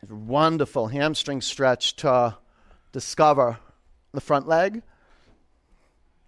Wonderful 0.10 0.88
hamstring 0.88 1.42
stretch 1.42 1.96
to 1.98 2.38
discover 2.92 3.60
the 4.12 4.22
front 4.22 4.48
leg. 4.48 4.82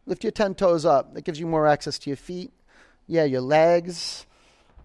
Lift 0.05 0.23
your 0.23 0.31
10 0.31 0.55
toes 0.55 0.85
up. 0.85 1.13
That 1.13 1.23
gives 1.23 1.39
you 1.39 1.47
more 1.47 1.67
access 1.67 1.99
to 1.99 2.09
your 2.09 2.17
feet. 2.17 2.51
Yeah, 3.07 3.25
your 3.25 3.41
legs. 3.41 4.25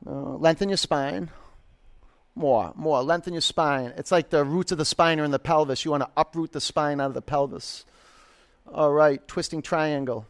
Uh, 0.07 0.36
lengthen 0.36 0.68
your 0.68 0.76
spine. 0.76 1.30
More, 2.34 2.72
more. 2.74 3.03
Lengthen 3.03 3.34
your 3.34 3.40
spine. 3.40 3.93
It's 3.97 4.11
like 4.11 4.30
the 4.30 4.45
roots 4.45 4.72
of 4.72 4.78
the 4.78 4.84
spine 4.84 5.20
are 5.20 5.24
in 5.24 5.30
the 5.30 5.38
pelvis. 5.38 5.84
You 5.84 5.90
want 5.90 6.03
to 6.03 6.11
uproot 6.16 6.53
the 6.53 6.61
spine 6.61 7.01
out 7.01 7.09
of 7.09 7.14
the 7.14 7.22
pelvis. 7.22 7.84
All 8.72 8.93
right, 8.93 9.26
twisting 9.28 9.62
triangle. 9.62 10.26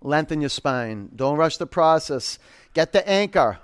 Lengthen 0.00 0.40
your 0.40 0.48
spine. 0.48 1.10
Don't 1.14 1.36
rush 1.36 1.56
the 1.56 1.66
process. 1.66 2.38
Get 2.72 2.92
the 2.92 3.06
anchor 3.08 3.58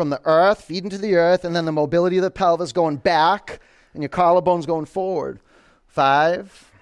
from 0.00 0.08
the 0.08 0.22
earth, 0.24 0.62
feeding 0.62 0.88
to 0.88 0.96
the 0.96 1.14
earth, 1.14 1.44
and 1.44 1.54
then 1.54 1.66
the 1.66 1.72
mobility 1.72 2.16
of 2.16 2.22
the 2.22 2.30
pelvis 2.30 2.72
going 2.72 2.96
back 2.96 3.60
and 3.92 4.02
your 4.02 4.08
collarbones 4.08 4.66
going 4.66 4.86
forward. 4.86 5.40
Five. 5.88 6.72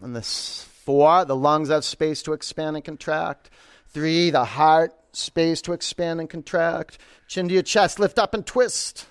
And 0.00 0.16
this 0.16 0.66
four, 0.86 1.26
the 1.26 1.36
lungs 1.36 1.68
have 1.68 1.84
space 1.84 2.22
to 2.22 2.32
expand 2.32 2.76
and 2.76 2.84
contract. 2.84 3.50
Three, 3.88 4.30
the 4.30 4.46
heart, 4.46 4.94
space 5.12 5.60
to 5.60 5.74
expand 5.74 6.18
and 6.18 6.30
contract. 6.30 6.96
Chin 7.28 7.46
to 7.48 7.52
your 7.52 7.62
chest, 7.62 8.00
lift 8.00 8.18
up 8.18 8.32
and 8.32 8.46
twist. 8.46 9.04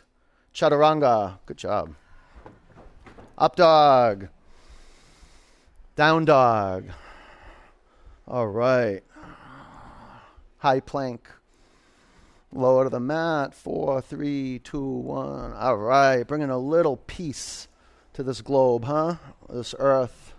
Chaturanga. 0.52 1.38
Good 1.46 1.58
job. 1.58 1.94
Up 3.38 3.56
dog. 3.58 4.30
Down 5.96 6.26
dog. 6.26 6.86
All 8.28 8.48
right. 8.48 9.04
High 10.58 10.80
plank. 10.80 11.30
Lower 12.52 12.86
to 12.86 12.90
the 12.90 13.00
mat. 13.00 13.54
Four, 13.54 14.02
three, 14.02 14.60
two, 14.60 14.84
one. 14.84 15.54
All 15.54 15.78
right. 15.78 16.24
Bringing 16.24 16.50
a 16.50 16.58
little 16.58 16.98
peace 16.98 17.68
to 18.14 18.24
this 18.24 18.42
globe, 18.42 18.86
huh? 18.86 19.16
This 19.50 19.76
earth. 19.78 20.34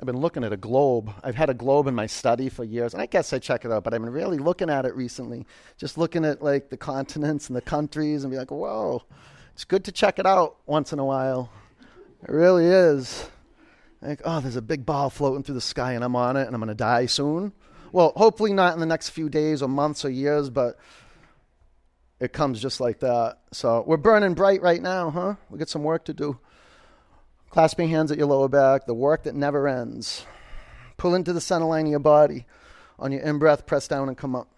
I've 0.00 0.06
been 0.06 0.16
looking 0.16 0.44
at 0.44 0.52
a 0.52 0.56
globe. 0.56 1.12
I've 1.22 1.34
had 1.34 1.50
a 1.50 1.54
globe 1.54 1.86
in 1.86 1.94
my 1.94 2.06
study 2.06 2.48
for 2.48 2.64
years, 2.64 2.94
and 2.94 3.02
I 3.02 3.06
guess 3.06 3.34
I 3.34 3.38
check 3.38 3.66
it 3.66 3.70
out, 3.70 3.84
but 3.84 3.92
I've 3.92 4.00
been 4.00 4.10
really 4.10 4.38
looking 4.38 4.70
at 4.70 4.86
it 4.86 4.96
recently. 4.96 5.46
Just 5.76 5.98
looking 5.98 6.24
at 6.24 6.40
like 6.40 6.70
the 6.70 6.78
continents 6.78 7.48
and 7.48 7.56
the 7.56 7.60
countries 7.60 8.24
and 8.24 8.30
be 8.30 8.38
like, 8.38 8.50
whoa, 8.50 9.02
it's 9.52 9.66
good 9.66 9.84
to 9.84 9.92
check 9.92 10.18
it 10.18 10.24
out 10.24 10.56
once 10.64 10.94
in 10.94 10.98
a 10.98 11.04
while. 11.04 11.50
It 12.22 12.30
really 12.30 12.64
is. 12.64 13.28
Like, 14.02 14.22
oh, 14.24 14.40
there's 14.40 14.56
a 14.56 14.62
big 14.62 14.86
ball 14.86 15.10
floating 15.10 15.42
through 15.42 15.56
the 15.56 15.60
sky 15.60 15.92
and 15.92 16.02
I'm 16.02 16.16
on 16.16 16.36
it 16.36 16.46
and 16.46 16.54
I'm 16.54 16.60
going 16.60 16.68
to 16.68 16.74
die 16.74 17.06
soon. 17.06 17.52
Well, 17.92 18.12
hopefully 18.16 18.52
not 18.52 18.72
in 18.74 18.80
the 18.80 18.86
next 18.86 19.10
few 19.10 19.28
days 19.28 19.62
or 19.62 19.68
months 19.68 20.04
or 20.04 20.10
years, 20.10 20.48
but 20.48 20.78
it 22.18 22.32
comes 22.32 22.62
just 22.62 22.80
like 22.80 23.00
that. 23.00 23.38
So 23.52 23.84
we're 23.86 23.96
burning 23.96 24.34
bright 24.34 24.62
right 24.62 24.80
now, 24.80 25.10
huh? 25.10 25.34
We 25.50 25.58
got 25.58 25.68
some 25.68 25.82
work 25.82 26.04
to 26.06 26.14
do. 26.14 26.38
Clasping 27.50 27.88
hands 27.88 28.12
at 28.12 28.18
your 28.18 28.28
lower 28.28 28.48
back, 28.48 28.86
the 28.86 28.94
work 28.94 29.24
that 29.24 29.34
never 29.34 29.66
ends. 29.66 30.24
Pull 30.96 31.14
into 31.14 31.32
the 31.32 31.40
center 31.40 31.66
line 31.66 31.86
of 31.86 31.90
your 31.90 31.98
body. 31.98 32.46
On 32.98 33.10
your 33.12 33.22
in 33.22 33.38
breath, 33.38 33.66
press 33.66 33.88
down 33.88 34.08
and 34.08 34.16
come 34.16 34.36
up. 34.36 34.48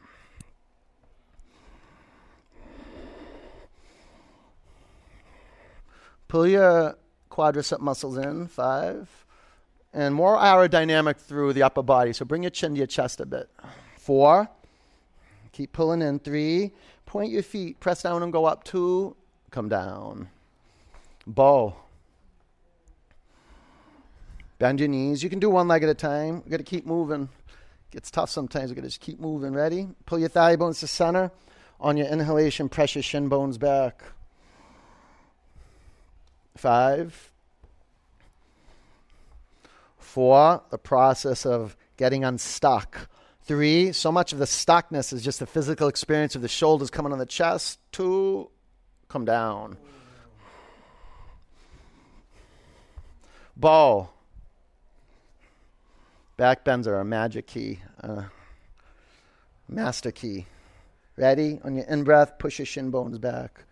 Pull 6.28 6.46
your 6.48 6.96
quadricep 7.30 7.80
muscles 7.80 8.18
in. 8.18 8.48
Five. 8.48 9.21
And 9.94 10.14
more 10.14 10.38
aerodynamic 10.38 11.16
through 11.18 11.52
the 11.52 11.62
upper 11.62 11.82
body. 11.82 12.12
So 12.12 12.24
bring 12.24 12.42
your 12.42 12.50
chin 12.50 12.72
to 12.72 12.78
your 12.78 12.86
chest 12.86 13.20
a 13.20 13.26
bit. 13.26 13.50
Four. 13.98 14.48
Keep 15.52 15.72
pulling 15.72 16.00
in. 16.00 16.18
Three. 16.18 16.72
Point 17.04 17.30
your 17.30 17.42
feet. 17.42 17.78
Press 17.78 18.02
down 18.02 18.22
and 18.22 18.32
go 18.32 18.46
up. 18.46 18.64
Two. 18.64 19.16
Come 19.50 19.68
down. 19.68 20.28
Bow. 21.26 21.76
Bend 24.58 24.80
your 24.80 24.88
knees. 24.88 25.22
You 25.22 25.28
can 25.28 25.40
do 25.40 25.50
one 25.50 25.68
leg 25.68 25.82
at 25.82 25.88
a 25.88 25.94
time. 25.94 26.42
We 26.44 26.50
got 26.50 26.56
to 26.58 26.62
keep 26.62 26.86
moving. 26.86 27.28
Gets 27.90 28.10
tough 28.10 28.30
sometimes. 28.30 28.70
We 28.70 28.76
got 28.76 28.82
to 28.82 28.88
just 28.88 29.00
keep 29.00 29.20
moving. 29.20 29.52
Ready? 29.52 29.88
Pull 30.06 30.20
your 30.20 30.30
thigh 30.30 30.56
bones 30.56 30.80
to 30.80 30.86
center. 30.86 31.30
On 31.80 31.96
your 31.96 32.06
inhalation, 32.06 32.68
press 32.68 32.94
your 32.94 33.02
shin 33.02 33.28
bones 33.28 33.58
back. 33.58 34.02
Five. 36.56 37.30
Four. 40.12 40.62
The 40.68 40.76
process 40.76 41.46
of 41.46 41.74
getting 41.96 42.22
unstuck. 42.22 43.08
Three. 43.44 43.92
So 43.92 44.12
much 44.12 44.34
of 44.34 44.38
the 44.38 44.44
stuckness 44.44 45.10
is 45.14 45.22
just 45.22 45.38
the 45.38 45.46
physical 45.46 45.88
experience 45.88 46.36
of 46.36 46.42
the 46.42 46.48
shoulders 46.48 46.90
coming 46.90 47.12
on 47.12 47.18
the 47.18 47.24
chest. 47.24 47.78
Two. 47.92 48.50
Come 49.08 49.24
down. 49.24 49.78
Bow. 53.56 54.10
Back 56.36 56.62
bends 56.62 56.86
are 56.86 57.00
a 57.00 57.04
magic 57.06 57.46
key, 57.46 57.78
uh, 58.02 58.24
master 59.66 60.10
key. 60.10 60.44
Ready? 61.16 61.58
On 61.64 61.74
your 61.74 61.86
in 61.86 62.04
breath, 62.04 62.38
push 62.38 62.58
your 62.58 62.66
shin 62.66 62.90
bones 62.90 63.16
back. 63.16 63.64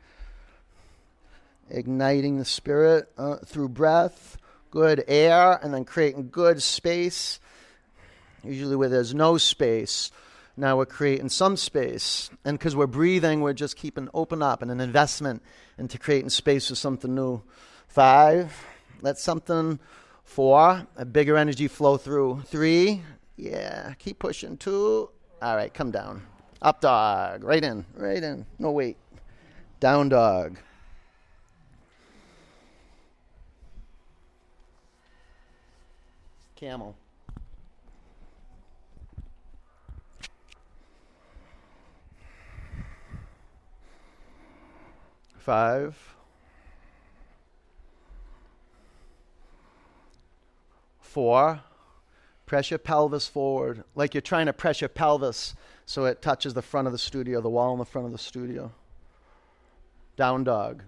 Igniting 1.68 2.38
the 2.38 2.46
spirit 2.46 3.12
uh, 3.18 3.36
through 3.44 3.68
breath, 3.68 4.38
good 4.70 5.04
air, 5.08 5.58
and 5.62 5.72
then 5.74 5.84
creating 5.84 6.30
good 6.30 6.62
space. 6.62 7.40
Usually, 8.42 8.76
where 8.76 8.88
there's 8.88 9.14
no 9.14 9.36
space, 9.36 10.10
now 10.56 10.76
we're 10.76 10.86
creating 10.86 11.28
some 11.28 11.56
space. 11.56 12.30
And 12.44 12.58
because 12.58 12.74
we're 12.74 12.86
breathing, 12.86 13.40
we're 13.40 13.52
just 13.52 13.76
keeping 13.76 14.08
open 14.14 14.42
up 14.42 14.62
and 14.62 14.70
an 14.70 14.80
investment 14.80 15.42
into 15.78 15.98
creating 15.98 16.30
space 16.30 16.68
for 16.68 16.74
something 16.74 17.14
new. 17.14 17.42
Five, 17.88 18.64
let 19.02 19.18
something 19.18 19.78
Four, 20.30 20.86
a 20.96 21.04
bigger 21.04 21.36
energy 21.36 21.66
flow 21.66 21.96
through. 21.96 22.42
Three, 22.46 23.02
yeah, 23.36 23.94
keep 23.98 24.20
pushing. 24.20 24.56
Two, 24.56 25.10
all 25.42 25.56
right, 25.56 25.74
come 25.74 25.90
down. 25.90 26.22
Up 26.62 26.80
dog, 26.80 27.42
right 27.42 27.64
in, 27.64 27.84
right 27.96 28.22
in. 28.22 28.46
No 28.56 28.70
wait. 28.70 28.96
Down 29.80 30.08
dog. 30.08 30.56
Camel. 36.60 36.94
Five. 45.38 45.96
Four, 51.00 51.62
press 52.44 52.70
your 52.70 52.78
pelvis 52.78 53.26
forward, 53.26 53.82
like 53.94 54.12
you're 54.12 54.20
trying 54.20 54.44
to 54.44 54.52
press 54.52 54.82
your 54.82 54.88
pelvis 54.88 55.54
so 55.86 56.04
it 56.04 56.20
touches 56.20 56.52
the 56.52 56.60
front 56.60 56.86
of 56.86 56.92
the 56.92 56.98
studio, 56.98 57.40
the 57.40 57.48
wall 57.48 57.72
in 57.72 57.78
the 57.78 57.86
front 57.86 58.04
of 58.04 58.12
the 58.12 58.18
studio. 58.18 58.70
Down 60.16 60.44
dog. 60.44 60.82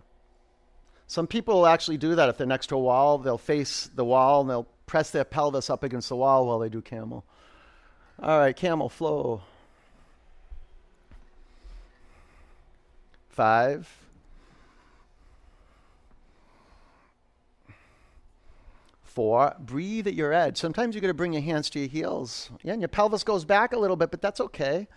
Some 1.07 1.27
people 1.27 1.55
will 1.55 1.67
actually 1.67 1.97
do 1.97 2.15
that 2.15 2.29
if 2.29 2.37
they're 2.37 2.47
next 2.47 2.67
to 2.69 2.77
a 2.77 2.79
wall. 2.79 3.17
They'll 3.17 3.39
face 3.39 3.91
the 3.95 4.05
wall 4.05 4.43
and 4.43 4.51
they'll 4.51 4.69
press 4.93 5.11
their 5.11 5.25
pelvis 5.25 5.71
up 5.71 5.83
against 5.83 6.11
the 6.11 6.17
wall 6.17 6.47
while 6.47 6.59
they 6.59 6.69
do 6.69 6.83
camel. 6.83 7.25
All 8.23 8.41
right, 8.41 8.55
camel 8.55 8.91
flow. 8.91 9.41
Five. 13.31 13.89
Four, 19.03 19.57
breathe 19.59 20.07
at 20.07 20.13
your 20.13 20.35
edge. 20.35 20.59
Sometimes 20.59 20.95
you're 20.95 21.01
going 21.01 21.09
to 21.09 21.15
bring 21.15 21.33
your 21.33 21.41
hands 21.41 21.71
to 21.71 21.79
your 21.79 21.89
heels. 21.89 22.51
Yeah, 22.63 22.75
and 22.75 22.83
your 22.83 22.89
pelvis 22.89 23.25
goes 23.25 23.47
back 23.47 23.73
a 23.73 23.79
little 23.79 23.97
bit, 23.97 24.11
but 24.11 24.21
that's 24.21 24.41
okay. 24.41 24.89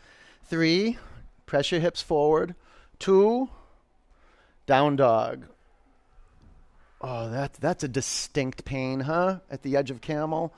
Three, 0.43 0.97
press 1.45 1.71
your 1.71 1.79
hips 1.79 2.01
forward. 2.01 2.53
Two, 2.99 3.47
down 4.65 4.97
dog. 4.97 5.45
Oh, 7.07 7.29
that, 7.29 7.53
that's 7.53 7.83
a 7.83 7.87
distinct 7.87 8.65
pain, 8.65 9.01
huh? 9.01 9.37
At 9.51 9.61
the 9.61 9.77
edge 9.77 9.91
of 9.91 10.01
camel. 10.01 10.51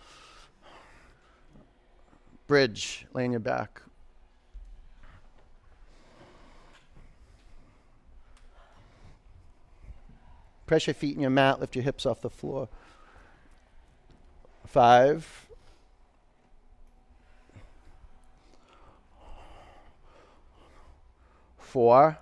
Bridge, 2.47 3.05
laying 3.13 3.31
your 3.31 3.41
back. 3.41 3.81
Press 10.67 10.87
your 10.87 10.93
feet 10.93 11.15
in 11.17 11.21
your 11.21 11.31
mat, 11.31 11.59
lift 11.59 11.75
your 11.75 11.83
hips 11.83 12.05
off 12.05 12.21
the 12.21 12.29
floor. 12.29 12.69
Five. 14.65 15.49
Four. 21.59 22.17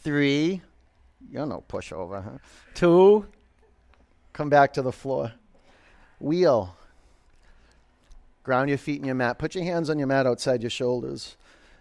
Three. 0.00 0.62
You're 1.30 1.46
no 1.46 1.64
pushover, 1.68 2.22
huh? 2.22 2.38
Two. 2.74 3.26
Come 4.32 4.48
back 4.48 4.72
to 4.74 4.82
the 4.82 4.92
floor. 4.92 5.32
Wheel. 6.20 6.76
Ground 8.42 8.68
your 8.68 8.78
feet 8.78 9.00
in 9.00 9.06
your 9.06 9.14
mat. 9.14 9.38
Put 9.38 9.54
your 9.54 9.64
hands 9.64 9.90
on 9.90 9.98
your 9.98 10.08
mat 10.08 10.26
outside 10.26 10.62
your 10.62 10.70
shoulders. 10.70 11.36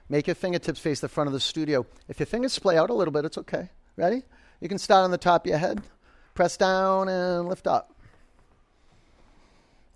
Make 0.10 0.28
your 0.28 0.36
fingertips 0.36 0.80
face 0.80 1.00
the 1.00 1.10
front 1.10 1.28
of 1.28 1.34
the 1.34 1.40
studio. 1.40 1.86
If 2.08 2.20
your 2.20 2.26
fingers 2.26 2.54
splay 2.54 2.78
out 2.78 2.90
a 2.90 2.94
little 2.94 3.12
bit, 3.12 3.26
it's 3.26 3.38
okay. 3.38 3.70
Ready? 3.96 4.24
You 4.60 4.70
can 4.70 4.78
start 4.78 5.04
on 5.04 5.12
the 5.12 5.18
top 5.18 5.46
of 5.46 5.50
your 5.50 5.60
head. 5.60 5.82
Press 6.34 6.58
down 6.58 7.10
and 7.10 7.48
lift 7.48 7.68
up. 7.68 7.94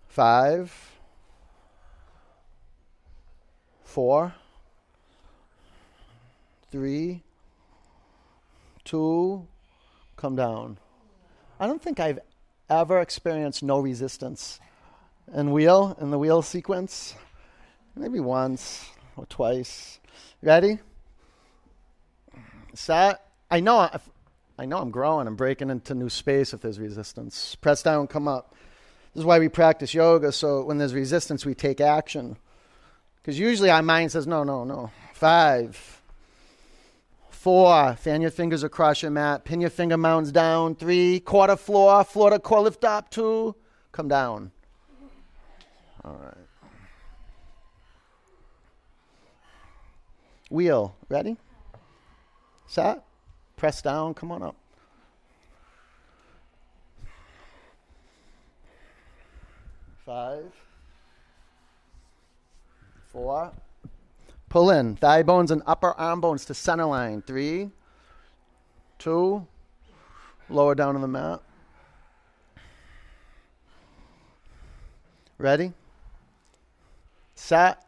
Five, 0.08 0.74
four, 3.84 4.34
three, 6.72 7.24
two, 8.84 9.48
come 10.16 10.36
down. 10.36 10.78
I 11.60 11.68
don't 11.68 11.82
think 11.82 12.00
I've 12.00 12.20
ever 12.70 13.00
experienced 13.00 13.64
no 13.64 13.80
resistance 13.80 14.60
in 15.34 15.52
wheel, 15.52 15.98
in 16.00 16.12
the 16.12 16.18
wheel 16.18 16.42
sequence. 16.42 17.16
Maybe 17.96 18.20
once 18.20 18.90
or 19.18 19.26
twice. 19.26 20.00
Ready? 20.42 20.80
Set. 22.74 23.26
I 23.50 23.60
know 23.60 23.90
I 24.58 24.66
know 24.66 24.78
I'm 24.78 24.92
growing. 24.92 25.28
I'm 25.28 25.36
breaking 25.36 25.70
into 25.70 25.94
new 25.96 26.10
space 26.10 26.54
if 26.54 26.62
there's 26.62 26.80
resistance. 26.80 27.56
Press 27.56 27.84
down, 27.84 28.08
come 28.08 28.28
up. 28.28 28.56
This 29.14 29.22
is 29.22 29.26
why 29.26 29.40
we 29.40 29.50
practice 29.50 29.94
yoga. 29.94 30.32
So 30.32 30.64
when 30.64 30.78
there's 30.78 30.94
resistance, 30.94 31.46
we 31.46 31.54
take 31.54 31.82
action. 31.82 32.38
Because 33.18 33.38
usually 33.38 33.70
our 33.70 33.82
mind 33.82 34.12
says, 34.12 34.26
no, 34.26 34.44
no, 34.44 34.64
no. 34.64 34.92
Five, 35.14 36.01
Four, 37.42 37.96
fan 37.96 38.22
your 38.22 38.30
fingers 38.30 38.62
across 38.62 39.02
your 39.02 39.10
mat. 39.10 39.46
Pin 39.46 39.62
your 39.62 39.72
finger 39.72 39.98
mounds 39.98 40.32
down. 40.32 40.76
Three, 40.76 41.20
quarter 41.20 41.56
floor, 41.56 42.04
floor 42.04 42.30
to 42.30 42.38
core 42.38 42.62
lift 42.62 42.84
up. 42.84 43.10
Two, 43.10 43.56
come 43.92 44.08
down. 44.08 44.52
All 46.06 46.22
right. 46.24 46.38
Wheel, 50.52 50.96
ready? 51.10 51.36
Set, 52.68 53.04
press 53.58 53.82
down, 53.82 54.14
come 54.14 54.32
on 54.32 54.44
up. 54.44 54.56
Five, 60.06 60.52
four, 63.12 63.52
Pull 64.52 64.72
in. 64.72 64.98
Thigh 64.98 65.24
bones 65.24 65.50
and 65.50 65.64
upper 65.66 65.92
arm 65.92 66.20
bones 66.20 66.44
to 66.44 66.54
center 66.54 66.84
line. 66.84 67.22
Three, 67.22 67.72
two, 69.00 69.48
lower 70.50 70.76
down 70.76 70.96
on 70.96 71.02
the 71.02 71.08
mat. 71.08 71.40
Ready? 75.38 75.72
Set. 77.34 77.86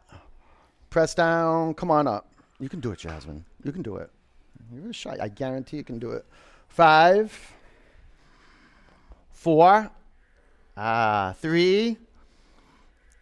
Press 0.88 1.14
down. 1.14 1.74
Come 1.74 1.90
on 1.90 2.06
up. 2.06 2.32
You 2.58 2.70
can 2.70 2.80
do 2.80 2.92
it, 2.92 2.98
Jasmine. 2.98 3.44
You 3.62 3.70
can 3.70 3.82
do 3.82 3.96
it. 3.96 4.08
You're 4.72 4.94
shy. 4.94 5.18
I 5.20 5.28
guarantee 5.28 5.76
you 5.76 5.84
can 5.84 5.98
do 5.98 6.12
it. 6.12 6.24
Five, 6.68 7.52
four, 9.32 9.90
ah, 10.78 11.34
three, 11.42 11.98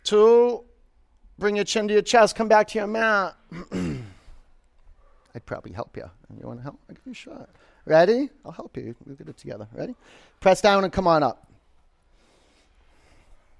two, 0.04 0.62
Bring 1.42 1.56
your 1.56 1.64
chin 1.64 1.88
to 1.88 1.92
your 1.92 2.04
chest. 2.04 2.36
Come 2.36 2.46
back 2.46 2.68
to 2.68 2.78
your 2.78 2.86
mat. 2.86 3.34
I'd 3.72 5.44
probably 5.44 5.72
help 5.72 5.96
you. 5.96 6.08
You 6.38 6.46
want 6.46 6.60
to 6.60 6.62
help? 6.62 6.78
I'll 6.88 6.94
give 6.94 7.04
you 7.04 7.10
a 7.10 7.14
shot. 7.16 7.50
Ready? 7.84 8.30
I'll 8.44 8.52
help 8.52 8.76
you. 8.76 8.94
We'll 9.04 9.16
get 9.16 9.28
it 9.28 9.38
together. 9.38 9.66
Ready? 9.72 9.96
Press 10.38 10.60
down 10.60 10.84
and 10.84 10.92
come 10.92 11.08
on 11.08 11.24
up. 11.24 11.48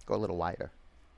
Go 0.07 0.15
a 0.15 0.17
little 0.17 0.37
wider. 0.37 0.71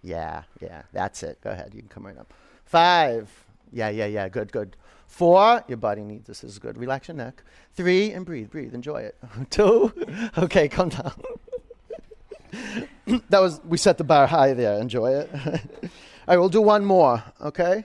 Yeah, 0.03 0.45
yeah. 0.59 0.85
That's 0.95 1.23
it. 1.23 1.39
Go 1.43 1.51
ahead. 1.51 1.73
You 1.75 1.81
can 1.81 1.91
come 1.91 2.07
right 2.07 2.17
up. 2.17 2.33
Five. 2.65 3.31
Yeah, 3.71 3.91
yeah, 3.91 4.07
yeah. 4.07 4.31
Good, 4.31 4.51
good. 4.51 4.75
Four. 5.07 5.63
Your 5.69 5.77
body 5.77 6.01
needs 6.01 6.29
this. 6.29 6.43
is 6.45 6.59
good. 6.59 6.79
Relax 6.79 7.09
your 7.09 7.17
neck. 7.19 7.43
Three. 7.75 8.11
And 8.13 8.25
breathe, 8.25 8.49
breathe. 8.49 8.73
Enjoy 8.73 9.03
it. 9.03 9.19
Two. 9.51 9.93
Okay, 10.39 10.69
come 10.69 10.89
down. 10.89 11.13
that 13.29 13.43
was, 13.43 13.61
we 13.67 13.77
set 13.77 13.99
the 13.99 14.05
bar 14.05 14.27
high 14.27 14.55
there. 14.55 14.81
Enjoy 14.81 15.11
it. 15.11 15.91
Right, 16.27 16.39
we'll 16.39 16.49
do 16.49 16.63
one 16.63 16.85
more, 16.85 17.23
okay? 17.41 17.85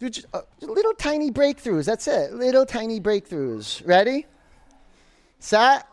Just, 0.00 0.26
uh, 0.32 0.42
little 0.60 0.94
tiny 0.94 1.30
breakthroughs. 1.30 1.84
That's 1.84 2.08
it. 2.08 2.32
Little 2.32 2.64
tiny 2.64 3.00
breakthroughs. 3.00 3.86
Ready? 3.86 4.26
Set. 5.38 5.86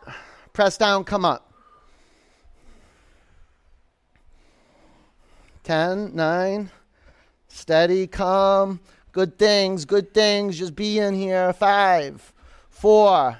Press 0.52 0.78
down. 0.78 1.04
Come 1.04 1.24
up. 1.24 1.52
10, 5.64 6.14
9. 6.14 6.70
Steady, 7.48 8.06
calm. 8.06 8.80
Good 9.12 9.38
things, 9.38 9.84
good 9.84 10.14
things. 10.14 10.58
Just 10.58 10.74
be 10.74 10.98
in 10.98 11.14
here. 11.14 11.52
5, 11.52 12.32
4, 12.70 13.38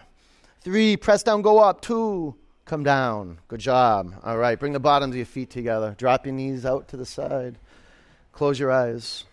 3. 0.62 0.96
Press 0.96 1.22
down, 1.22 1.40
go 1.40 1.58
up. 1.58 1.80
2, 1.80 2.34
Come 2.68 2.84
down. 2.84 3.38
Good 3.48 3.60
job. 3.60 4.12
All 4.22 4.36
right. 4.36 4.60
Bring 4.60 4.74
the 4.74 4.78
bottoms 4.78 5.12
of 5.12 5.16
your 5.16 5.24
feet 5.24 5.48
together. 5.48 5.94
Drop 5.96 6.26
your 6.26 6.34
knees 6.34 6.66
out 6.66 6.86
to 6.88 6.98
the 6.98 7.06
side. 7.06 7.56
Close 8.30 8.60
your 8.60 8.70
eyes. 8.70 9.24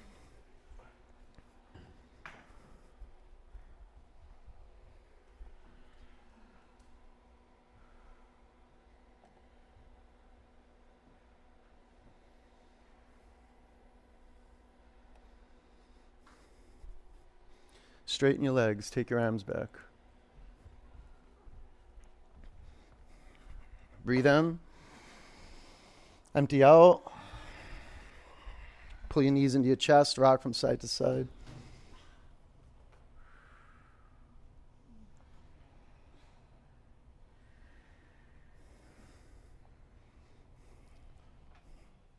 Straighten 18.05 18.45
your 18.45 18.53
legs. 18.53 18.89
Take 18.89 19.09
your 19.09 19.19
arms 19.19 19.43
back. 19.43 19.77
Breathe 24.05 24.27
in. 24.27 24.59
Empty 26.35 26.63
out. 26.63 27.01
Pull 29.09 29.23
your 29.23 29.31
knees 29.31 29.55
into 29.55 29.65
your 29.65 29.75
chest, 29.75 30.19
rock 30.19 30.43
from 30.43 30.53
side 30.53 30.79
to 30.81 30.87
side. 30.87 31.27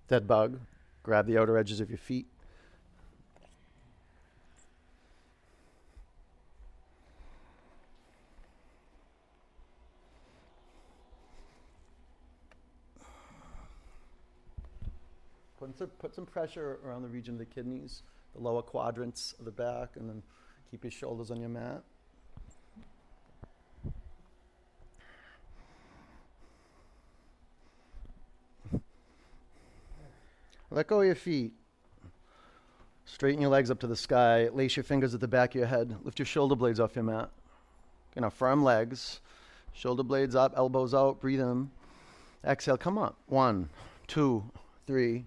Dead 0.08 0.26
bug. 0.26 0.58
Grab 1.04 1.26
the 1.26 1.38
outer 1.38 1.56
edges 1.56 1.78
of 1.78 1.88
your 1.88 1.98
feet. 1.98 2.26
Put 15.66 15.78
some, 15.78 15.88
put 15.98 16.14
some 16.14 16.26
pressure 16.26 16.78
around 16.84 17.02
the 17.02 17.08
region 17.08 17.34
of 17.34 17.38
the 17.38 17.44
kidneys, 17.44 18.02
the 18.34 18.40
lower 18.40 18.62
quadrants 18.62 19.34
of 19.38 19.44
the 19.44 19.50
back, 19.50 19.96
and 19.96 20.08
then 20.08 20.22
keep 20.70 20.84
your 20.84 20.92
shoulders 20.92 21.32
on 21.32 21.40
your 21.40 21.48
mat. 21.48 21.82
Let 30.70 30.86
go 30.86 31.00
of 31.00 31.06
your 31.06 31.14
feet. 31.14 31.52
Straighten 33.04 33.40
your 33.40 33.50
legs 33.50 33.70
up 33.70 33.80
to 33.80 33.86
the 33.86 33.96
sky. 33.96 34.48
Lace 34.48 34.76
your 34.76 34.84
fingers 34.84 35.14
at 35.14 35.20
the 35.20 35.28
back 35.28 35.50
of 35.50 35.56
your 35.56 35.66
head. 35.66 35.96
Lift 36.04 36.18
your 36.18 36.26
shoulder 36.26 36.54
blades 36.54 36.78
off 36.78 36.94
your 36.94 37.04
mat. 37.04 37.30
You 38.14 38.22
know, 38.22 38.30
firm 38.30 38.62
legs. 38.62 39.20
Shoulder 39.72 40.04
blades 40.04 40.34
up, 40.34 40.54
elbows 40.56 40.94
out. 40.94 41.20
Breathe 41.20 41.40
in. 41.40 41.70
Exhale. 42.44 42.76
Come 42.76 42.98
up. 42.98 43.16
One, 43.26 43.68
two, 44.06 44.44
three, 44.86 45.24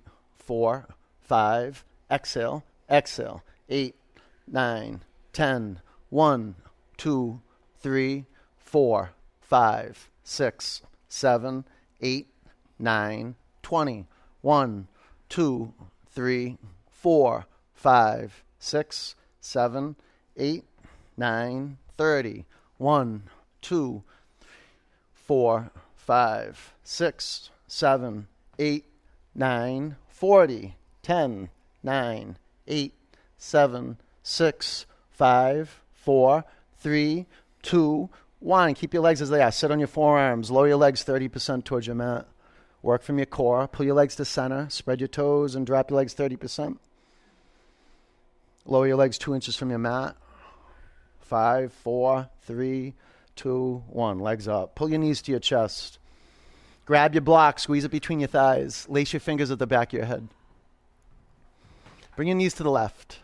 four, 0.49 0.87
five, 1.21 1.85
exhale, 2.09 2.63
exhale, 2.89 3.43
eight, 3.69 3.93
nine, 4.47 4.99
ten, 5.31 5.79
one, 6.09 6.55
two, 6.97 7.39
three, 7.79 8.25
four, 8.57 9.11
five, 9.39 10.09
six, 10.23 10.81
seven, 11.07 11.65
eight, 12.01 12.29
nine, 12.79 13.35
twenty, 13.61 14.07
one, 14.41 14.87
two, 15.29 15.71
three, 16.09 16.57
four, 16.89 17.45
five, 17.75 18.43
six, 18.57 19.13
seven, 19.39 19.95
eight, 20.35 20.65
nine, 21.15 21.77
thirty, 21.95 22.43
one, 22.79 23.21
two, 23.61 24.01
four, 25.13 25.69
five, 25.95 26.73
six, 26.83 27.51
seven, 27.67 28.27
eight, 28.57 28.85
nine, 29.35 29.95
40, 30.19 30.75
10, 31.01 31.49
9, 31.81 32.37
8, 32.67 32.93
7, 33.37 33.97
6, 34.21 34.85
5, 35.11 35.81
4, 35.93 36.43
3, 36.77 37.25
2, 37.61 38.09
1. 38.39 38.73
Keep 38.73 38.93
your 38.93 39.03
legs 39.03 39.21
as 39.21 39.29
they 39.29 39.41
are. 39.41 39.49
Sit 39.49 39.71
on 39.71 39.79
your 39.79 39.87
forearms. 39.87 40.51
Lower 40.51 40.67
your 40.67 40.75
legs 40.75 41.05
30% 41.05 41.63
towards 41.63 41.87
your 41.87 41.95
mat. 41.95 42.27
Work 42.81 43.01
from 43.01 43.17
your 43.17 43.27
core. 43.27 43.65
Pull 43.69 43.85
your 43.85 43.95
legs 43.95 44.17
to 44.17 44.25
center. 44.25 44.67
Spread 44.69 44.99
your 44.99 45.07
toes 45.07 45.55
and 45.55 45.65
drop 45.65 45.89
your 45.89 45.95
legs 45.95 46.13
30%. 46.13 46.79
Lower 48.65 48.87
your 48.87 48.97
legs 48.97 49.17
two 49.17 49.33
inches 49.33 49.55
from 49.55 49.69
your 49.69 49.79
mat. 49.79 50.17
Five, 51.21 51.71
four, 51.71 52.29
three, 52.41 52.93
two, 53.37 53.85
one. 53.87 54.19
Legs 54.19 54.49
up. 54.49 54.75
Pull 54.75 54.89
your 54.89 54.99
knees 54.99 55.21
to 55.21 55.31
your 55.31 55.39
chest. 55.39 55.97
Grab 56.89 57.13
your 57.13 57.21
block, 57.21 57.59
squeeze 57.59 57.85
it 57.85 57.91
between 57.91 58.19
your 58.19 58.29
thighs, 58.29 58.87
lace 58.89 59.13
your 59.13 59.19
fingers 59.19 59.51
at 59.51 59.59
the 59.59 59.67
back 59.67 59.89
of 59.89 59.97
your 59.97 60.07
head. 60.07 60.27
Bring 62.15 62.29
your 62.29 62.35
knees 62.35 62.55
to 62.55 62.63
the 62.63 62.71
left. 62.71 63.19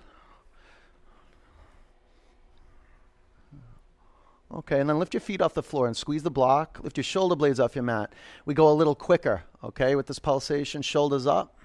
Okay, 4.53 4.79
and 4.79 4.87
then 4.87 4.99
lift 4.99 5.15
your 5.15 5.21
feet 5.21 5.41
off 5.41 5.55
the 5.55 5.63
floor 5.63 5.87
and 5.87 5.97
squeeze 5.97 6.21
the 6.21 6.29
block. 6.29 6.79
Lift 6.83 6.97
your 6.97 7.03
shoulder 7.03 7.35
blades 7.35 7.59
off 7.59 7.73
your 7.73 7.83
mat. 7.83 8.13
We 8.45 8.53
go 8.53 8.69
a 8.69 8.71
little 8.71 8.93
quicker, 8.93 9.41
okay, 9.63 9.95
with 9.95 10.05
this 10.05 10.19
pulsation. 10.19 10.83
Shoulders 10.83 11.25
up. 11.25 11.57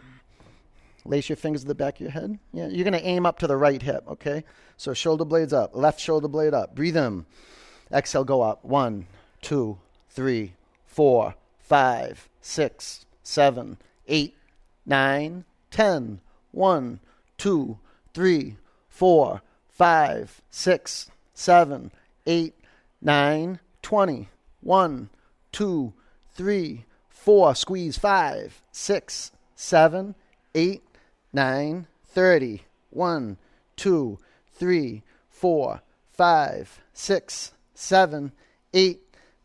Lace 1.04 1.28
your 1.28 1.36
fingers 1.36 1.64
at 1.64 1.68
the 1.68 1.74
back 1.74 1.96
of 1.96 2.00
your 2.00 2.12
head. 2.12 2.38
Yeah, 2.54 2.68
you're 2.68 2.90
going 2.90 2.98
to 2.98 3.06
aim 3.06 3.26
up 3.26 3.38
to 3.40 3.46
the 3.46 3.58
right 3.58 3.82
hip, 3.82 4.04
okay? 4.08 4.42
So 4.78 4.94
shoulder 4.94 5.26
blades 5.26 5.52
up, 5.52 5.76
left 5.76 6.00
shoulder 6.00 6.28
blade 6.28 6.54
up. 6.54 6.74
Breathe 6.74 6.96
in. 6.96 7.26
Exhale, 7.92 8.24
go 8.24 8.40
up. 8.40 8.64
One, 8.64 9.06
two, 9.42 9.76
three, 10.08 10.54
four, 10.86 11.34
five, 11.70 12.28
six, 12.40 13.06
seven, 13.22 13.78
eight, 14.08 14.34
nine, 14.84 15.44
ten. 15.70 16.20
One, 16.50 16.98
two, 17.38 17.78
three, 18.12 18.56
four, 18.88 19.40
five, 19.68 20.42
six, 20.50 21.12
seven, 21.32 21.92
eight, 22.26 22.56
nine, 23.00 23.60
twenty. 23.82 24.28
One, 24.60 25.10
two, 25.52 25.92
three, 26.34 26.86
four. 27.08 27.54
Squeeze 27.54 27.96
five, 27.96 28.60
six, 28.72 29.30
seven, 29.54 30.16
eight, 30.56 30.82
nine, 31.32 31.86
thirty. 32.04 32.64
One, 32.90 33.36
two, 33.76 34.18
three, 34.52 35.04
four, 35.28 35.82
five, 36.10 36.80
six, 36.92 37.52
seven, 37.74 38.32
eight, 38.74 39.02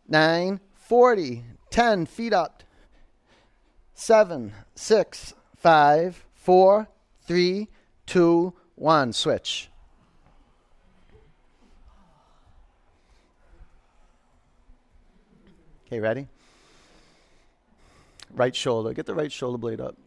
nine, 0.09 0.59
forty. 0.73 1.43
Ten. 1.75 2.05
Feet 2.05 2.31
up. 2.31 2.63
Seven, 3.93 4.53
six, 4.75 5.33
five, 5.57 6.23
four, 6.33 6.87
three, 7.27 7.67
two, 8.05 8.53
one. 8.75 9.11
Switch. 9.11 9.69
Okay, 15.85 15.99
ready? 15.99 16.29
Right 18.33 18.55
shoulder. 18.55 18.93
Get 18.93 19.05
the 19.05 19.13
right 19.13 19.29
shoulder 19.29 19.57
blade 19.57 19.81
up. 19.81 19.97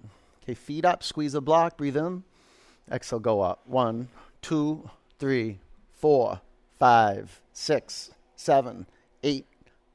Okay, 0.45 0.55
feet 0.55 0.87
up. 0.87 1.03
Squeeze 1.03 1.33
the 1.35 1.43
block. 1.43 1.77
Breathe 1.77 1.99
in. 1.99 2.23
Exhale, 2.91 3.19
go 3.19 3.43
up. 3.43 3.61
One, 3.67 4.09
two, 4.41 4.89
three, 5.19 5.59
four, 5.93 6.41
five, 6.79 7.43
six, 7.53 8.11
seven, 8.37 8.87
eight, 9.23 9.45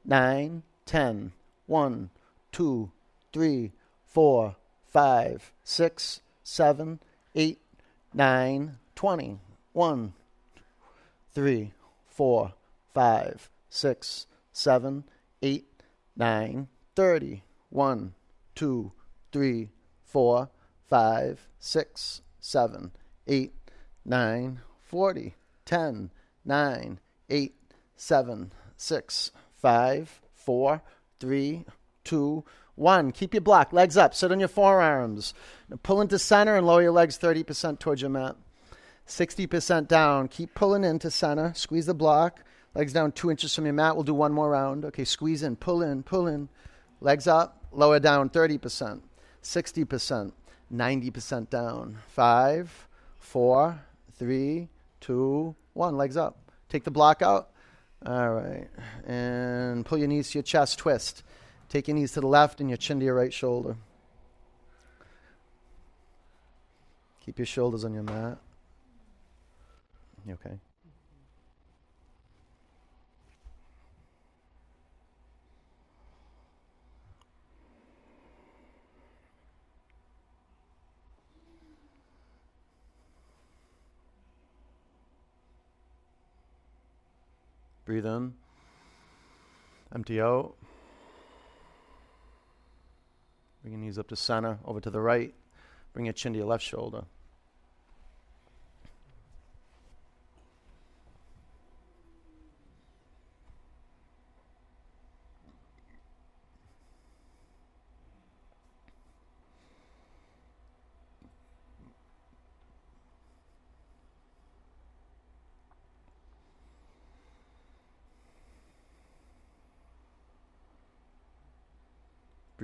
nine, 0.04 0.62
ten. 0.86 1.32
One, 1.66 2.10
two, 2.52 2.90
three, 3.32 3.72
four, 4.06 4.56
five, 4.86 5.52
six, 5.62 6.20
seven, 6.42 7.00
eight, 7.34 7.58
nine, 8.12 8.78
twenty. 8.94 9.38
One, 9.72 10.12
three, 11.32 11.72
four, 12.06 12.52
five, 12.92 13.50
six, 13.68 14.26
seven, 14.52 15.04
eight, 15.42 15.66
nine, 16.16 16.68
thirty. 16.94 17.42
One, 17.70 18.14
two, 18.54 18.92
three, 19.32 19.70
four, 20.04 20.50
five, 20.88 21.48
six, 21.58 22.20
seven, 22.40 22.92
eight, 23.26 23.52
nine, 24.04 24.60
forty. 24.82 25.34
Ten, 25.64 26.10
nine, 26.44 27.00
eight, 27.30 27.56
seven, 27.96 28.52
six, 28.76 29.32
five, 29.56 30.20
four, 30.34 30.82
three, 31.20 31.64
two, 32.04 32.44
one. 32.74 33.12
Keep 33.12 33.34
your 33.34 33.40
block. 33.40 33.72
Legs 33.72 33.96
up. 33.96 34.14
Sit 34.14 34.32
on 34.32 34.40
your 34.40 34.48
forearms. 34.48 35.34
Now 35.68 35.78
pull 35.82 36.00
into 36.00 36.18
center 36.18 36.56
and 36.56 36.66
lower 36.66 36.82
your 36.82 36.92
legs 36.92 37.18
30% 37.18 37.78
towards 37.78 38.00
your 38.00 38.10
mat. 38.10 38.36
60% 39.06 39.86
down. 39.88 40.28
Keep 40.28 40.54
pulling 40.54 40.84
into 40.84 41.10
center. 41.10 41.52
Squeeze 41.54 41.86
the 41.86 41.94
block. 41.94 42.40
Legs 42.74 42.92
down 42.92 43.12
two 43.12 43.30
inches 43.30 43.54
from 43.54 43.66
your 43.66 43.74
mat. 43.74 43.94
We'll 43.94 44.04
do 44.04 44.14
one 44.14 44.32
more 44.32 44.50
round. 44.50 44.84
Okay, 44.84 45.04
squeeze 45.04 45.42
in, 45.42 45.56
pull 45.56 45.82
in, 45.82 46.02
pull 46.02 46.26
in. 46.26 46.48
Legs 47.00 47.28
up, 47.28 47.64
lower 47.70 48.00
down 48.00 48.30
30%, 48.30 49.00
60%, 49.42 50.32
90% 50.72 51.50
down. 51.50 51.98
Five, 52.08 52.88
four, 53.18 53.80
three, 54.18 54.68
two, 55.00 55.54
one. 55.74 55.96
Legs 55.96 56.16
up. 56.16 56.38
Take 56.68 56.82
the 56.82 56.90
block 56.90 57.22
out. 57.22 57.50
All 58.06 58.30
right. 58.30 58.68
And 59.06 59.84
pull 59.86 59.98
your 59.98 60.08
knees 60.08 60.30
to 60.30 60.38
your 60.38 60.42
chest, 60.42 60.78
twist. 60.78 61.22
Take 61.68 61.88
your 61.88 61.96
knees 61.96 62.12
to 62.12 62.20
the 62.20 62.26
left 62.26 62.60
and 62.60 62.68
your 62.68 62.76
chin 62.76 62.98
to 62.98 63.04
your 63.04 63.14
right 63.14 63.32
shoulder. 63.32 63.76
Keep 67.24 67.38
your 67.38 67.46
shoulders 67.46 67.84
on 67.84 67.94
your 67.94 68.02
mat. 68.02 68.38
You 70.26 70.34
okay? 70.34 70.58
Breathe 87.84 88.06
in. 88.06 88.34
Empty 89.94 90.20
out. 90.20 90.54
Bring 93.62 93.74
your 93.74 93.80
knees 93.80 93.98
up 93.98 94.08
to 94.08 94.16
center, 94.16 94.58
over 94.64 94.80
to 94.80 94.90
the 94.90 95.00
right. 95.00 95.34
Bring 95.92 96.06
your 96.06 96.12
chin 96.12 96.32
to 96.32 96.38
your 96.38 96.48
left 96.48 96.64
shoulder. 96.64 97.04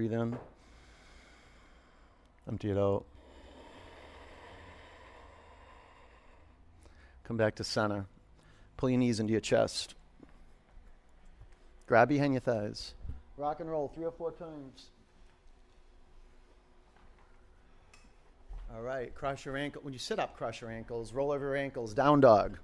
Breathe 0.01 0.15
in. 0.15 0.39
Empty 2.49 2.71
it 2.71 2.79
out. 2.79 3.05
Come 7.25 7.37
back 7.37 7.57
to 7.57 7.65
center. 7.65 8.07
Pull 8.79 8.89
your 8.89 8.99
knees 8.99 9.21
into 9.21 9.33
your 9.33 9.43
chest. 9.43 9.95
Grab 11.87 12.09
behind 12.09 12.33
your 12.33 12.41
thighs. 12.41 12.95
Rock 13.37 13.61
and 13.61 13.71
roll 13.71 13.89
three 13.95 14.07
or 14.07 14.11
four 14.11 14.33
times. 14.33 14.87
All 18.75 18.81
right, 18.81 19.15
cross 19.15 19.45
your 19.45 19.59
ankle. 19.59 19.83
When 19.83 19.93
you 19.93 19.99
sit 19.99 20.19
up, 20.19 20.35
cross 20.35 20.63
your 20.63 20.71
ankles. 20.71 21.13
Roll 21.13 21.31
over 21.31 21.45
your 21.45 21.57
ankles. 21.57 21.93
Down 21.93 22.21
dog. 22.23 22.59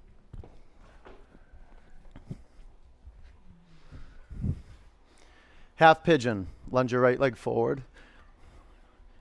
Half 5.75 6.03
pigeon. 6.03 6.47
Lunge 6.71 6.91
your 6.91 7.01
right 7.01 7.19
leg 7.19 7.37
forward. 7.37 7.83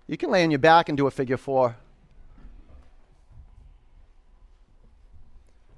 You 0.07 0.17
can 0.17 0.31
lay 0.31 0.45
on 0.45 0.51
your 0.51 0.59
back 0.59 0.89
and 0.89 0.97
do 0.97 1.07
a 1.07 1.11
figure 1.11 1.37
four. 1.37 1.77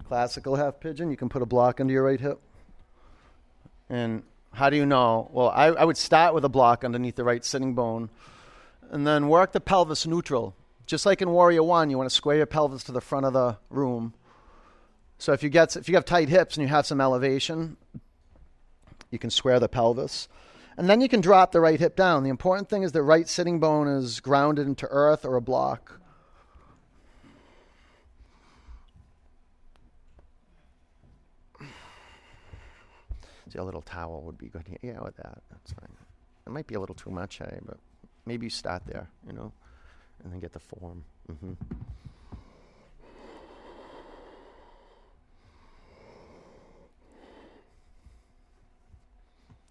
Classical 0.06 0.56
half 0.56 0.80
pigeon. 0.80 1.10
You 1.10 1.16
can 1.16 1.28
put 1.28 1.42
a 1.42 1.46
block 1.46 1.80
under 1.80 1.92
your 1.92 2.04
right 2.04 2.20
hip. 2.20 2.40
And 3.90 4.22
how 4.52 4.70
do 4.70 4.76
you 4.76 4.86
know? 4.86 5.30
Well, 5.32 5.48
I, 5.50 5.66
I 5.66 5.84
would 5.84 5.96
start 5.96 6.34
with 6.34 6.44
a 6.44 6.48
block 6.48 6.84
underneath 6.84 7.16
the 7.16 7.24
right 7.24 7.44
sitting 7.44 7.74
bone 7.74 8.10
and 8.90 9.06
then 9.06 9.28
work 9.28 9.52
the 9.52 9.60
pelvis 9.60 10.06
neutral. 10.06 10.54
Just 10.86 11.04
like 11.04 11.20
in 11.20 11.30
Warrior 11.30 11.62
One, 11.62 11.90
you 11.90 11.98
want 11.98 12.08
to 12.08 12.14
square 12.14 12.36
your 12.36 12.46
pelvis 12.46 12.84
to 12.84 12.92
the 12.92 13.00
front 13.00 13.26
of 13.26 13.34
the 13.34 13.58
room. 13.68 14.14
So 15.18 15.32
if 15.32 15.42
you 15.42 15.48
get 15.48 15.76
if 15.76 15.88
you 15.88 15.96
have 15.96 16.04
tight 16.04 16.28
hips 16.28 16.56
and 16.56 16.62
you 16.62 16.68
have 16.68 16.86
some 16.86 17.00
elevation, 17.00 17.76
you 19.10 19.18
can 19.18 19.30
square 19.30 19.60
the 19.60 19.68
pelvis. 19.68 20.28
And 20.78 20.88
then 20.88 21.00
you 21.00 21.08
can 21.08 21.20
drop 21.20 21.50
the 21.50 21.60
right 21.60 21.78
hip 21.78 21.96
down. 21.96 22.22
The 22.22 22.30
important 22.30 22.68
thing 22.68 22.84
is 22.84 22.92
the 22.92 23.02
right 23.02 23.28
sitting 23.28 23.58
bone 23.58 23.88
is 23.88 24.20
grounded 24.20 24.68
into 24.68 24.86
earth 24.86 25.24
or 25.24 25.34
a 25.34 25.40
block. 25.40 26.00
See, 33.50 33.58
a 33.58 33.64
little 33.64 33.82
towel 33.82 34.22
would 34.22 34.38
be 34.38 34.46
good. 34.46 34.68
Here. 34.68 34.78
Yeah, 34.94 35.02
with 35.02 35.16
that, 35.16 35.42
that's 35.50 35.72
fine. 35.72 35.88
It 36.46 36.50
might 36.50 36.68
be 36.68 36.76
a 36.76 36.80
little 36.80 36.94
too 36.94 37.10
much, 37.10 37.38
hey, 37.38 37.58
but 37.66 37.78
maybe 38.24 38.46
you 38.46 38.50
start 38.50 38.82
there, 38.86 39.08
you 39.26 39.32
know, 39.32 39.52
and 40.22 40.32
then 40.32 40.38
get 40.38 40.52
the 40.52 40.60
form. 40.60 41.02
Mm-hmm. 41.28 41.54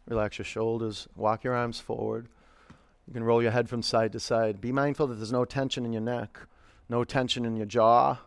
Relax 0.08 0.38
your 0.38 0.46
shoulders. 0.46 1.08
Walk 1.16 1.44
your 1.44 1.54
arms 1.54 1.80
forward. 1.80 2.28
You 3.08 3.14
can 3.14 3.24
roll 3.24 3.42
your 3.42 3.52
head 3.52 3.70
from 3.70 3.82
side 3.82 4.12
to 4.14 4.20
side. 4.20 4.60
Be 4.60 4.72
mindful 4.72 5.08
that 5.08 5.16
there's 5.16 5.32
no 5.32 5.46
tension 5.46 5.86
in 5.86 5.94
your 5.94 6.02
neck, 6.02 6.40
no 6.90 7.04
tension 7.04 7.46
in 7.46 7.56
your 7.56 7.66
jaw. 7.66 8.18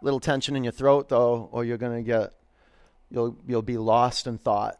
Little 0.00 0.20
tension 0.20 0.56
in 0.56 0.64
your 0.64 0.72
throat, 0.72 1.08
though, 1.08 1.48
or 1.52 1.64
you're 1.64 1.78
going 1.78 1.96
to 1.96 2.02
get, 2.02 2.32
you'll, 3.10 3.36
you'll 3.46 3.62
be 3.62 3.76
lost 3.76 4.26
in 4.26 4.38
thought. 4.38 4.78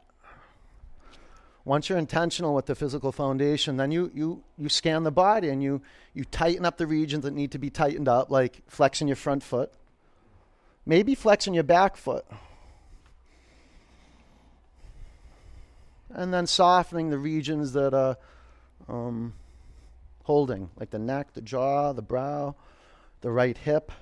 Once 1.64 1.88
you're 1.88 1.98
intentional 1.98 2.54
with 2.54 2.66
the 2.66 2.74
physical 2.74 3.12
foundation, 3.12 3.76
then 3.76 3.92
you, 3.92 4.10
you, 4.12 4.42
you 4.58 4.68
scan 4.68 5.04
the 5.04 5.12
body 5.12 5.48
and 5.48 5.62
you, 5.62 5.80
you 6.12 6.24
tighten 6.24 6.64
up 6.64 6.76
the 6.76 6.86
regions 6.88 7.22
that 7.22 7.32
need 7.32 7.52
to 7.52 7.58
be 7.58 7.70
tightened 7.70 8.08
up, 8.08 8.30
like 8.30 8.62
flexing 8.66 9.06
your 9.06 9.16
front 9.16 9.44
foot, 9.44 9.72
maybe 10.84 11.14
flexing 11.14 11.54
your 11.54 11.62
back 11.62 11.96
foot. 11.96 12.24
And 16.14 16.32
then 16.32 16.46
softening 16.46 17.10
the 17.10 17.18
regions 17.18 17.72
that 17.72 17.94
are 17.94 18.16
um, 18.88 19.34
holding, 20.24 20.70
like 20.78 20.90
the 20.90 20.98
neck, 20.98 21.32
the 21.34 21.40
jaw, 21.40 21.92
the 21.92 22.02
brow, 22.02 22.54
the 23.20 23.30
right 23.30 23.56
hip. 23.56 23.92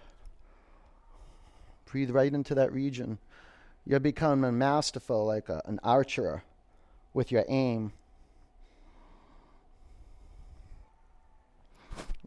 Breathe 1.86 2.10
right 2.10 2.32
into 2.32 2.54
that 2.54 2.72
region. 2.72 3.18
You're 3.86 4.00
becoming 4.00 4.58
masterful 4.58 5.26
like 5.26 5.48
a, 5.48 5.62
an 5.64 5.80
archer 5.82 6.44
with 7.12 7.32
your 7.32 7.44
aim. 7.48 7.92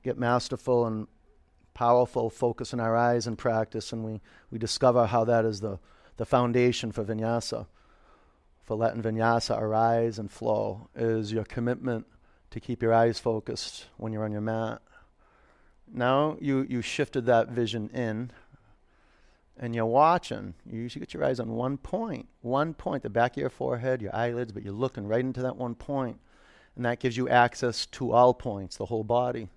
Get 0.03 0.17
masterful 0.17 0.85
and 0.85 1.07
powerful 1.73 2.29
focus 2.29 2.73
in 2.73 2.79
our 2.79 2.95
eyes 2.95 3.25
and 3.25 3.37
practice, 3.37 3.93
and 3.93 4.03
we, 4.03 4.21
we 4.51 4.59
discover 4.59 5.05
how 5.05 5.23
that 5.23 5.45
is 5.45 5.61
the, 5.61 5.79
the 6.17 6.25
foundation 6.25 6.91
for 6.91 7.03
vinyasa. 7.03 7.65
For 8.63 8.77
letting 8.77 9.01
vinyasa 9.03 9.59
arise 9.59 10.17
and 10.17 10.31
flow 10.31 10.89
is 10.95 11.31
your 11.31 11.43
commitment 11.43 12.07
to 12.51 12.59
keep 12.59 12.81
your 12.81 12.93
eyes 12.93 13.19
focused 13.19 13.87
when 13.97 14.13
you're 14.13 14.23
on 14.23 14.31
your 14.31 14.41
mat. 14.41 14.81
Now 15.91 16.37
you, 16.39 16.65
you 16.69 16.81
shifted 16.81 17.25
that 17.25 17.49
vision 17.49 17.89
in 17.89 18.31
and 19.57 19.75
you're 19.75 19.85
watching. 19.85 20.53
You 20.65 20.79
usually 20.79 21.01
get 21.01 21.13
your 21.13 21.23
eyes 21.23 21.39
on 21.39 21.49
one 21.49 21.77
point, 21.77 22.27
one 22.41 22.73
point, 22.73 23.03
the 23.03 23.09
back 23.09 23.33
of 23.33 23.41
your 23.41 23.49
forehead, 23.49 24.01
your 24.01 24.15
eyelids, 24.15 24.51
but 24.51 24.63
you're 24.63 24.73
looking 24.73 25.07
right 25.07 25.19
into 25.19 25.41
that 25.41 25.57
one 25.57 25.75
point, 25.75 26.19
And 26.75 26.85
that 26.85 26.99
gives 26.99 27.17
you 27.17 27.29
access 27.29 27.85
to 27.87 28.13
all 28.13 28.33
points, 28.33 28.77
the 28.77 28.85
whole 28.85 29.03
body. 29.03 29.49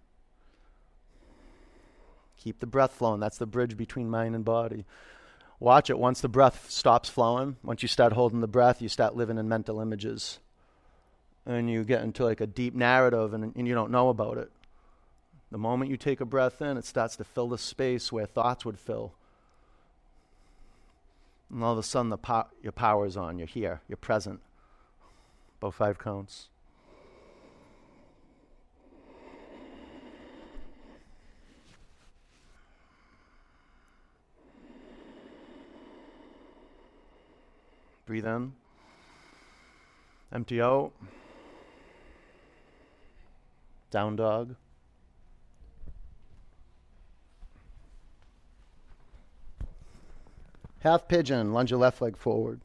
Keep 2.36 2.60
the 2.60 2.66
breath 2.66 2.92
flowing. 2.92 3.20
That's 3.20 3.38
the 3.38 3.46
bridge 3.46 3.76
between 3.76 4.10
mind 4.10 4.34
and 4.34 4.44
body. 4.44 4.84
Watch 5.58 5.90
it. 5.90 5.98
Once 5.98 6.20
the 6.20 6.28
breath 6.28 6.70
stops 6.70 7.08
flowing, 7.08 7.56
once 7.62 7.82
you 7.82 7.88
start 7.88 8.12
holding 8.12 8.40
the 8.40 8.46
breath, 8.46 8.82
you 8.82 8.88
start 8.88 9.16
living 9.16 9.38
in 9.38 9.48
mental 9.48 9.80
images. 9.80 10.38
And 11.46 11.70
you 11.70 11.84
get 11.84 12.02
into 12.02 12.24
like 12.24 12.40
a 12.40 12.46
deep 12.46 12.74
narrative 12.74 13.32
and, 13.32 13.54
and 13.56 13.66
you 13.68 13.74
don't 13.74 13.90
know 13.90 14.08
about 14.08 14.36
it. 14.36 14.50
The 15.50 15.58
moment 15.58 15.90
you 15.90 15.96
take 15.96 16.20
a 16.20 16.26
breath 16.26 16.60
in, 16.60 16.76
it 16.76 16.84
starts 16.84 17.16
to 17.16 17.24
fill 17.24 17.48
the 17.48 17.58
space 17.58 18.10
where 18.10 18.26
thoughts 18.26 18.64
would 18.64 18.78
fill. 18.78 19.14
And 21.50 21.62
all 21.62 21.72
of 21.72 21.78
a 21.78 21.82
sudden, 21.82 22.10
the 22.10 22.18
po- 22.18 22.48
your 22.62 22.72
power 22.72 23.06
is 23.06 23.16
on. 23.16 23.38
You're 23.38 23.46
here. 23.46 23.80
You're 23.88 23.96
present. 23.96 24.40
About 25.58 25.74
five 25.74 25.98
counts. 25.98 26.48
Breathe 38.06 38.24
in. 38.24 38.52
Empty 40.32 40.62
out. 40.62 40.92
Down 43.90 44.14
dog. 44.14 44.54
Half 50.80 51.08
pigeon, 51.08 51.52
lunge 51.52 51.72
your 51.72 51.80
left 51.80 52.00
leg 52.00 52.16
forward. 52.16 52.60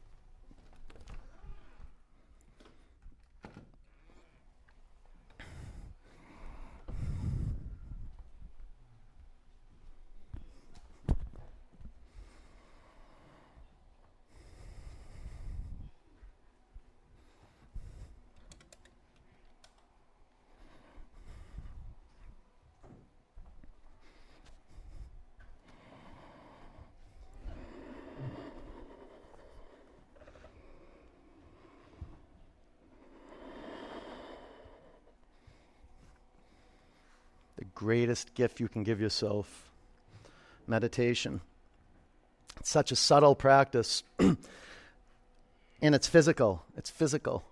Greatest 38.12 38.34
gift 38.34 38.60
you 38.60 38.68
can 38.68 38.82
give 38.82 39.00
yourself 39.00 39.70
meditation. 40.66 41.40
It's 42.60 42.68
such 42.68 42.92
a 42.92 42.96
subtle 42.96 43.34
practice, 43.34 44.02
and 44.18 44.36
it's 45.80 46.08
physical. 46.08 46.62
It's 46.76 46.90
physical. 46.90 47.42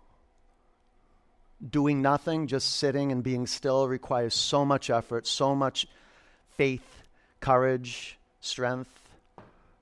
Doing 1.66 2.02
nothing, 2.02 2.46
just 2.46 2.76
sitting 2.76 3.10
and 3.10 3.22
being 3.22 3.46
still, 3.46 3.88
requires 3.88 4.34
so 4.34 4.66
much 4.66 4.90
effort, 4.90 5.26
so 5.26 5.54
much 5.54 5.86
faith, 6.58 7.04
courage, 7.40 8.18
strength. 8.42 8.90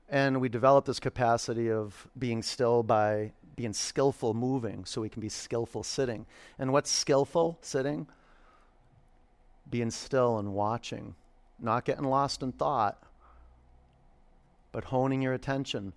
And 0.08 0.40
we 0.40 0.48
develop 0.48 0.84
this 0.84 1.00
capacity 1.00 1.72
of 1.72 2.06
being 2.16 2.40
still 2.40 2.84
by 2.84 3.32
being 3.56 3.72
skillful 3.72 4.32
moving 4.32 4.84
so 4.84 5.00
we 5.00 5.08
can 5.08 5.22
be 5.22 5.28
skillful 5.28 5.82
sitting. 5.82 6.24
And 6.56 6.72
what's 6.72 6.88
skillful 6.88 7.58
sitting? 7.62 8.06
Being 9.70 9.90
still 9.90 10.38
and 10.38 10.52
watching, 10.54 11.14
not 11.58 11.84
getting 11.84 12.04
lost 12.04 12.42
in 12.42 12.52
thought, 12.52 13.02
but 14.72 14.84
honing 14.84 15.22
your 15.22 15.34
attention. 15.34 15.92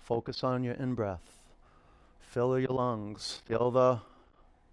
Focus 0.00 0.42
on 0.42 0.64
your 0.64 0.74
in 0.74 0.94
breath. 0.94 1.38
Fill 2.20 2.58
your 2.58 2.70
lungs. 2.70 3.42
Feel 3.46 3.70
the 3.70 4.00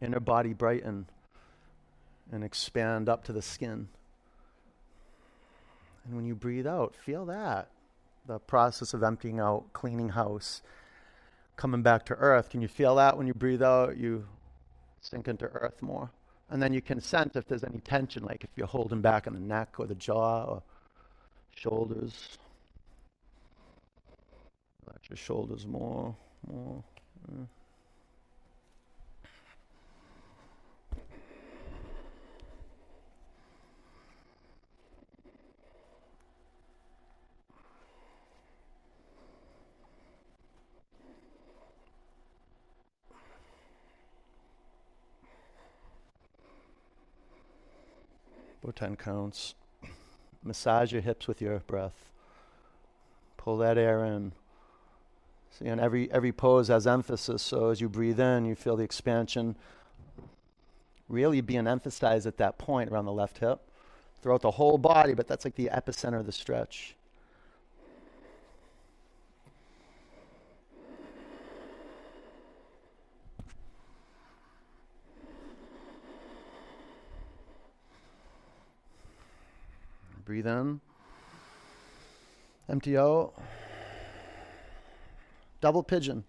inner 0.02 0.20
body 0.20 0.54
brighten 0.54 1.08
and 2.32 2.44
expand 2.44 3.08
up 3.10 3.24
to 3.26 3.34
the 3.34 3.42
skin. 3.42 3.88
And 6.06 6.16
when 6.16 6.26
you 6.26 6.36
breathe 6.36 6.68
out, 6.68 6.96
feel 6.96 7.26
that 7.26 7.70
the 8.28 8.40
process 8.40 8.94
of 8.94 9.04
emptying 9.04 9.40
out, 9.40 9.72
cleaning 9.74 10.10
house, 10.10 10.62
coming 11.56 11.82
back 11.82 12.06
to 12.06 12.16
earth. 12.16 12.50
Can 12.50 12.62
you 12.62 12.68
feel 12.68 12.96
that 12.96 13.18
when 13.18 13.28
you 13.28 13.34
breathe 13.34 13.62
out? 13.62 13.98
You 13.98 14.26
sink 15.02 15.28
into 15.28 15.46
earth 15.46 15.82
more. 15.82 16.10
And 16.50 16.62
then 16.62 16.74
you 16.74 16.82
can 16.82 17.02
sense 17.02 17.36
if 17.36 17.48
there's 17.48 17.64
any 17.64 17.80
tension, 17.80 18.24
like 18.24 18.44
if 18.44 18.50
you're 18.56 18.68
holding 18.68 19.02
back 19.02 19.28
on 19.28 19.34
the 19.34 19.40
neck 19.40 19.76
or 19.80 19.88
the 19.88 19.96
jaw 19.96 20.44
or 20.44 20.64
shoulders. 21.56 22.38
Let 24.86 25.10
your 25.10 25.18
shoulders 25.18 25.66
more, 25.66 26.16
more. 26.48 26.84
Mm. 27.32 27.48
Go 48.66 48.72
10 48.72 48.96
counts. 48.96 49.54
Massage 50.44 50.92
your 50.92 51.02
hips 51.04 51.28
with 51.28 51.40
your 51.40 51.60
breath. 51.60 52.10
Pull 53.38 53.58
that 53.58 53.78
air 53.78 54.04
in. 54.04 54.32
See, 55.52 55.68
and 55.68 55.80
every, 55.80 56.12
every 56.12 56.32
pose 56.32 56.70
has 56.70 56.88
emphasis, 56.88 57.44
so 57.44 57.70
as 57.70 57.80
you 57.80 57.88
breathe 57.88 58.20
in, 58.20 58.46
you 58.46 58.56
feel 58.56 58.76
the 58.76 58.84
expansion 58.84 59.56
really 61.08 61.42
being 61.42 61.68
emphasized 61.68 62.26
at 62.26 62.38
that 62.38 62.58
point 62.58 62.92
around 62.92 63.06
the 63.06 63.14
left 63.14 63.38
hip 63.38 63.60
throughout 64.22 64.42
the 64.42 64.52
whole 64.52 64.80
body, 64.80 65.14
but 65.14 65.28
that's 65.28 65.46
like 65.46 65.56
the 65.56 65.70
epicenter 65.72 66.20
of 66.20 66.26
the 66.26 66.32
stretch. 66.32 66.96
Breathe 80.26 80.48
in. 80.48 80.82
Empty 82.68 82.98
out. 82.98 83.34
Double 85.62 85.84
pigeon. 85.84 86.24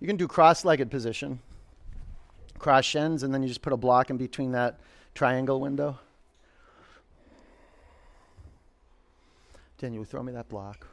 You 0.00 0.06
can 0.06 0.16
do 0.16 0.26
cross 0.26 0.64
legged 0.64 0.90
position, 0.90 1.40
cross 2.58 2.86
shins, 2.86 3.22
and 3.22 3.34
then 3.34 3.42
you 3.42 3.48
just 3.48 3.60
put 3.60 3.74
a 3.74 3.76
block 3.76 4.08
in 4.08 4.16
between 4.16 4.52
that 4.52 4.80
triangle 5.14 5.60
window. 5.60 5.98
Daniel, 9.76 10.04
throw 10.04 10.22
me 10.22 10.32
that 10.32 10.48
block. 10.48 10.86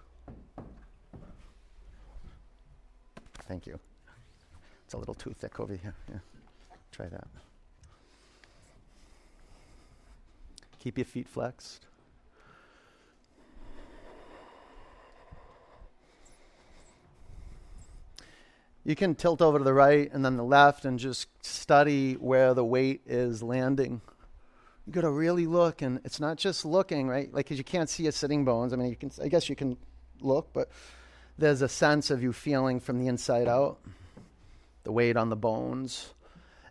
Thank 3.47 3.65
you. 3.65 3.79
It's 4.85 4.93
a 4.93 4.97
little 4.97 5.13
too 5.13 5.33
thick 5.33 5.59
over 5.59 5.75
here. 5.75 5.93
Yeah. 6.09 6.19
Try 6.91 7.07
that. 7.07 7.27
Keep 10.79 10.97
your 10.97 11.05
feet 11.05 11.27
flexed. 11.27 11.85
You 18.83 18.95
can 18.95 19.15
tilt 19.15 19.41
over 19.41 19.57
to 19.57 19.65
the 19.65 19.73
right 19.73 20.09
and 20.13 20.23
then 20.23 20.37
the 20.37 20.45
left 20.45 20.85
and 20.85 20.97
just 20.97 21.27
study 21.45 22.13
where 22.13 22.53
the 22.53 22.63
weight 22.63 23.01
is 23.05 23.43
landing. 23.43 23.99
You 24.85 24.93
got 24.93 25.01
to 25.01 25.11
really 25.11 25.45
look, 25.45 25.81
and 25.81 25.99
it's 26.05 26.21
not 26.21 26.37
just 26.37 26.63
looking, 26.63 27.09
right? 27.09 27.33
Like, 27.33 27.49
cause 27.49 27.57
you 27.57 27.65
can't 27.65 27.89
see 27.89 28.03
your 28.03 28.13
sitting 28.13 28.45
bones. 28.45 28.71
I 28.71 28.77
mean, 28.77 28.87
you 28.87 28.95
can. 28.95 29.11
I 29.21 29.27
guess 29.27 29.49
you 29.49 29.55
can 29.57 29.75
look, 30.21 30.53
but 30.53 30.69
there's 31.37 31.61
a 31.61 31.69
sense 31.69 32.09
of 32.09 32.23
you 32.23 32.33
feeling 32.33 32.79
from 32.79 32.99
the 32.99 33.07
inside 33.07 33.47
out, 33.47 33.79
the 34.83 34.91
weight 34.91 35.17
on 35.17 35.29
the 35.29 35.35
bones, 35.35 36.13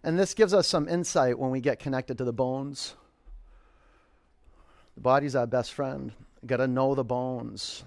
and 0.03 0.19
this 0.19 0.35
gives 0.35 0.55
us 0.55 0.69
some 0.69 0.89
insight 0.89 1.39
when 1.39 1.51
we 1.51 1.61
get 1.61 1.79
connected 1.79 2.19
to 2.19 2.25
the 2.25 2.33
bones. 2.33 2.95
The 4.95 5.01
body's 5.01 5.35
our 5.35 5.49
best 5.49 5.73
friend. 5.73 6.13
Got 6.47 6.59
to 6.59 6.69
know 6.69 6.95
the 6.95 7.03
bones. 7.03 7.83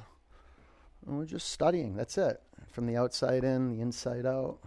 And 1.07 1.17
we're 1.17 1.25
just 1.25 1.49
studying. 1.49 1.95
That's 1.95 2.17
it. 2.17 2.41
From 2.71 2.85
the 2.87 2.97
outside 2.97 3.43
in, 3.43 3.69
the 3.69 3.81
inside 3.81 4.25
out. 4.25 4.57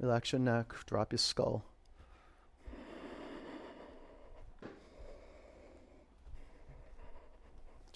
Relax 0.00 0.32
your 0.32 0.40
neck, 0.40 0.72
drop 0.86 1.12
your 1.12 1.18
skull. 1.18 1.64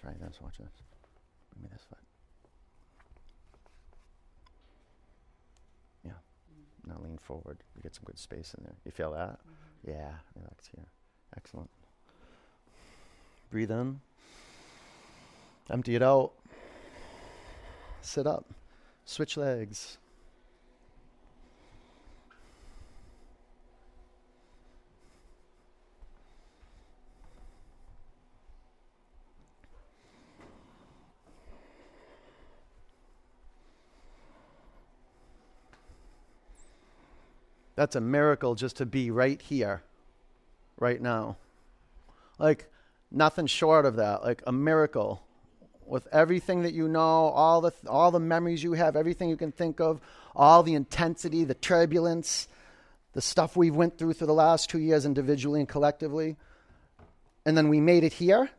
Try 0.00 0.12
this, 0.20 0.38
watch 0.40 0.58
this. 0.58 0.68
Give 1.52 1.64
me 1.64 1.68
this 1.72 1.82
foot. 1.88 2.05
Now 6.86 6.96
lean 7.02 7.18
forward. 7.18 7.58
You 7.74 7.82
get 7.82 7.94
some 7.94 8.04
good 8.04 8.18
space 8.18 8.54
in 8.56 8.64
there. 8.64 8.76
You 8.84 8.92
feel 8.92 9.12
that? 9.12 9.38
Mm-hmm. 9.40 9.90
Yeah. 9.90 10.12
Relax 10.36 10.68
here. 10.74 10.86
Excellent. 11.36 11.70
Breathe 13.50 13.70
in. 13.70 14.00
Empty 15.70 15.96
it 15.96 16.02
out. 16.02 16.32
Sit 18.02 18.26
up. 18.26 18.44
Switch 19.04 19.36
legs. 19.36 19.98
That's 37.76 37.94
a 37.94 38.00
miracle 38.00 38.54
just 38.54 38.76
to 38.78 38.86
be 38.86 39.10
right 39.10 39.40
here, 39.40 39.82
right 40.78 41.00
now. 41.00 41.36
Like, 42.38 42.70
nothing 43.10 43.46
short 43.46 43.86
of 43.86 43.96
that. 43.96 44.24
Like, 44.24 44.42
a 44.46 44.52
miracle 44.52 45.22
with 45.86 46.08
everything 46.10 46.62
that 46.62 46.72
you 46.72 46.88
know, 46.88 47.00
all 47.00 47.60
the 47.60 47.72
all 47.88 48.10
the 48.10 48.18
memories 48.18 48.62
you 48.62 48.72
have, 48.72 48.96
everything 48.96 49.28
you 49.28 49.36
can 49.36 49.52
think 49.52 49.80
of, 49.80 50.00
all 50.34 50.62
the 50.62 50.74
intensity, 50.74 51.44
the 51.44 51.54
turbulence, 51.54 52.48
the 53.12 53.22
stuff 53.22 53.56
we've 53.56 53.76
went 53.76 53.96
through 53.96 54.14
through 54.14 54.26
the 54.26 54.34
last 54.34 54.68
2 54.68 54.78
years 54.78 55.06
individually 55.06 55.60
and 55.60 55.68
collectively. 55.68 56.36
And 57.44 57.56
then 57.56 57.68
we 57.68 57.80
made 57.80 58.02
it 58.02 58.14
here. 58.14 58.50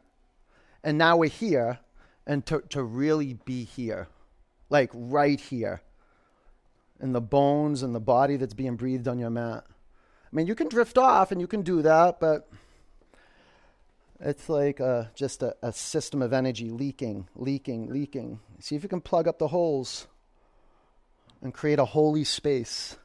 And 0.84 0.98
now 0.98 1.18
we're 1.18 1.30
here 1.30 1.80
and 2.26 2.46
to 2.46 2.62
to 2.70 2.82
really 2.82 3.34
be 3.34 3.66
here. 3.66 4.08
Like 4.70 4.90
right 4.94 5.40
here. 5.40 5.82
In 7.00 7.12
the 7.12 7.22
bones 7.22 7.84
and 7.84 7.94
the 7.94 8.00
body 8.00 8.38
that's 8.38 8.54
being 8.54 8.76
breathed 8.76 9.08
on 9.08 9.20
your 9.20 9.30
mat. 9.30 9.66
I 9.70 10.36
mean, 10.36 10.48
you 10.48 10.56
can 10.56 10.68
drift 10.68 10.98
off 10.98 11.32
and 11.32 11.40
you 11.40 11.48
can 11.48 11.62
do 11.62 11.82
that, 11.84 12.20
but 12.20 12.50
it's 14.20 14.50
like 14.50 14.80
a, 14.80 15.12
just 15.14 15.44
a, 15.44 15.56
a 15.62 15.72
system 15.72 16.22
of 16.22 16.34
energy 16.34 16.70
leaking, 16.70 17.28
leaking, 17.36 17.90
leaking. 17.92 18.40
See 18.60 18.76
if 18.76 18.84
you 18.84 18.90
can 18.90 19.02
plug 19.02 19.28
up 19.28 19.38
the 19.38 19.50
holes 19.50 20.08
and 21.42 21.54
create 21.54 21.80
a 21.80 21.86
holy 21.86 22.24
space, 22.24 22.98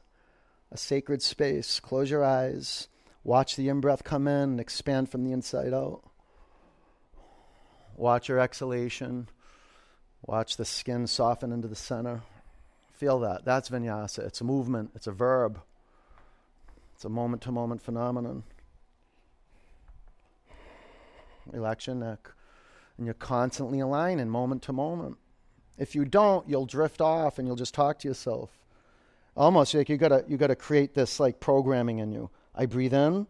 a 0.71 0.77
sacred 0.77 1.21
space. 1.21 1.79
Close 1.79 2.09
your 2.09 2.23
eyes. 2.23 2.87
Watch 3.23 3.55
the 3.55 3.69
in 3.69 3.79
breath 3.79 4.03
come 4.03 4.27
in 4.27 4.49
and 4.49 4.59
expand 4.59 5.09
from 5.09 5.23
the 5.23 5.31
inside 5.31 5.73
out. 5.73 6.01
Watch 7.95 8.27
your 8.27 8.39
exhalation. 8.39 9.29
Watch 10.25 10.57
the 10.57 10.65
skin 10.65 11.05
soften 11.05 11.51
into 11.51 11.67
the 11.67 11.75
center. 11.75 12.23
Feel 12.93 13.19
that. 13.19 13.43
That's 13.43 13.69
vinyasa. 13.69 14.19
It's 14.19 14.41
a 14.41 14.43
movement, 14.43 14.91
it's 14.95 15.07
a 15.07 15.11
verb, 15.11 15.59
it's 16.95 17.05
a 17.05 17.09
moment 17.09 17.41
to 17.43 17.51
moment 17.51 17.81
phenomenon. 17.81 18.43
Relax 21.51 21.87
your 21.87 21.95
neck. 21.95 22.29
And 22.97 23.05
you're 23.05 23.15
constantly 23.15 23.79
aligning 23.79 24.29
moment 24.29 24.61
to 24.63 24.73
moment. 24.73 25.17
If 25.77 25.95
you 25.95 26.05
don't, 26.05 26.47
you'll 26.47 26.67
drift 26.67 27.01
off 27.01 27.39
and 27.39 27.47
you'll 27.47 27.57
just 27.57 27.73
talk 27.73 27.99
to 27.99 28.07
yourself. 28.07 28.51
Almost 29.35 29.73
like 29.73 29.89
you 29.89 29.97
gotta 29.97 30.23
you 30.27 30.37
gotta 30.37 30.55
create 30.55 30.93
this 30.93 31.19
like 31.19 31.39
programming 31.39 31.97
in 31.99 32.11
you. 32.11 32.29
I 32.53 32.67
breathe 32.67 32.93
in, 32.93 33.25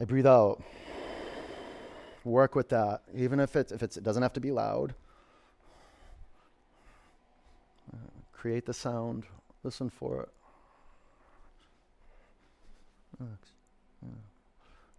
I 0.00 0.04
breathe 0.04 0.26
out. 0.26 0.60
Work 2.24 2.54
with 2.54 2.68
that, 2.70 3.02
even 3.14 3.38
if 3.38 3.54
it's 3.54 3.70
if 3.70 3.82
it's, 3.82 3.96
it 3.96 4.02
doesn't 4.02 4.22
have 4.22 4.32
to 4.32 4.40
be 4.40 4.50
loud. 4.50 4.94
Uh, 7.90 7.96
create 8.32 8.66
the 8.66 8.74
sound. 8.74 9.24
Listen 9.62 9.88
for 9.88 10.22
it. 10.22 10.28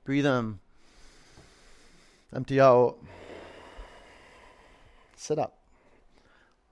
Breathe 0.05 0.25
in. 0.25 0.59
Empty 2.35 2.59
out. 2.59 2.97
Sit 5.15 5.39
up. 5.39 5.59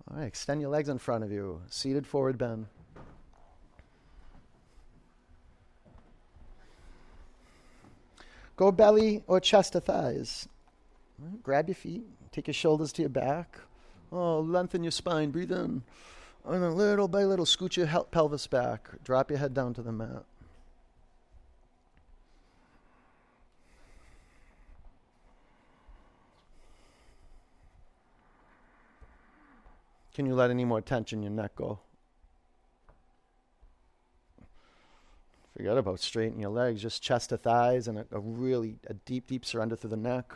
All 0.09 0.17
right, 0.17 0.25
extend 0.25 0.59
your 0.59 0.69
legs 0.69 0.89
in 0.89 0.97
front 0.97 1.23
of 1.23 1.31
you. 1.31 1.61
Seated 1.69 2.05
forward 2.05 2.37
bend. 2.37 2.65
Go 8.57 8.71
belly 8.71 9.23
or 9.27 9.39
chest 9.39 9.73
to 9.73 9.81
thighs. 9.81 10.49
Right, 11.17 11.41
grab 11.41 11.69
your 11.69 11.75
feet. 11.75 12.03
Take 12.31 12.47
your 12.47 12.53
shoulders 12.53 12.91
to 12.93 13.01
your 13.01 13.09
back. 13.09 13.59
Oh, 14.11 14.41
lengthen 14.41 14.83
your 14.83 14.91
spine. 14.91 15.31
Breathe 15.31 15.51
in. 15.51 15.83
And 16.43 16.63
then 16.63 16.75
little 16.75 17.07
by 17.07 17.23
little, 17.23 17.45
scoot 17.45 17.77
your 17.77 17.87
pelvis 18.11 18.47
back. 18.47 18.89
Drop 19.03 19.29
your 19.29 19.39
head 19.39 19.53
down 19.53 19.73
to 19.75 19.81
the 19.81 19.91
mat. 19.91 20.23
Can 30.13 30.25
you 30.25 30.35
let 30.35 30.49
any 30.49 30.65
more 30.65 30.81
tension 30.81 31.19
in 31.19 31.23
your 31.23 31.31
neck 31.31 31.55
go? 31.55 31.79
Forget 35.55 35.77
about 35.77 35.99
straightening 35.99 36.41
your 36.41 36.49
legs, 36.49 36.81
just 36.81 37.01
chest 37.01 37.29
to 37.29 37.37
thighs 37.37 37.87
and 37.87 37.99
a, 37.99 38.05
a 38.11 38.19
really 38.19 38.77
a 38.87 38.93
deep, 38.93 39.27
deep 39.27 39.45
surrender 39.45 39.75
through 39.75 39.91
the 39.91 39.97
neck. 39.97 40.33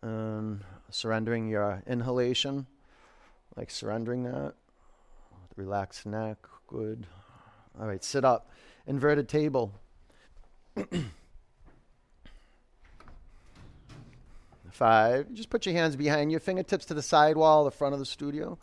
And 0.00 0.62
surrendering 0.90 1.48
your 1.48 1.82
inhalation, 1.86 2.66
like 3.58 3.70
surrendering 3.70 4.22
that. 4.22 4.54
Relaxed 5.56 6.06
neck, 6.06 6.38
good. 6.68 7.06
All 7.78 7.88
right, 7.88 8.04
sit 8.04 8.24
up. 8.24 8.50
Inverted 8.86 9.28
table. 9.28 9.74
Five. 14.70 15.34
Just 15.34 15.50
put 15.50 15.66
your 15.66 15.74
hands 15.74 15.96
behind 15.96 16.30
your 16.30 16.38
fingertips 16.38 16.84
to 16.86 16.94
the 16.94 17.02
sidewall, 17.02 17.64
the 17.64 17.72
front 17.72 17.94
of 17.94 17.98
the 17.98 18.06
studio. 18.06 18.56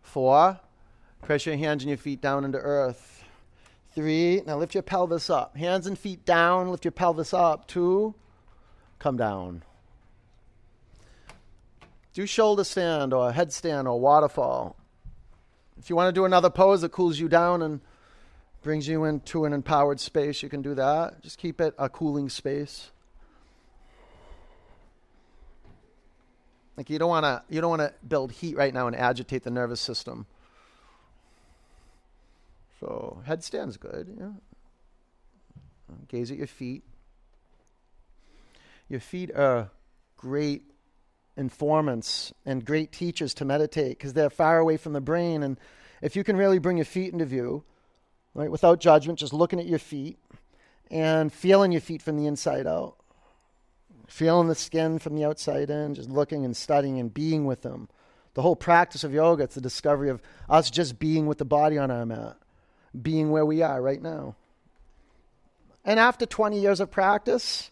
Four, 0.00 0.58
press 1.20 1.44
your 1.44 1.56
hands 1.56 1.82
and 1.82 1.90
your 1.90 1.98
feet 1.98 2.22
down 2.22 2.46
into 2.46 2.56
earth. 2.56 3.22
Three, 3.94 4.40
now 4.46 4.56
lift 4.56 4.72
your 4.74 4.82
pelvis 4.82 5.28
up. 5.28 5.58
Hands 5.58 5.86
and 5.86 5.98
feet 5.98 6.24
down, 6.24 6.70
lift 6.70 6.86
your 6.86 6.92
pelvis 6.92 7.34
up. 7.34 7.68
Two, 7.68 8.14
come 8.98 9.18
down. 9.18 9.62
Do 12.14 12.26
shoulder 12.26 12.64
stand 12.64 13.14
or 13.14 13.32
headstand 13.32 13.86
or 13.86 13.98
waterfall. 13.98 14.76
If 15.78 15.88
you 15.88 15.96
want 15.96 16.08
to 16.08 16.18
do 16.18 16.24
another 16.24 16.50
pose 16.50 16.82
that 16.82 16.92
cools 16.92 17.18
you 17.18 17.28
down 17.28 17.62
and 17.62 17.80
brings 18.62 18.86
you 18.86 19.04
into 19.04 19.44
an 19.44 19.52
empowered 19.52 19.98
space, 19.98 20.42
you 20.42 20.48
can 20.48 20.62
do 20.62 20.74
that. 20.74 21.22
Just 21.22 21.38
keep 21.38 21.60
it 21.60 21.74
a 21.78 21.88
cooling 21.88 22.28
space. 22.28 22.90
Like 26.76 26.90
you 26.90 26.98
don't 26.98 27.08
want 27.08 27.24
to 27.24 27.42
you 27.48 27.60
don't 27.60 27.70
want 27.70 27.82
to 27.82 27.92
build 28.06 28.32
heat 28.32 28.56
right 28.56 28.72
now 28.72 28.86
and 28.86 28.96
agitate 28.96 29.42
the 29.42 29.50
nervous 29.50 29.80
system. 29.80 30.26
So 32.80 33.22
headstand's 33.26 33.76
good. 33.76 34.14
Yeah. 34.18 34.30
Gaze 36.08 36.30
at 36.30 36.38
your 36.38 36.46
feet. 36.46 36.82
Your 38.88 39.00
feet 39.00 39.30
are 39.34 39.70
great 40.16 40.71
informants 41.36 42.32
and 42.44 42.64
great 42.64 42.92
teachers 42.92 43.34
to 43.34 43.44
meditate 43.44 43.98
because 43.98 44.12
they're 44.12 44.30
far 44.30 44.58
away 44.58 44.76
from 44.76 44.92
the 44.92 45.00
brain. 45.00 45.42
And 45.42 45.58
if 46.00 46.16
you 46.16 46.24
can 46.24 46.36
really 46.36 46.58
bring 46.58 46.76
your 46.76 46.84
feet 46.84 47.12
into 47.12 47.24
view, 47.24 47.64
right, 48.34 48.50
without 48.50 48.80
judgment, 48.80 49.18
just 49.18 49.32
looking 49.32 49.58
at 49.58 49.66
your 49.66 49.78
feet 49.78 50.18
and 50.90 51.32
feeling 51.32 51.72
your 51.72 51.80
feet 51.80 52.02
from 52.02 52.16
the 52.16 52.26
inside 52.26 52.66
out, 52.66 52.96
feeling 54.06 54.48
the 54.48 54.54
skin 54.54 54.98
from 54.98 55.16
the 55.16 55.24
outside 55.24 55.70
in, 55.70 55.94
just 55.94 56.10
looking 56.10 56.44
and 56.44 56.56
studying 56.56 56.98
and 56.98 57.14
being 57.14 57.46
with 57.46 57.62
them. 57.62 57.88
The 58.34 58.42
whole 58.42 58.56
practice 58.56 59.04
of 59.04 59.12
yoga, 59.12 59.44
it's 59.44 59.54
the 59.54 59.60
discovery 59.60 60.08
of 60.08 60.22
us 60.48 60.70
just 60.70 60.98
being 60.98 61.26
with 61.26 61.38
the 61.38 61.44
body 61.44 61.78
on 61.78 61.90
our 61.90 62.06
mat, 62.06 62.36
being 63.00 63.30
where 63.30 63.44
we 63.44 63.62
are 63.62 63.80
right 63.80 64.00
now. 64.00 64.36
And 65.84 65.98
after 65.98 66.26
20 66.26 66.60
years 66.60 66.80
of 66.80 66.90
practice, 66.90 67.71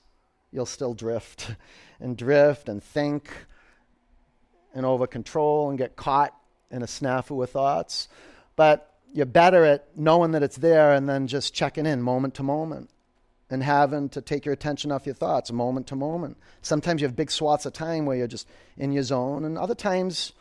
you'll 0.52 0.66
still 0.66 0.94
drift 0.94 1.54
and 2.00 2.16
drift 2.16 2.68
and 2.68 2.82
think 2.82 3.30
and 4.74 4.86
over 4.86 5.06
control 5.06 5.68
and 5.68 5.78
get 5.78 5.96
caught 5.96 6.34
in 6.70 6.82
a 6.82 6.86
snafu 6.86 7.32
with 7.36 7.52
thoughts. 7.52 8.08
But 8.56 8.94
you're 9.12 9.26
better 9.26 9.64
at 9.64 9.96
knowing 9.96 10.32
that 10.32 10.42
it's 10.42 10.56
there 10.56 10.92
and 10.92 11.08
then 11.08 11.26
just 11.26 11.52
checking 11.52 11.86
in 11.86 12.00
moment 12.02 12.34
to 12.34 12.42
moment 12.42 12.90
and 13.50 13.62
having 13.62 14.08
to 14.10 14.20
take 14.20 14.44
your 14.44 14.52
attention 14.52 14.92
off 14.92 15.06
your 15.06 15.14
thoughts 15.14 15.50
moment 15.50 15.88
to 15.88 15.96
moment. 15.96 16.36
Sometimes 16.62 17.00
you 17.00 17.08
have 17.08 17.16
big 17.16 17.30
swaths 17.30 17.66
of 17.66 17.72
time 17.72 18.06
where 18.06 18.16
you're 18.16 18.28
just 18.28 18.48
in 18.78 18.92
your 18.92 19.02
zone, 19.02 19.44
and 19.44 19.58
other 19.58 19.74
times 19.74 20.32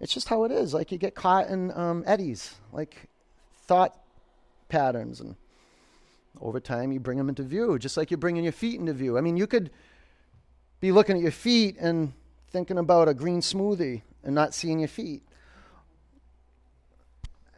it's 0.00 0.12
just 0.12 0.28
how 0.28 0.44
it 0.44 0.52
is. 0.52 0.74
Like 0.74 0.92
you 0.92 0.98
get 0.98 1.14
caught 1.14 1.48
in 1.48 1.70
um, 1.72 2.04
eddies, 2.06 2.54
like 2.70 3.08
thought 3.62 3.98
patterns, 4.68 5.20
and 5.20 5.36
over 6.40 6.60
time 6.60 6.92
you 6.92 7.00
bring 7.00 7.18
them 7.18 7.28
into 7.28 7.42
view, 7.42 7.78
just 7.78 7.96
like 7.96 8.10
you're 8.10 8.18
bringing 8.18 8.44
your 8.44 8.52
feet 8.52 8.80
into 8.80 8.92
view. 8.92 9.18
I 9.18 9.20
mean, 9.20 9.36
you 9.36 9.46
could 9.46 9.70
be 10.80 10.92
looking 10.92 11.16
at 11.16 11.22
your 11.22 11.30
feet 11.30 11.76
and 11.78 12.12
thinking 12.50 12.78
about 12.78 13.08
a 13.08 13.14
green 13.14 13.40
smoothie 13.40 14.02
and 14.24 14.34
not 14.34 14.54
seeing 14.54 14.80
your 14.80 14.88
feet. 14.88 15.22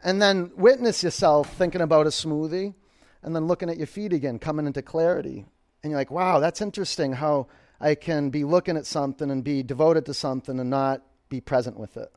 And 0.02 0.20
then 0.20 0.52
witness 0.56 1.02
yourself 1.02 1.54
thinking 1.54 1.80
about 1.80 2.06
a 2.06 2.10
smoothie 2.10 2.74
and 3.22 3.34
then 3.34 3.46
looking 3.46 3.70
at 3.70 3.78
your 3.78 3.86
feet 3.86 4.12
again, 4.12 4.38
coming 4.38 4.66
into 4.66 4.82
clarity. 4.82 5.46
And 5.82 5.90
you're 5.90 5.98
like, 5.98 6.10
wow, 6.10 6.40
that's 6.40 6.60
interesting 6.60 7.14
how 7.14 7.46
I 7.80 7.94
can 7.94 8.30
be 8.30 8.44
looking 8.44 8.76
at 8.76 8.86
something 8.86 9.30
and 9.30 9.42
be 9.42 9.62
devoted 9.62 10.04
to 10.06 10.14
something 10.14 10.60
and 10.60 10.68
not 10.68 11.02
be 11.30 11.40
present 11.40 11.78
with 11.78 11.96
it. 11.96 12.12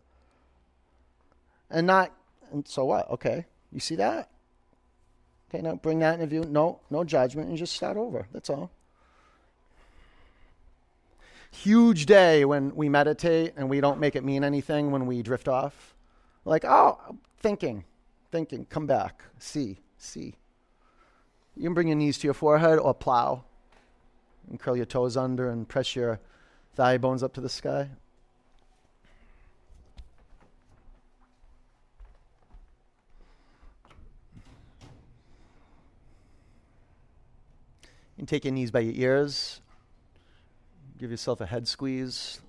And 1.70 1.88
not, 1.88 2.14
and 2.52 2.68
so 2.68 2.86
what? 2.86 3.10
Okay, 3.10 3.46
you 3.72 3.80
see 3.80 3.96
that? 3.96 4.30
Okay, 5.50 5.62
now 5.62 5.76
bring 5.76 6.00
that 6.00 6.16
into 6.16 6.28
view. 6.28 6.44
No, 6.44 6.80
no 6.90 7.04
judgment, 7.04 7.50
and 7.50 7.58
just 7.58 7.74
start 7.74 7.98
over. 7.98 8.28
That's 8.34 8.50
all. 8.50 8.72
Huge 11.52 12.06
day 12.06 12.44
when 12.46 12.76
we 12.76 12.90
meditate 12.90 13.54
and 13.56 13.70
we 13.70 13.80
don't 13.80 14.00
make 14.00 14.16
it 14.16 14.24
mean 14.24 14.44
anything 14.44 14.92
when 14.92 15.06
we 15.06 15.22
drift 15.22 15.48
off. 15.48 15.96
Like, 16.44 16.66
oh, 16.66 17.00
thinking, 17.40 17.86
thinking, 18.32 18.66
come 18.66 18.86
back, 18.86 19.24
see, 19.40 19.80
see. 19.98 20.36
You 21.56 21.64
can 21.64 21.74
bring 21.74 21.88
your 21.88 21.98
knees 21.98 22.18
to 22.20 22.28
your 22.28 22.34
forehead 22.34 22.78
or 22.78 22.94
plow 22.94 23.44
and 24.50 24.60
curl 24.60 24.76
your 24.76 24.86
toes 24.86 25.18
under 25.18 25.50
and 25.50 25.68
press 25.68 25.96
your 25.96 26.20
thigh 26.76 26.98
bones 26.98 27.24
up 27.24 27.34
to 27.34 27.42
the 27.42 27.50
sky. 27.50 27.90
You 38.18 38.22
can 38.22 38.26
take 38.26 38.46
your 38.46 38.54
knees 38.54 38.72
by 38.72 38.80
your 38.80 38.96
ears, 38.96 39.62
give 40.98 41.12
yourself 41.12 41.40
a 41.40 41.46
head 41.46 41.68
squeeze, 41.68 42.42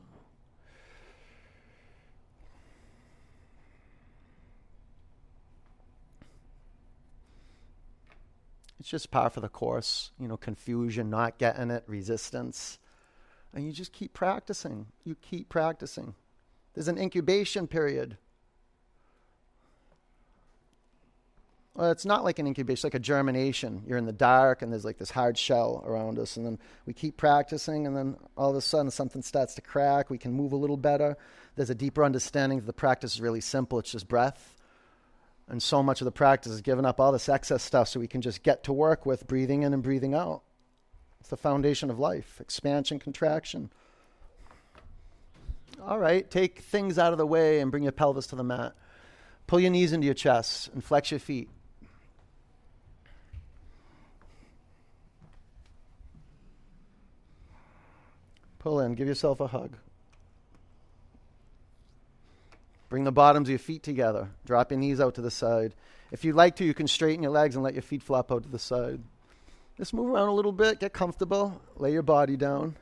It's 8.80 8.88
just 8.88 9.10
par 9.10 9.28
for 9.28 9.40
the 9.40 9.50
course, 9.50 10.12
you 10.18 10.28
know, 10.28 10.38
confusion, 10.38 11.10
not 11.10 11.36
getting 11.36 11.70
it, 11.70 11.84
resistance. 11.86 12.78
And 13.52 13.66
you 13.66 13.72
just 13.72 13.92
keep 13.92 14.14
practicing. 14.14 14.86
You 15.04 15.14
keep 15.16 15.50
practicing. 15.50 16.14
There's 16.72 16.88
an 16.88 16.96
incubation 16.96 17.66
period. 17.66 18.16
Well, 21.78 21.92
it's 21.92 22.04
not 22.04 22.24
like 22.24 22.40
an 22.40 22.48
incubation, 22.48 22.72
it's 22.72 22.82
like 22.82 22.94
a 22.94 22.98
germination. 22.98 23.84
You're 23.86 23.98
in 23.98 24.04
the 24.04 24.12
dark 24.12 24.62
and 24.62 24.72
there's 24.72 24.84
like 24.84 24.98
this 24.98 25.12
hard 25.12 25.38
shell 25.38 25.84
around 25.86 26.18
us. 26.18 26.36
And 26.36 26.44
then 26.44 26.58
we 26.86 26.92
keep 26.92 27.16
practicing, 27.16 27.86
and 27.86 27.96
then 27.96 28.16
all 28.36 28.50
of 28.50 28.56
a 28.56 28.60
sudden 28.60 28.90
something 28.90 29.22
starts 29.22 29.54
to 29.54 29.60
crack. 29.60 30.10
We 30.10 30.18
can 30.18 30.32
move 30.32 30.50
a 30.50 30.56
little 30.56 30.76
better. 30.76 31.16
There's 31.54 31.70
a 31.70 31.76
deeper 31.76 32.02
understanding 32.02 32.58
that 32.58 32.66
the 32.66 32.72
practice 32.72 33.14
is 33.14 33.20
really 33.20 33.40
simple, 33.40 33.78
it's 33.78 33.92
just 33.92 34.08
breath. 34.08 34.56
And 35.46 35.62
so 35.62 35.80
much 35.80 36.00
of 36.00 36.06
the 36.06 36.10
practice 36.10 36.50
is 36.50 36.62
giving 36.62 36.84
up 36.84 36.98
all 36.98 37.12
this 37.12 37.28
excess 37.28 37.62
stuff 37.62 37.86
so 37.86 38.00
we 38.00 38.08
can 38.08 38.22
just 38.22 38.42
get 38.42 38.64
to 38.64 38.72
work 38.72 39.06
with 39.06 39.28
breathing 39.28 39.62
in 39.62 39.72
and 39.72 39.80
breathing 39.80 40.14
out. 40.14 40.42
It's 41.20 41.28
the 41.28 41.36
foundation 41.36 41.90
of 41.90 42.00
life 42.00 42.40
expansion, 42.40 42.98
contraction. 42.98 43.70
All 45.80 46.00
right, 46.00 46.28
take 46.28 46.58
things 46.58 46.98
out 46.98 47.12
of 47.12 47.18
the 47.18 47.26
way 47.26 47.60
and 47.60 47.70
bring 47.70 47.84
your 47.84 47.92
pelvis 47.92 48.26
to 48.26 48.36
the 48.36 48.42
mat. 48.42 48.74
Pull 49.46 49.60
your 49.60 49.70
knees 49.70 49.92
into 49.92 50.06
your 50.06 50.14
chest 50.14 50.70
and 50.74 50.82
flex 50.82 51.12
your 51.12 51.20
feet. 51.20 51.48
Pull 58.68 58.80
in, 58.80 58.92
give 58.92 59.08
yourself 59.08 59.40
a 59.40 59.46
hug. 59.46 59.78
Bring 62.90 63.04
the 63.04 63.10
bottoms 63.10 63.48
of 63.48 63.50
your 63.50 63.58
feet 63.58 63.82
together. 63.82 64.28
Drop 64.44 64.70
your 64.70 64.78
knees 64.78 65.00
out 65.00 65.14
to 65.14 65.22
the 65.22 65.30
side. 65.30 65.74
If 66.12 66.22
you'd 66.22 66.36
like 66.36 66.56
to, 66.56 66.66
you 66.66 66.74
can 66.74 66.86
straighten 66.86 67.22
your 67.22 67.32
legs 67.32 67.54
and 67.54 67.64
let 67.64 67.72
your 67.72 67.80
feet 67.80 68.02
flop 68.02 68.30
out 68.30 68.42
to 68.42 68.48
the 68.50 68.58
side. 68.58 69.00
Just 69.78 69.94
move 69.94 70.10
around 70.10 70.28
a 70.28 70.34
little 70.34 70.52
bit, 70.52 70.80
get 70.80 70.92
comfortable, 70.92 71.62
lay 71.76 71.92
your 71.92 72.02
body 72.02 72.36
down. 72.36 72.76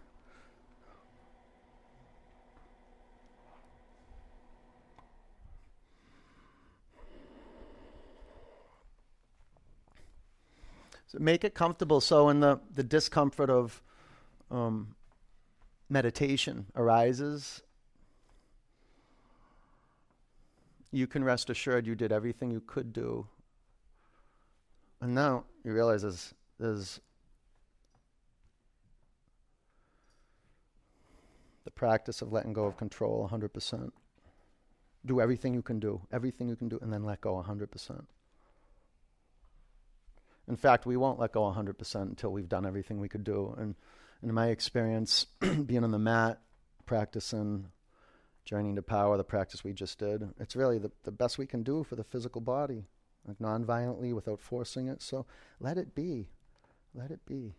So 11.07 11.18
make 11.20 11.45
it 11.45 11.55
comfortable. 11.55 12.01
So 12.01 12.28
in 12.28 12.41
the, 12.41 12.59
the 12.74 12.82
discomfort 12.82 13.51
of 13.51 13.80
um, 14.51 14.95
meditation 15.89 16.66
arises, 16.74 17.62
you 20.91 21.07
can 21.07 21.22
rest 21.22 21.51
assured 21.51 21.87
you 21.87 21.95
did 21.95 22.12
everything 22.12 22.51
you 22.51 22.62
could 22.66 22.93
do. 22.93 23.26
And 25.01 25.14
now 25.14 25.45
you 25.64 25.72
realize 25.72 26.03
there's, 26.03 26.34
there's 26.59 27.01
the 31.64 31.70
practice 31.70 32.22
of 32.22 32.32
letting 32.32 32.53
go 32.53 32.64
of 32.64 32.76
control 32.76 33.28
100%. 33.30 33.91
Do 35.04 35.21
everything 35.21 35.54
you 35.54 35.63
can 35.63 35.79
do, 35.79 36.00
everything 36.13 36.49
you 36.49 36.57
can 36.57 36.68
do, 36.68 36.79
and 36.80 36.92
then 36.92 37.04
let 37.04 37.21
go 37.21 37.45
100%. 37.46 38.04
In 40.49 40.57
fact, 40.57 40.87
we 40.87 40.96
won't 40.96 41.18
let 41.18 41.33
go 41.33 41.42
100% 41.42 42.03
until 42.03 42.30
we've 42.30 42.49
done 42.49 42.64
everything 42.64 43.00
we 43.00 43.08
could 43.08 43.25
do. 43.25 43.54
And, 43.58 43.75
in 44.26 44.34
my 44.34 44.48
experience, 44.48 45.26
being 45.66 45.84
on 45.84 45.92
the 45.92 46.00
mat, 46.00 46.40
practicing 46.84 47.68
Journey 48.44 48.70
into 48.70 48.82
Power, 48.82 49.16
the 49.16 49.22
practice 49.22 49.62
we 49.62 49.72
just 49.72 50.00
did. 50.00 50.28
It's 50.40 50.57
really 50.57 50.78
the, 50.78 50.90
the 51.04 51.12
best 51.12 51.38
we 51.38 51.46
can 51.46 51.62
do 51.62 51.84
for 51.84 51.94
the 51.94 52.03
physical 52.03 52.40
body, 52.40 52.86
like 53.24 53.40
non-violently 53.40 54.12
without 54.12 54.40
forcing 54.40 54.88
it. 54.88 55.00
So 55.00 55.26
let 55.61 55.78
it 55.78 55.94
be. 55.94 56.26
Let 56.92 57.12
it 57.12 57.20
be. 57.24 57.54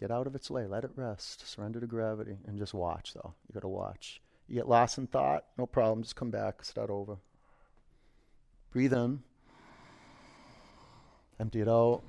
Get 0.00 0.10
out 0.10 0.26
of 0.26 0.34
its 0.34 0.50
way. 0.50 0.66
Let 0.66 0.82
it 0.82 0.90
rest. 0.96 1.48
Surrender 1.48 1.78
to 1.78 1.86
gravity. 1.86 2.38
And 2.44 2.58
just 2.58 2.74
watch, 2.74 3.14
though. 3.14 3.32
You 3.46 3.54
got 3.54 3.60
to 3.60 3.68
watch. 3.68 4.20
You 4.48 4.56
get 4.56 4.68
lost 4.68 4.98
in 4.98 5.06
thought, 5.06 5.44
no 5.56 5.66
problem. 5.66 6.02
Just 6.02 6.16
come 6.16 6.32
back. 6.32 6.64
Start 6.64 6.90
over. 6.90 7.16
Breathe 8.72 8.92
in. 8.92 9.22
Empty 11.38 11.60
it 11.60 11.68
out. 11.68 12.02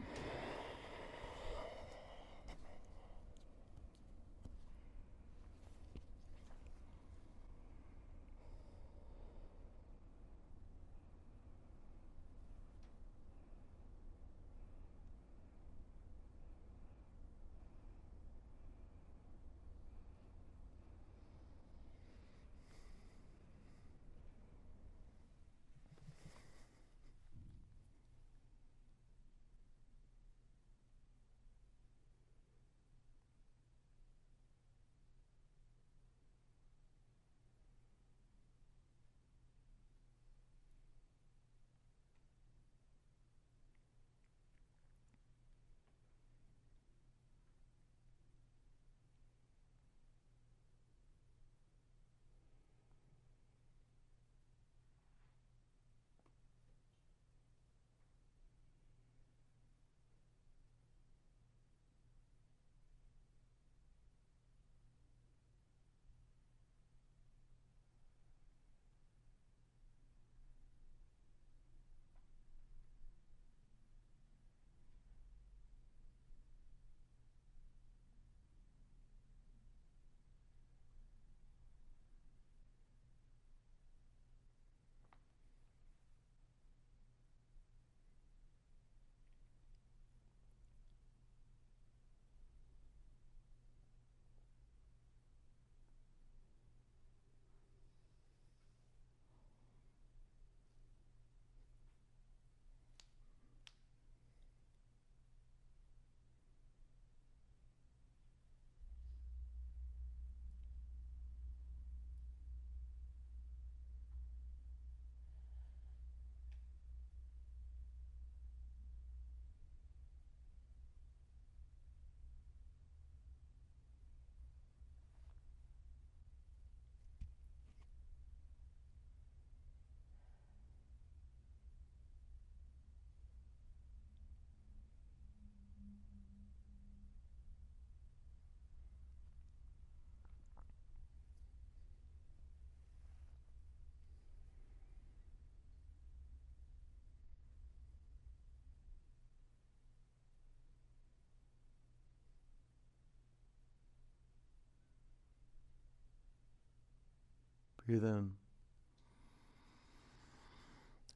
Breathe 157.87 158.03
in. 158.03 158.31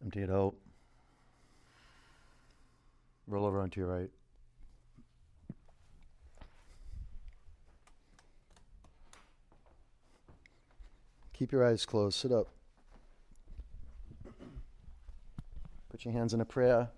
Empty 0.04 0.22
it 0.22 0.30
out. 0.30 0.54
Roll 3.28 3.46
over 3.46 3.60
onto 3.60 3.82
your 3.82 3.90
right. 3.90 4.10
Keep 11.34 11.52
your 11.52 11.66
eyes 11.66 11.86
closed. 11.86 12.20
Sit 12.20 12.32
up. 12.32 12.48
Put 15.90 16.06
your 16.06 16.14
hands 16.14 16.34
in 16.34 16.42
a 16.42 16.46
prayer 16.46 16.90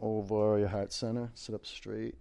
over 0.00 0.58
your 0.58 0.68
heart 0.68 0.92
center. 0.92 1.30
Sit 1.34 1.54
up 1.54 1.64
straight. 1.64 2.16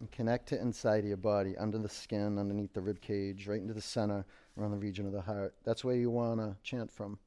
And 0.00 0.10
connect 0.10 0.48
to 0.48 0.58
inside 0.58 1.00
of 1.00 1.08
your 1.08 1.18
body, 1.18 1.56
under 1.58 1.76
the 1.76 1.88
skin, 1.88 2.38
underneath 2.38 2.72
the 2.72 2.80
rib 2.80 3.02
cage, 3.02 3.46
right 3.46 3.60
into 3.60 3.74
the 3.74 3.82
center, 3.82 4.24
around 4.58 4.70
the 4.70 4.78
region 4.78 5.06
of 5.06 5.12
the 5.12 5.20
heart. 5.20 5.54
That's 5.62 5.84
where 5.84 5.94
you 5.94 6.10
want 6.10 6.40
to 6.40 6.56
chant 6.62 6.90
from. 6.90 7.18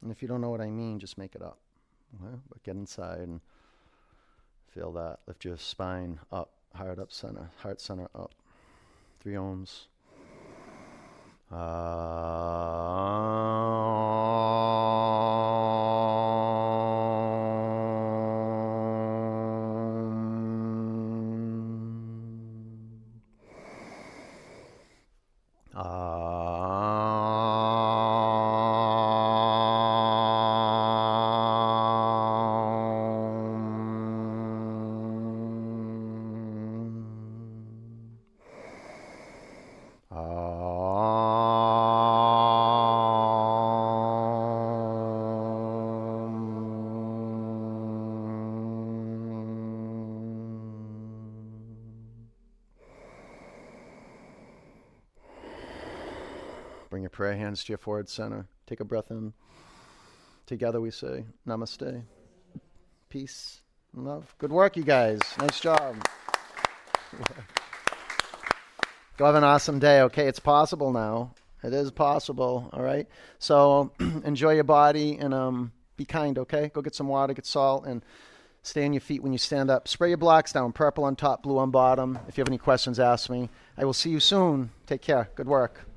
And 0.00 0.12
if 0.12 0.22
you 0.22 0.28
don't 0.28 0.40
know 0.40 0.50
what 0.50 0.60
I 0.60 0.70
mean, 0.70 1.00
just 1.00 1.18
make 1.18 1.34
it 1.34 1.42
up. 1.42 1.58
Okay? 2.22 2.36
But 2.48 2.62
get 2.62 2.76
inside 2.76 3.20
and 3.20 3.40
feel 4.72 4.92
that. 4.92 5.18
Lift 5.26 5.44
your 5.44 5.56
spine 5.58 6.20
up, 6.30 6.52
heart 6.74 7.00
up 7.00 7.10
center, 7.10 7.50
heart 7.56 7.80
center 7.80 8.08
up. 8.14 8.34
Three 9.20 9.34
oms. 9.34 9.86
Bring 10.10 10.28
hands 57.54 57.62
to 57.62 57.70
your 57.70 57.78
forehead 57.78 58.08
center. 58.08 58.48
Take 58.66 58.80
a 58.80 58.84
breath 58.84 59.12
in. 59.12 59.32
Together 60.44 60.80
we 60.80 60.90
say, 60.90 61.24
Namaste. 61.46 62.02
Peace 63.08 63.60
and 63.94 64.04
love. 64.04 64.34
Good 64.38 64.50
work, 64.50 64.76
you 64.76 64.82
guys. 64.82 65.20
Nice 65.38 65.60
job. 65.60 65.94
Go 69.16 69.26
have 69.26 69.36
an 69.36 69.44
awesome 69.44 69.78
day. 69.78 70.00
Okay, 70.00 70.26
it's 70.26 70.40
possible 70.40 70.92
now. 70.92 71.32
It 71.62 71.72
is 71.72 71.92
possible. 71.92 72.68
All 72.72 72.82
right. 72.82 73.06
So 73.38 73.92
enjoy 74.24 74.54
your 74.54 74.64
body 74.64 75.16
and 75.16 75.32
um, 75.32 75.70
be 75.96 76.04
kind. 76.04 76.36
Okay. 76.38 76.72
Go 76.74 76.82
get 76.82 76.96
some 76.96 77.06
water, 77.06 77.34
get 77.34 77.46
salt, 77.46 77.86
and 77.86 78.04
stay 78.62 78.84
on 78.84 78.92
your 78.92 79.00
feet 79.00 79.22
when 79.22 79.30
you 79.30 79.38
stand 79.38 79.70
up. 79.70 79.86
Spray 79.86 80.08
your 80.08 80.18
blocks 80.18 80.52
down. 80.52 80.72
Purple 80.72 81.04
on 81.04 81.14
top, 81.14 81.44
blue 81.44 81.58
on 81.58 81.70
bottom. 81.70 82.18
If 82.26 82.36
you 82.36 82.42
have 82.42 82.48
any 82.48 82.58
questions, 82.58 82.98
ask 82.98 83.30
me. 83.30 83.48
I 83.78 83.84
will 83.84 83.92
see 83.92 84.10
you 84.10 84.18
soon. 84.18 84.70
Take 84.88 85.02
care. 85.02 85.30
Good 85.36 85.46
work. 85.46 85.93